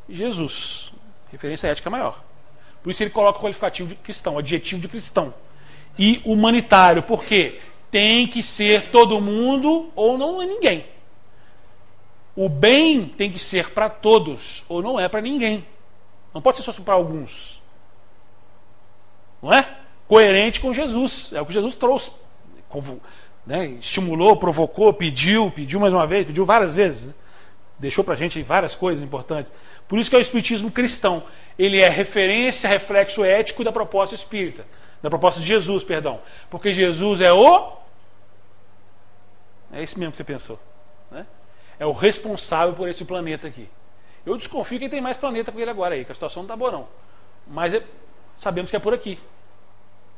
Jesus. 0.09 0.93
Referência 1.33 1.69
ética 1.69 1.91
maior. 1.91 2.23
Por 2.83 2.91
isso 2.91 3.03
ele 3.03 3.11
coloca 3.11 3.39
o 3.39 3.43
qualificativo 3.43 3.89
de 3.89 3.95
cristão, 3.97 4.39
adjetivo 4.39 4.81
de 4.81 4.89
cristão. 4.89 5.35
E 5.99 6.21
humanitário, 6.25 7.03
por 7.03 7.25
quê? 7.25 7.61
Tem 7.91 8.27
que 8.27 8.43
ser 8.43 8.91
todo 8.91 9.21
mundo 9.21 9.91
ou 9.97 10.17
não 10.17 10.41
é 10.41 10.47
ninguém. 10.47 10.87
O 12.37 12.49
bem 12.49 13.07
tem 13.07 13.33
que 13.33 13.39
ser 13.39 13.71
para 13.71 13.89
todos 13.89 14.65
ou 14.69 14.83
não 14.83 15.01
é 15.01 15.09
para 15.09 15.23
ninguém. 15.23 15.67
Não 16.33 16.43
pode 16.43 16.59
ser 16.59 16.63
só 16.63 16.73
para 16.75 16.95
alguns. 16.95 17.63
Não 19.47 19.55
é? 19.55 19.77
Coerente 20.09 20.61
com 20.61 20.75
Jesus. 20.75 21.31
É 21.33 21.41
o 21.41 21.47
que 21.47 21.53
Jesus 21.53 21.77
trouxe. 21.77 22.11
Né? 23.47 23.67
Estimulou, 23.81 24.37
provocou, 24.37 24.93
pediu, 24.93 25.53
pediu 25.53 25.79
mais 25.79 25.95
uma 25.95 26.05
vez, 26.05 26.27
pediu 26.27 26.45
várias 26.45 26.75
vezes. 26.75 27.07
Né? 27.07 27.15
Deixou 27.79 28.03
para 28.03 28.15
a 28.15 28.17
gente 28.17 28.43
várias 28.43 28.75
coisas 28.75 29.05
importantes. 29.05 29.53
Por 29.87 30.01
isso 30.01 30.11
que 30.11 30.17
é 30.17 30.19
o 30.19 30.21
Espiritismo 30.21 30.69
cristão 30.69 31.23
ele 31.57 31.81
é 31.81 31.89
referência, 31.89 32.69
reflexo 32.69 33.25
ético 33.25 33.63
da 33.63 33.71
proposta 33.71 34.17
espírita, 34.17 34.67
da 35.01 35.09
proposta 35.09 35.41
de 35.41 35.47
Jesus, 35.47 35.85
perdão. 35.85 36.21
Porque 36.51 36.75
Jesus 36.75 37.21
é 37.21 37.33
o 37.33 37.77
É 39.73 39.81
isso 39.81 39.97
mesmo 39.97 40.11
que 40.11 40.17
você 40.17 40.25
pensou. 40.25 40.59
Né? 41.09 41.25
É 41.79 41.87
o 41.87 41.93
responsável 41.93 42.75
por 42.75 42.89
esse 42.89 43.05
planeta 43.05 43.47
aqui. 43.47 43.69
Eu 44.25 44.37
desconfio 44.37 44.81
que 44.81 44.89
tem 44.89 45.01
mais 45.01 45.17
planeta 45.17 45.53
com 45.53 45.61
ele 45.61 45.71
agora 45.71 45.95
aí, 45.95 46.05
que 46.05 46.11
a 46.11 46.15
situação 46.17 46.43
não 46.43 46.47
está 46.47 46.57
boa 46.57 46.73
não. 46.73 46.89
Mas 47.47 47.73
é, 47.73 47.83
sabemos 48.37 48.73
que 48.73 48.77
é 48.77 48.81
por 48.81 48.93
aqui. 48.93 49.21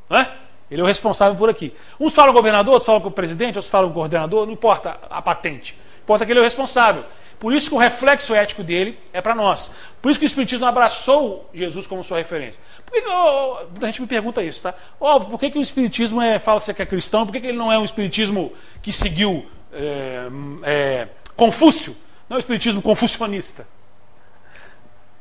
Né? 0.08 0.26
Ele 0.70 0.80
é 0.80 0.84
o 0.84 0.86
responsável 0.86 1.36
por 1.36 1.48
aqui. 1.48 1.74
Uns 1.98 2.14
falam 2.14 2.32
governador, 2.32 2.74
outros 2.74 2.86
falam 2.86 3.00
com 3.00 3.08
o 3.08 3.12
presidente, 3.12 3.56
outros 3.56 3.70
falam 3.70 3.88
com 3.88 3.92
o 3.92 3.94
coordenador, 3.94 4.46
não 4.46 4.52
importa 4.52 4.98
a 5.08 5.22
patente. 5.22 5.76
Importa 6.02 6.26
que 6.26 6.32
ele 6.32 6.38
é 6.38 6.42
o 6.42 6.44
responsável. 6.44 7.04
Por 7.38 7.54
isso 7.54 7.68
que 7.68 7.74
o 7.76 7.78
reflexo 7.78 8.34
ético 8.34 8.64
dele 8.64 8.98
é 9.12 9.20
para 9.20 9.34
nós. 9.34 9.72
Por 10.02 10.10
isso 10.10 10.18
que 10.18 10.26
o 10.26 10.26
Espiritismo 10.26 10.66
abraçou 10.66 11.48
Jesus 11.54 11.86
como 11.86 12.02
sua 12.02 12.18
referência. 12.18 12.60
Por 12.84 12.92
que, 12.92 13.08
oh, 13.08 13.58
a 13.80 13.86
gente 13.86 14.02
me 14.02 14.08
pergunta 14.08 14.42
isso, 14.42 14.62
tá? 14.62 14.74
Óbvio, 15.00 15.30
por 15.30 15.38
que, 15.38 15.50
que 15.50 15.58
o 15.58 15.62
Espiritismo 15.62 16.20
é, 16.20 16.38
fala-se 16.38 16.74
que 16.74 16.82
é 16.82 16.86
cristão? 16.86 17.24
Por 17.24 17.32
que, 17.32 17.40
que 17.40 17.46
ele 17.46 17.58
não 17.58 17.70
é 17.70 17.78
um 17.78 17.84
Espiritismo 17.84 18.52
que 18.82 18.92
seguiu 18.92 19.46
é, 19.72 20.28
é, 20.64 21.08
Confúcio? 21.36 21.96
Não 22.28 22.36
é 22.36 22.38
o 22.38 22.40
Espiritismo 22.40 22.82
confucionista. 22.82 23.66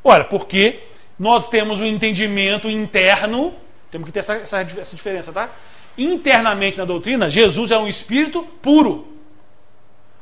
Ora, 0.03 0.23
porque 0.23 0.83
nós 1.19 1.47
temos 1.49 1.79
um 1.79 1.85
entendimento 1.85 2.67
interno, 2.67 3.53
temos 3.91 4.05
que 4.05 4.11
ter 4.11 4.19
essa, 4.19 4.33
essa, 4.35 4.61
essa 4.61 4.95
diferença, 4.95 5.31
tá? 5.31 5.49
Internamente 5.97 6.77
na 6.77 6.85
doutrina, 6.85 7.29
Jesus 7.29 7.71
é 7.71 7.77
um 7.77 7.88
espírito 7.88 8.43
puro. 8.61 9.07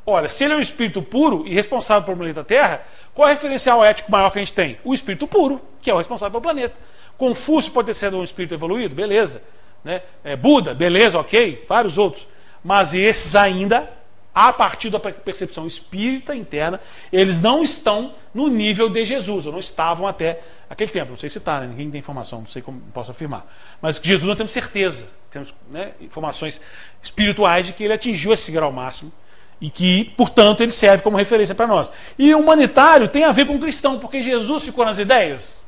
Olha, 0.06 0.28
se 0.28 0.44
ele 0.44 0.54
é 0.54 0.56
um 0.56 0.60
espírito 0.60 1.02
puro 1.02 1.44
e 1.46 1.52
responsável 1.52 2.04
pelo 2.04 2.16
planeta 2.16 2.44
Terra, 2.44 2.86
qual 3.12 3.28
é 3.28 3.32
o 3.32 3.34
referencial 3.34 3.84
ético 3.84 4.10
maior 4.10 4.30
que 4.30 4.38
a 4.38 4.42
gente 4.42 4.54
tem? 4.54 4.78
O 4.84 4.94
espírito 4.94 5.26
puro, 5.26 5.60
que 5.82 5.90
é 5.90 5.94
o 5.94 5.98
responsável 5.98 6.40
pelo 6.40 6.42
planeta. 6.42 6.74
Confúcio 7.18 7.72
pode 7.72 7.86
ter 7.86 7.94
sido 7.94 8.18
um 8.18 8.24
espírito 8.24 8.54
evoluído, 8.54 8.94
beleza. 8.94 9.42
Né? 9.82 10.02
É, 10.22 10.36
Buda, 10.36 10.74
beleza, 10.74 11.18
ok. 11.18 11.64
Vários 11.66 11.98
outros. 11.98 12.28
Mas 12.62 12.94
esses 12.94 13.34
ainda, 13.34 13.90
a 14.36 14.52
partir 14.52 14.90
da 14.90 15.00
percepção 15.00 15.66
espírita 15.66 16.36
interna, 16.36 16.78
eles 17.10 17.40
não 17.40 17.62
estão 17.62 18.14
no 18.34 18.48
nível 18.48 18.90
de 18.90 19.02
Jesus, 19.02 19.46
ou 19.46 19.52
não 19.52 19.58
estavam 19.58 20.06
até 20.06 20.42
aquele 20.68 20.90
tempo. 20.90 21.12
Não 21.12 21.16
sei 21.16 21.30
se 21.30 21.38
está, 21.38 21.58
né? 21.58 21.66
ninguém 21.68 21.90
tem 21.90 21.98
informação, 22.00 22.40
não 22.40 22.46
sei 22.46 22.60
como 22.60 22.78
posso 22.92 23.10
afirmar. 23.10 23.50
Mas 23.80 23.96
Jesus 23.96 24.28
nós 24.28 24.36
temos 24.36 24.52
certeza, 24.52 25.10
temos 25.30 25.54
né, 25.70 25.94
informações 26.02 26.60
espirituais 27.02 27.64
de 27.64 27.72
que 27.72 27.82
ele 27.82 27.94
atingiu 27.94 28.30
esse 28.30 28.52
grau 28.52 28.70
máximo 28.70 29.10
e 29.58 29.70
que, 29.70 30.04
portanto, 30.18 30.62
ele 30.62 30.72
serve 30.72 31.02
como 31.02 31.16
referência 31.16 31.54
para 31.54 31.66
nós. 31.66 31.90
E 32.18 32.34
humanitário 32.34 33.08
tem 33.08 33.24
a 33.24 33.32
ver 33.32 33.46
com 33.46 33.58
cristão, 33.58 33.98
porque 33.98 34.22
Jesus 34.22 34.64
ficou 34.64 34.84
nas 34.84 34.98
ideias? 34.98 35.64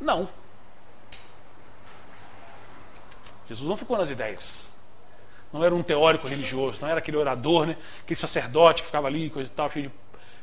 Não. 0.00 0.28
Jesus 3.48 3.68
não 3.68 3.76
ficou 3.76 3.96
nas 3.96 4.10
ideias. 4.10 4.75
Não 5.56 5.64
era 5.64 5.74
um 5.74 5.82
teórico 5.82 6.28
religioso, 6.28 6.78
não 6.82 6.88
era 6.88 6.98
aquele 6.98 7.16
orador, 7.16 7.66
né? 7.66 7.78
aquele 8.02 8.20
sacerdote 8.20 8.82
que 8.82 8.86
ficava 8.86 9.06
ali, 9.06 9.30
coisa 9.30 9.50
e 9.50 9.52
tal, 9.52 9.70
cheio 9.70 9.90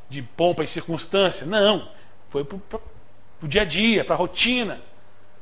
de, 0.10 0.22
de 0.22 0.28
pompa 0.28 0.64
e 0.64 0.68
circunstância. 0.68 1.46
Não. 1.46 1.88
Foi 2.30 2.44
para 2.44 2.80
o 3.42 3.48
dia 3.48 3.62
a 3.62 3.66
dia, 3.66 4.04
para 4.04 4.16
a 4.16 4.18
rotina 4.18 4.82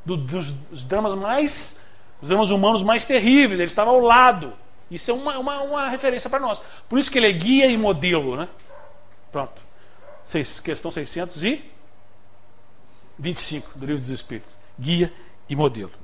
do, 0.04 0.18
dos, 0.18 0.52
dos 0.52 0.84
dramas 0.84 1.14
mais, 1.14 1.80
os 2.22 2.28
dramas 2.28 2.50
humanos 2.50 2.84
mais 2.84 3.06
terríveis. 3.06 3.62
Ele 3.62 3.68
estava 3.68 3.92
ao 3.92 4.02
lado. 4.02 4.52
Isso 4.90 5.10
é 5.10 5.14
uma, 5.14 5.40
uma, 5.40 5.62
uma 5.62 5.88
referência 5.88 6.30
para 6.30 6.42
nós. 6.42 6.62
Por 6.90 7.00
isso 7.00 7.10
que 7.10 7.18
ele 7.18 7.28
é 7.28 7.32
guia 7.32 7.68
e 7.68 7.78
modelo. 7.78 8.36
Né? 8.36 8.50
Pronto. 9.32 9.62
Seis, 10.22 10.60
questão 10.60 10.92
625 10.92 13.80
do 13.80 13.86
Livro 13.86 14.02
dos 14.02 14.10
Espíritos. 14.10 14.58
Guia 14.78 15.14
e 15.48 15.56
modelo. 15.56 16.01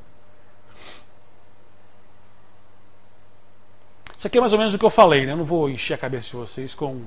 Isso 4.28 4.30
aqui 4.30 4.40
é 4.40 4.42
mais 4.42 4.52
ou 4.52 4.60
menos 4.60 4.74
o 4.74 4.78
que 4.78 4.84
eu 4.84 4.90
falei, 4.90 5.26
né? 5.26 5.32
Eu 5.32 5.38
não 5.38 5.46
vou 5.46 5.70
encher 5.70 5.94
a 5.94 5.98
cabeça 5.98 6.32
de 6.32 6.36
vocês 6.36 6.76
com. 6.76 7.06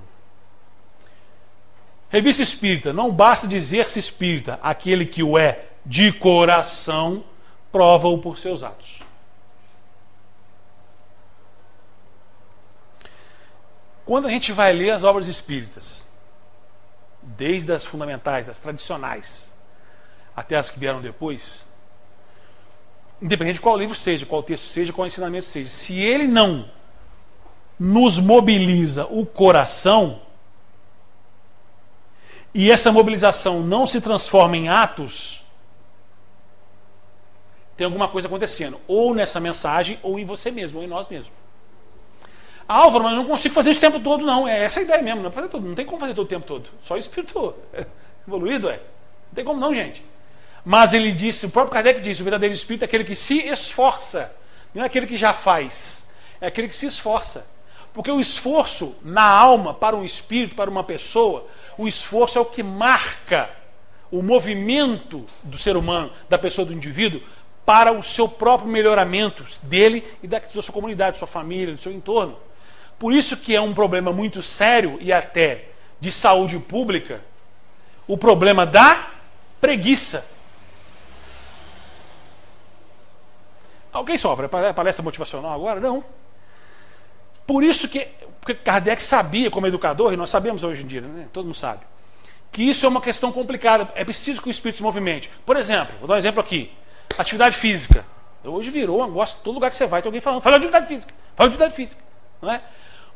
Revista 2.09 2.43
Espírita. 2.43 2.95
Não 2.95 3.13
basta 3.13 3.47
dizer-se 3.47 3.99
espírita. 3.99 4.59
Aquele 4.63 5.05
que 5.05 5.23
o 5.23 5.37
é 5.37 5.67
de 5.85 6.13
coração 6.13 7.23
prova-o 7.71 8.17
por 8.17 8.39
seus 8.39 8.63
atos. 8.63 9.01
Quando 14.07 14.27
a 14.27 14.31
gente 14.31 14.51
vai 14.51 14.73
ler 14.73 14.93
as 14.93 15.05
obras 15.05 15.27
espíritas, 15.27 16.09
desde 17.21 17.71
as 17.71 17.85
fundamentais, 17.85 18.47
das 18.47 18.59
tradicionais, 18.59 19.53
até 20.35 20.57
as 20.57 20.71
que 20.71 20.79
vieram 20.79 21.03
depois, 21.03 21.67
independente 23.21 23.57
de 23.57 23.61
qual 23.61 23.77
livro 23.77 23.95
seja, 23.95 24.25
qual 24.25 24.43
texto 24.43 24.65
seja, 24.65 24.91
qual 24.91 25.07
ensinamento 25.07 25.45
seja, 25.45 25.69
se 25.69 26.01
ele 26.01 26.27
não 26.27 26.80
nos 27.81 28.19
mobiliza 28.19 29.07
o 29.07 29.25
coração, 29.25 30.21
e 32.53 32.71
essa 32.71 32.93
mobilização 32.93 33.63
não 33.63 33.87
se 33.87 34.03
transforma 34.03 34.55
em 34.55 34.69
atos, 34.69 35.43
tem 37.79 37.87
alguma 37.87 38.07
coisa 38.07 38.29
acontecendo, 38.29 38.79
ou 38.87 39.15
nessa 39.15 39.41
mensagem, 39.41 39.99
ou 40.03 40.19
em 40.19 40.27
você 40.27 40.51
mesmo, 40.51 40.81
ou 40.81 40.85
em 40.85 40.89
nós 40.89 41.09
mesmos. 41.09 41.33
Álvaro, 42.69 43.05
mas 43.05 43.15
eu 43.15 43.21
não 43.21 43.27
consigo 43.27 43.55
fazer 43.55 43.71
isso 43.71 43.79
o 43.79 43.81
tempo 43.81 43.99
todo, 43.99 44.25
não. 44.27 44.47
É 44.47 44.63
essa 44.63 44.81
a 44.81 44.83
ideia 44.83 45.03
mesmo, 45.03 45.23
não, 45.23 45.31
é 45.31 45.33
fazer 45.33 45.49
tudo. 45.49 45.67
não 45.67 45.75
tem 45.75 45.87
como 45.87 45.99
fazer 45.99 46.13
todo 46.13 46.27
o 46.27 46.29
tempo 46.29 46.47
todo. 46.47 46.69
Só 46.83 46.99
espírito 46.99 47.55
evoluído 48.29 48.69
é. 48.69 48.77
Não 48.77 49.35
tem 49.35 49.45
como 49.45 49.59
não, 49.59 49.73
gente. 49.73 50.05
Mas 50.65 50.93
ele 50.93 51.11
disse, 51.11 51.47
o 51.47 51.51
próprio 51.51 51.73
Kardec 51.73 52.01
disse, 52.01 52.21
o 52.21 52.25
verdadeiro 52.25 52.55
espírito 52.55 52.83
é 52.83 52.85
aquele 52.85 53.05
que 53.05 53.17
se 53.17 53.39
esforça. 53.49 54.37
Não 54.75 54.83
é 54.83 54.87
aquele 54.87 55.07
que 55.07 55.17
já 55.17 55.33
faz. 55.33 56.13
É 56.41 56.47
aquele 56.47 56.69
que 56.69 56.77
se 56.77 56.87
esforça. 56.87 57.49
Porque 57.93 58.11
o 58.11 58.21
esforço 58.21 58.97
na 59.03 59.25
alma, 59.25 59.75
para 59.75 59.97
um 59.97 60.05
espírito, 60.05 60.55
para 60.55 60.71
uma 60.71 60.85
pessoa, 60.85 61.47
o 61.77 61.89
esforço 61.89 62.39
é 62.39 62.41
o 62.41 62.45
que 62.45 62.63
marca 62.63 63.51
o 64.11 64.23
movimento 64.23 65.25
do 65.43 65.57
ser 65.57 65.77
humano, 65.77 66.13
da 66.29 66.39
pessoa, 66.39 66.67
do 66.67 66.73
indivíduo, 66.73 67.23
para 67.65 67.93
o 67.93 68.03
seu 68.03 68.29
próprio 68.29 68.69
melhoramento 68.69 69.45
dele 69.63 70.05
e 70.23 70.27
da 70.27 70.41
sua 70.49 70.63
comunidade, 70.73 71.13
da 71.13 71.19
sua 71.19 71.29
família, 71.29 71.75
do 71.75 71.81
seu 71.81 71.93
entorno. 71.93 72.37
Por 72.99 73.13
isso 73.13 73.37
que 73.37 73.55
é 73.55 73.61
um 73.61 73.73
problema 73.73 74.13
muito 74.13 74.43
sério 74.43 74.99
e 75.01 75.13
até 75.13 75.67
de 76.01 76.11
saúde 76.11 76.59
pública 76.59 77.23
o 78.07 78.19
problema 78.19 78.67
da 78.67 79.11
preguiça. 79.61 80.29
Alguém 83.93 84.19
sofre 84.19 84.49
palestra 84.49 85.03
motivacional 85.03 85.53
agora? 85.53 85.81
Não. 85.81 86.05
Por 87.51 87.65
isso 87.65 87.89
que 87.89 88.07
Kardec 88.63 89.03
sabia, 89.03 89.51
como 89.51 89.67
educador, 89.67 90.13
e 90.13 90.17
nós 90.17 90.31
sabemos 90.31 90.63
hoje 90.63 90.85
em 90.85 90.87
dia, 90.87 91.01
né? 91.01 91.27
todo 91.33 91.47
mundo 91.47 91.57
sabe, 91.57 91.81
que 92.53 92.63
isso 92.63 92.87
é 92.87 92.89
uma 92.89 93.01
questão 93.01 93.33
complicada. 93.33 93.91
É 93.97 94.05
preciso 94.05 94.41
que 94.41 94.47
o 94.47 94.53
espírito 94.53 94.77
se 94.77 94.85
movimente. 94.85 95.29
Por 95.45 95.57
exemplo, 95.57 95.97
vou 95.99 96.07
dar 96.07 96.15
um 96.15 96.19
exemplo 96.19 96.41
aqui: 96.41 96.71
atividade 97.19 97.57
física. 97.57 98.07
Hoje 98.45 98.71
virou 98.71 99.03
um 99.03 99.07
negócio, 99.07 99.41
todo 99.43 99.55
lugar 99.55 99.69
que 99.69 99.75
você 99.75 99.85
vai 99.85 100.01
tem 100.01 100.07
alguém 100.09 100.21
falando, 100.21 100.43
fala 100.43 100.61
de 100.61 100.67
atividade 100.67 100.87
física, 100.87 101.13
fala 101.35 101.51
de 101.51 101.57
atividade 101.57 101.75
física. 101.75 102.01
Não 102.41 102.53
é? 102.53 102.63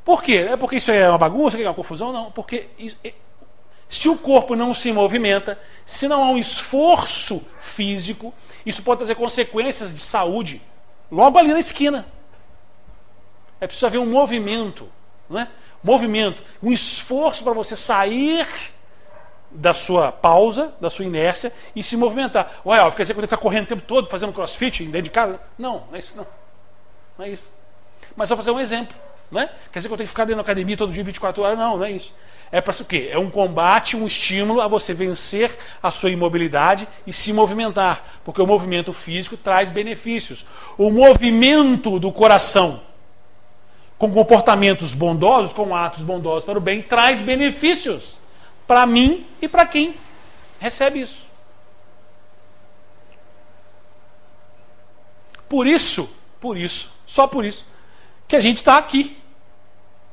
Por 0.05 0.21
quê? 0.21 0.49
É 0.51 0.57
porque 0.57 0.79
isso 0.79 0.91
é 0.91 1.09
uma 1.09 1.17
bagunça, 1.17 1.57
é 1.57 1.65
uma 1.65 1.73
confusão? 1.73 2.13
Não, 2.13 2.33
porque 2.33 2.71
se 3.89 4.09
o 4.09 4.19
corpo 4.19 4.57
não 4.57 4.75
se 4.75 4.91
movimenta, 4.91 5.57
se 5.87 6.09
não 6.09 6.25
há 6.25 6.31
um 6.33 6.39
esforço 6.39 7.41
físico, 7.61 8.35
isso 8.67 8.83
pode 8.83 8.99
trazer 8.99 9.15
consequências 9.15 9.95
de 9.95 10.01
saúde 10.01 10.61
logo 11.09 11.39
ali 11.39 11.53
na 11.53 11.61
esquina. 11.61 12.05
É 13.61 13.67
preciso 13.67 13.87
haver 13.87 13.99
um 13.99 14.07
movimento, 14.07 14.89
não 15.29 15.41
é? 15.41 15.49
Movimento, 15.83 16.43
um 16.63 16.73
esforço 16.73 17.45
para 17.45 17.53
você 17.53 17.77
sair 17.77 18.47
da 19.51 19.73
sua 19.73 20.11
pausa, 20.11 20.75
da 20.81 20.91
sua 20.91 21.05
inércia 21.05 21.53
e 21.77 21.83
se 21.83 21.97
movimentar. 21.97 22.61
Ué, 22.67 22.79
quer 22.91 23.03
dizer 23.03 23.15
que 23.15 23.21
eu 23.21 23.23
tenho 23.23 23.23
que 23.23 23.27
ficar 23.27 23.37
correndo 23.37 23.65
o 23.65 23.69
tempo 23.69 23.83
todo, 23.83 24.09
fazendo 24.09 24.33
crossfit 24.33 24.85
dentro 24.85 25.03
de 25.03 25.11
casa? 25.11 25.39
Não, 25.59 25.85
não 25.89 25.97
é 25.97 25.99
isso 25.99 26.17
não. 26.17 26.27
Não 27.19 27.25
é 27.25 27.29
isso. 27.29 27.53
Mas 28.17 28.29
só 28.29 28.37
para 28.37 28.53
um 28.53 28.61
exemplo. 28.61 28.95
Não 29.31 29.41
é? 29.41 29.47
Quer 29.73 29.79
dizer 29.79 29.89
que 29.89 29.95
eu 29.95 29.97
tenho 29.97 30.07
que 30.07 30.13
ficar 30.13 30.25
dentro 30.25 30.37
da 30.37 30.43
academia 30.43 30.77
todo 30.77 30.93
dia 30.93 31.03
24 31.03 31.43
horas? 31.43 31.59
Não, 31.59 31.77
não 31.77 31.85
é 31.85 31.91
isso. 31.91 32.15
É 32.53 32.61
para 32.61 32.73
o 32.73 32.85
quê? 32.85 33.09
É 33.11 33.19
um 33.19 33.31
combate, 33.31 33.97
um 33.97 34.07
estímulo 34.07 34.61
a 34.61 34.69
você 34.69 34.93
vencer 34.93 35.51
a 35.83 35.91
sua 35.91 36.11
imobilidade 36.11 36.87
e 37.07 37.13
se 37.13 37.33
movimentar. 37.33 38.21
Porque 38.25 38.41
o 38.41 38.47
movimento 38.47 38.93
físico 38.93 39.37
traz 39.37 39.71
benefícios. 39.71 40.45
O 40.79 40.91
movimento 40.91 41.99
do 41.99 42.13
coração 42.13 42.81
com 43.99 44.13
comportamentos 44.13 44.93
bondosos, 44.93 45.53
com 45.53 45.75
atos 45.75 46.03
bondosos 46.03 46.45
para 46.45 46.59
o 46.59 46.61
bem, 46.61 46.83
traz 46.83 47.21
benefícios 47.21 48.19
para 48.67 48.87
mim 48.87 49.27
e 49.41 49.49
para 49.49 49.67
quem 49.67 49.95
recebe 50.59 51.01
isso. 51.01 51.25
Por 55.49 55.67
isso, 55.67 56.13
por 56.41 56.57
isso, 56.57 56.93
só 57.07 57.27
por 57.27 57.45
isso, 57.45 57.65
que 58.27 58.35
a 58.35 58.41
gente 58.41 58.59
está 58.59 58.77
aqui. 58.77 59.17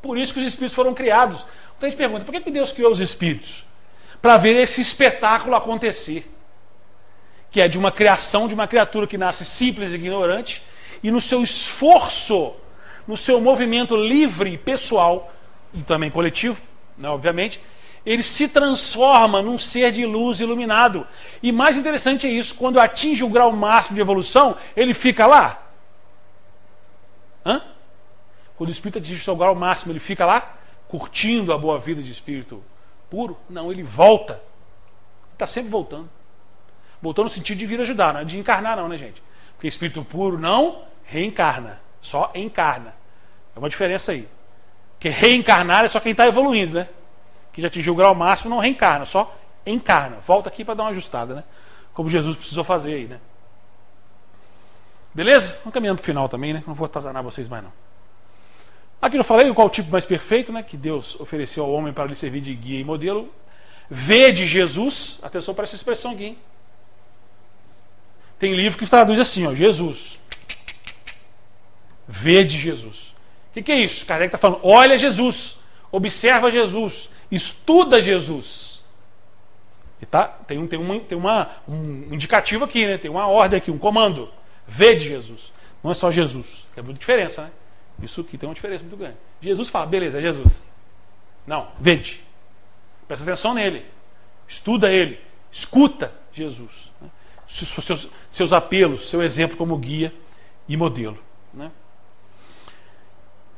Por 0.02 0.18
isso 0.18 0.34
que 0.34 0.40
os 0.40 0.46
espíritos 0.46 0.76
foram 0.76 0.94
criados. 0.94 1.46
Então 1.78 1.88
a 1.88 1.90
gente 1.90 1.98
pergunta: 1.98 2.26
por 2.26 2.32
que 2.32 2.52
Deus 2.52 2.72
criou 2.72 2.92
os 2.92 3.00
espíritos? 3.00 3.66
Para 4.22 4.38
ver 4.38 4.56
esse 4.56 4.82
espetáculo 4.82 5.56
acontecer. 5.56 6.30
Que 7.50 7.60
é 7.60 7.68
de 7.68 7.78
uma 7.78 7.92
criação 7.92 8.48
de 8.48 8.54
uma 8.54 8.68
criatura 8.68 9.08
que 9.08 9.18
nasce 9.18 9.44
simples 9.44 9.92
e 9.92 9.96
ignorante, 9.96 10.64
e 11.04 11.12
no 11.12 11.20
seu 11.20 11.44
esforço, 11.44 12.56
no 13.12 13.18
seu 13.18 13.42
movimento 13.42 13.94
livre, 13.94 14.58
pessoal 14.58 15.34
e 15.74 15.82
também 15.82 16.10
coletivo, 16.10 16.62
né, 16.98 17.10
obviamente, 17.10 17.60
ele 18.06 18.24
se 18.24 18.48
transforma 18.48 19.42
num 19.42 19.58
ser 19.58 19.92
de 19.92 20.06
luz 20.06 20.40
iluminado. 20.40 21.06
E 21.44 21.52
mais 21.52 21.76
interessante 21.76 22.26
é 22.26 22.30
isso, 22.30 22.56
quando 22.56 22.80
atinge 22.80 23.22
o 23.22 23.28
grau 23.28 23.52
máximo 23.52 23.96
de 23.96 24.02
evolução, 24.02 24.56
ele 24.78 24.94
fica 24.94 25.28
lá. 25.28 25.62
Hã? 27.46 27.62
Quando 28.56 28.70
o 28.70 28.72
espírito 28.72 29.00
atinge 29.00 29.20
o 29.20 29.24
seu 29.26 29.36
grau 29.36 29.56
máximo, 29.56 29.92
ele 29.92 30.00
fica 30.00 30.26
lá, 30.26 30.56
curtindo 30.88 31.52
a 31.52 31.58
boa 31.58 31.78
vida 31.78 32.02
de 32.02 32.14
espírito 32.14 32.64
puro? 33.10 33.38
Não, 33.50 33.70
ele 33.70 33.84
volta. 33.84 34.42
Está 35.34 35.46
sempre 35.46 35.70
voltando. 35.70 36.10
Voltou 37.02 37.26
no 37.26 37.30
sentido 37.30 37.58
de 37.58 37.66
vir 37.66 37.82
ajudar, 37.82 38.14
não 38.14 38.22
é 38.22 38.24
de 38.24 38.38
encarnar, 38.38 38.78
não, 38.78 38.88
né, 38.88 38.96
gente? 38.96 39.22
Porque 39.56 39.68
espírito 39.68 40.02
puro 40.06 40.40
não 40.40 40.84
reencarna, 41.04 41.82
só 42.00 42.32
encarna. 42.34 43.01
É 43.56 43.60
uma 43.60 43.70
diferença 43.70 44.12
aí. 44.12 44.28
Porque 44.94 45.10
reencarnar 45.10 45.86
é 45.86 45.88
só 45.88 46.00
quem 46.00 46.12
está 46.12 46.28
evoluindo, 46.28 46.76
né? 46.76 46.88
Que 47.52 47.62
já 47.62 47.68
atingiu 47.68 47.94
o 47.94 47.96
grau 47.96 48.14
máximo 48.14 48.50
não 48.50 48.60
reencarna, 48.60 49.06
só 49.06 49.36
encarna. 49.66 50.18
Volta 50.18 50.50
aqui 50.50 50.64
para 50.64 50.76
dar 50.76 50.84
uma 50.84 50.90
ajustada, 50.92 51.36
né? 51.36 51.44
Como 51.94 52.10
Jesus 52.10 52.36
precisou 52.36 52.64
fazer 52.64 52.94
aí, 52.94 53.06
né? 53.06 53.20
Beleza? 55.14 55.58
Vamos 55.60 55.74
caminhando 55.74 55.98
para 55.98 56.04
o 56.04 56.06
final 56.06 56.30
também, 56.30 56.54
né? 56.54 56.64
Não 56.66 56.74
vou 56.74 56.86
atazanar 56.86 57.22
vocês 57.22 57.48
mais 57.48 57.64
não. 57.64 57.74
Aqui 59.02 59.18
eu 59.18 59.24
falei 59.24 59.52
qual 59.54 59.68
o 59.68 59.70
tipo 59.70 59.92
mais 59.92 60.06
perfeito, 60.06 60.54
né? 60.54 60.62
Que 60.62 60.78
Deus 60.78 61.20
ofereceu 61.20 61.64
ao 61.64 61.72
homem 61.72 61.92
para 61.92 62.06
lhe 62.06 62.16
servir 62.16 62.42
de 62.42 62.54
guia 62.54 62.80
e 62.80 62.84
modelo. 62.84 63.34
V 63.90 64.32
de 64.32 64.46
Jesus. 64.46 65.20
Atenção 65.24 65.54
para 65.54 65.64
essa 65.64 65.76
expressão 65.76 66.12
aqui, 66.12 66.26
hein? 66.26 66.38
Tem 68.40 68.56
livro 68.56 68.80
que 68.80 68.88
traduz 68.88 69.20
assim, 69.20 69.46
ó, 69.46 69.54
Jesus. 69.54 70.20
Vê 72.08 72.44
de 72.44 72.58
Jesus. 72.58 73.11
O 73.52 73.54
que, 73.54 73.62
que, 73.62 73.72
é 73.72 73.76
isso? 73.76 74.06
Kardec 74.06 74.30
está 74.30 74.38
falando, 74.38 74.62
olha 74.64 74.98
Jesus, 74.98 75.58
observa 75.92 76.50
Jesus, 76.50 77.10
estuda 77.30 78.02
Jesus. 78.02 78.84
E 80.02 80.06
tá, 80.06 80.26
tem, 80.26 80.58
um, 80.58 80.66
tem, 80.66 80.80
uma, 80.80 81.00
tem 81.00 81.18
uma, 81.18 81.50
um 81.68 82.14
indicativo 82.14 82.66
aqui, 82.66 82.88
né? 82.88 82.98
tem 82.98 83.12
uma 83.12 83.28
ordem 83.28 83.58
aqui, 83.58 83.70
um 83.70 83.78
comando. 83.78 84.32
Vê 84.68 84.96
de 84.96 85.08
Jesus. 85.08 85.52
Não 85.84 85.92
é 85.92 85.94
só 85.94 86.10
Jesus. 86.10 86.66
É 86.76 86.82
muita 86.82 87.00
diferença, 87.00 87.44
né? 87.44 87.52
Isso 88.02 88.22
aqui 88.22 88.38
tem 88.38 88.48
uma 88.48 88.56
diferença 88.56 88.84
muito 88.84 88.98
grande. 88.98 89.18
Jesus 89.42 89.70
fala, 89.70 89.86
beleza, 89.86 90.18
é 90.18 90.22
Jesus. 90.22 90.64
Não, 91.46 91.68
vede. 91.80 92.22
Presta 93.08 93.26
atenção 93.26 93.54
nele. 93.54 93.86
Estuda 94.48 94.92
ele. 94.92 95.20
Escuta 95.52 96.12
Jesus 96.32 96.90
seus, 97.52 98.10
seus 98.30 98.54
apelos, 98.54 99.08
seu 99.08 99.22
exemplo 99.22 99.58
como 99.58 99.78
guia 99.78 100.14
e 100.68 100.78
modelo. 100.78 101.18
Né? 101.54 101.72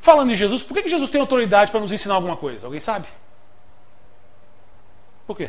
Falando 0.03 0.33
em 0.33 0.35
Jesus, 0.35 0.61
por 0.61 0.73
que 0.73 0.89
Jesus 0.89 1.09
tem 1.09 1.21
autoridade 1.21 1.71
para 1.71 1.79
nos 1.79 1.89
ensinar 1.89 2.15
alguma 2.15 2.35
coisa? 2.35 2.67
Alguém 2.67 2.81
sabe? 2.81 3.07
Por 5.25 5.37
quê? 5.37 5.43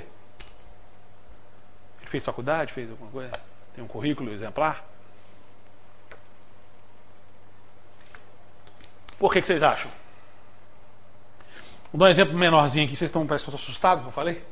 Ele 1.99 2.07
fez 2.07 2.25
faculdade, 2.25 2.73
fez 2.73 2.89
alguma 2.89 3.11
coisa? 3.11 3.33
Tem 3.75 3.83
um 3.83 3.89
currículo 3.89 4.31
exemplar? 4.31 4.85
Por 9.19 9.33
que, 9.33 9.41
que 9.41 9.47
vocês 9.49 9.61
acham? 9.61 9.91
Vou 11.93 11.99
dar 11.99 12.07
um 12.07 12.11
exemplo 12.11 12.39
menorzinho 12.39 12.87
aqui, 12.87 12.95
vocês 12.95 13.09
estão, 13.09 13.27
parece 13.27 13.45
que 13.45 13.53
assustados, 13.53 14.03
como 14.03 14.11
eu 14.11 14.15
falei. 14.15 14.45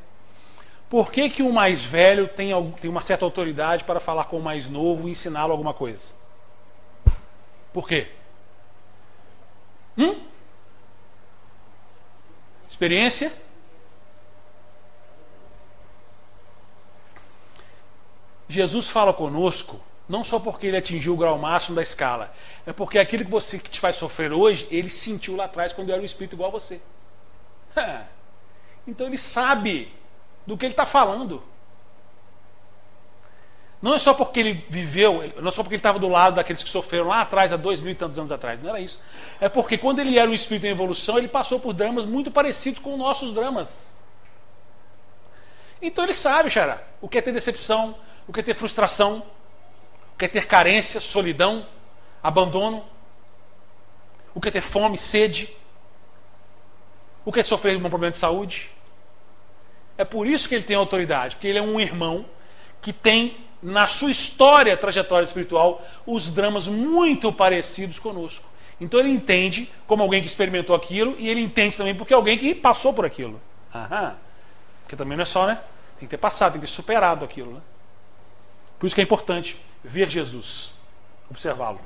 Por 0.91 1.13
que, 1.13 1.31
que 1.31 1.45
o 1.45 1.53
mais 1.53 1.85
velho 1.85 2.27
tem, 2.27 2.51
tem 2.73 2.91
uma 2.91 3.01
certa 3.01 3.25
autoridade 3.25 3.85
para 3.85 4.01
falar 4.01 4.25
com 4.25 4.39
o 4.39 4.43
mais 4.43 4.67
novo 4.67 5.07
e 5.07 5.13
ensiná-lo 5.13 5.53
alguma 5.53 5.73
coisa? 5.73 6.11
Por 7.73 7.87
quê? 7.87 8.11
Hum? 9.97 10.21
Experiência? 12.71 13.33
Jesus 18.49 18.89
fala 18.89 19.15
conosco 19.15 19.81
não 20.09 20.23
só 20.23 20.39
porque 20.39 20.67
ele 20.67 20.77
atingiu 20.77 21.15
o 21.15 21.17
grau 21.17 21.39
máximo 21.39 21.77
da 21.77 21.83
escala, 21.83 22.35
é 22.67 22.73
porque 22.73 22.99
aquilo 22.99 23.25
que 23.25 23.31
você 23.31 23.59
que 23.59 23.71
te 23.71 23.81
faz 23.81 23.97
sofrer 23.97 24.33
hoje, 24.33 24.67
ele 24.71 24.91
sentiu 24.91 25.37
lá 25.37 25.45
atrás 25.45 25.73
quando 25.73 25.91
era 25.91 26.03
um 26.03 26.05
espírito 26.05 26.35
igual 26.35 26.51
a 26.51 26.53
você. 26.53 26.81
Então 28.85 29.07
ele 29.07 29.17
sabe 29.17 29.95
do 30.45 30.59
que 30.59 30.67
ele 30.67 30.73
está 30.73 30.85
falando. 30.85 31.41
Não 33.83 33.95
é 33.95 33.99
só 33.99 34.15
porque 34.15 34.39
ele 34.39 34.65
viveu, 34.71 35.33
não 35.41 35.49
é 35.49 35.51
só 35.51 35.65
porque 35.65 35.75
ele 35.75 35.81
estava 35.81 35.99
do 35.99 36.07
lado 36.07 36.37
daqueles 36.37 36.63
que 36.63 36.71
sofreram 36.71 37.09
lá 37.09 37.21
atrás, 37.21 37.53
há 37.53 37.57
dois 37.57 37.81
mil 37.81 37.91
e 37.91 37.97
tantos 37.97 38.17
anos 38.17 38.31
atrás. 38.31 38.63
Não 38.63 38.71
era 38.71 38.79
isso. 38.79 39.01
É 39.41 39.49
porque 39.49 39.77
quando 39.77 39.99
ele 39.99 40.17
era 40.17 40.31
um 40.31 40.33
espírito 40.33 40.67
em 40.67 40.71
evolução, 40.71 41.19
ele 41.19 41.27
passou 41.27 41.59
por 41.59 41.73
dramas 41.73 42.07
muito 42.07 42.31
parecidos 42.31 42.79
com 42.79 42.93
os 42.93 42.99
nossos 42.99 43.35
dramas. 43.35 43.99
Então 45.83 46.05
ele 46.05 46.15
sabe, 46.15 46.49
Xará, 46.49 46.81
o 47.01 47.09
que 47.09 47.19
é 47.19 47.21
ter 47.21 47.33
decepção, 47.33 47.97
o 48.29 48.33
que 48.33 48.39
é 48.39 48.43
ter 48.45 48.55
frustração, 48.55 49.25
o 50.15 50.17
que 50.17 50.27
é 50.27 50.29
ter 50.29 50.47
carência, 50.47 51.01
solidão, 51.01 51.67
abandono, 52.23 52.85
o 54.33 54.41
que 54.41 54.47
é 54.47 54.51
ter 54.53 54.61
fome, 54.61 54.97
sede, 54.97 55.53
o 57.25 57.33
que 57.33 57.41
é 57.41 57.43
sofrer 57.43 57.77
um 57.77 57.81
problema 57.81 58.13
de 58.13 58.19
saúde. 58.19 58.71
É 59.99 60.05
por 60.05 60.25
isso 60.25 60.49
que 60.49 60.55
ele 60.55 60.63
tem 60.63 60.77
autoridade, 60.77 61.35
porque 61.35 61.49
ele 61.49 61.59
é 61.59 61.63
um 61.63 61.81
irmão 61.81 62.25
que 62.81 62.93
tem 62.93 63.37
na 63.63 63.87
sua 63.87 64.11
história, 64.11 64.77
trajetória 64.77 65.25
espiritual, 65.25 65.87
os 66.05 66.33
dramas 66.33 66.67
muito 66.67 67.33
parecidos 67.33 67.99
conosco. 67.99 68.45
Então 68.81 68.99
ele 68.99 69.11
entende 69.11 69.71
como 69.87 70.03
alguém 70.03 70.21
que 70.21 70.27
experimentou 70.27 70.75
aquilo 70.75 71.15
e 71.19 71.29
ele 71.29 71.41
entende 71.41 71.77
também 71.77 71.95
porque 71.95 72.13
é 72.13 72.17
alguém 72.17 72.37
que 72.37 72.55
passou 72.55 72.93
por 72.93 73.05
aquilo. 73.05 73.41
Aham. 73.73 74.17
Porque 74.83 74.97
também 74.97 75.17
não 75.17 75.23
é 75.23 75.27
só, 75.27 75.47
né? 75.47 75.61
Tem 75.99 76.09
que 76.09 76.11
ter 76.11 76.19
passado, 76.19 76.53
tem 76.53 76.61
que 76.61 76.67
ter 76.67 76.73
superado 76.73 77.25
aquilo. 77.25 77.53
Né? 77.53 77.61
Por 78.79 78.87
isso 78.87 78.95
que 78.95 79.01
é 79.01 79.05
importante 79.05 79.57
ver 79.85 80.11
Jesus, 80.11 80.75
observá-lo. 81.31 81.81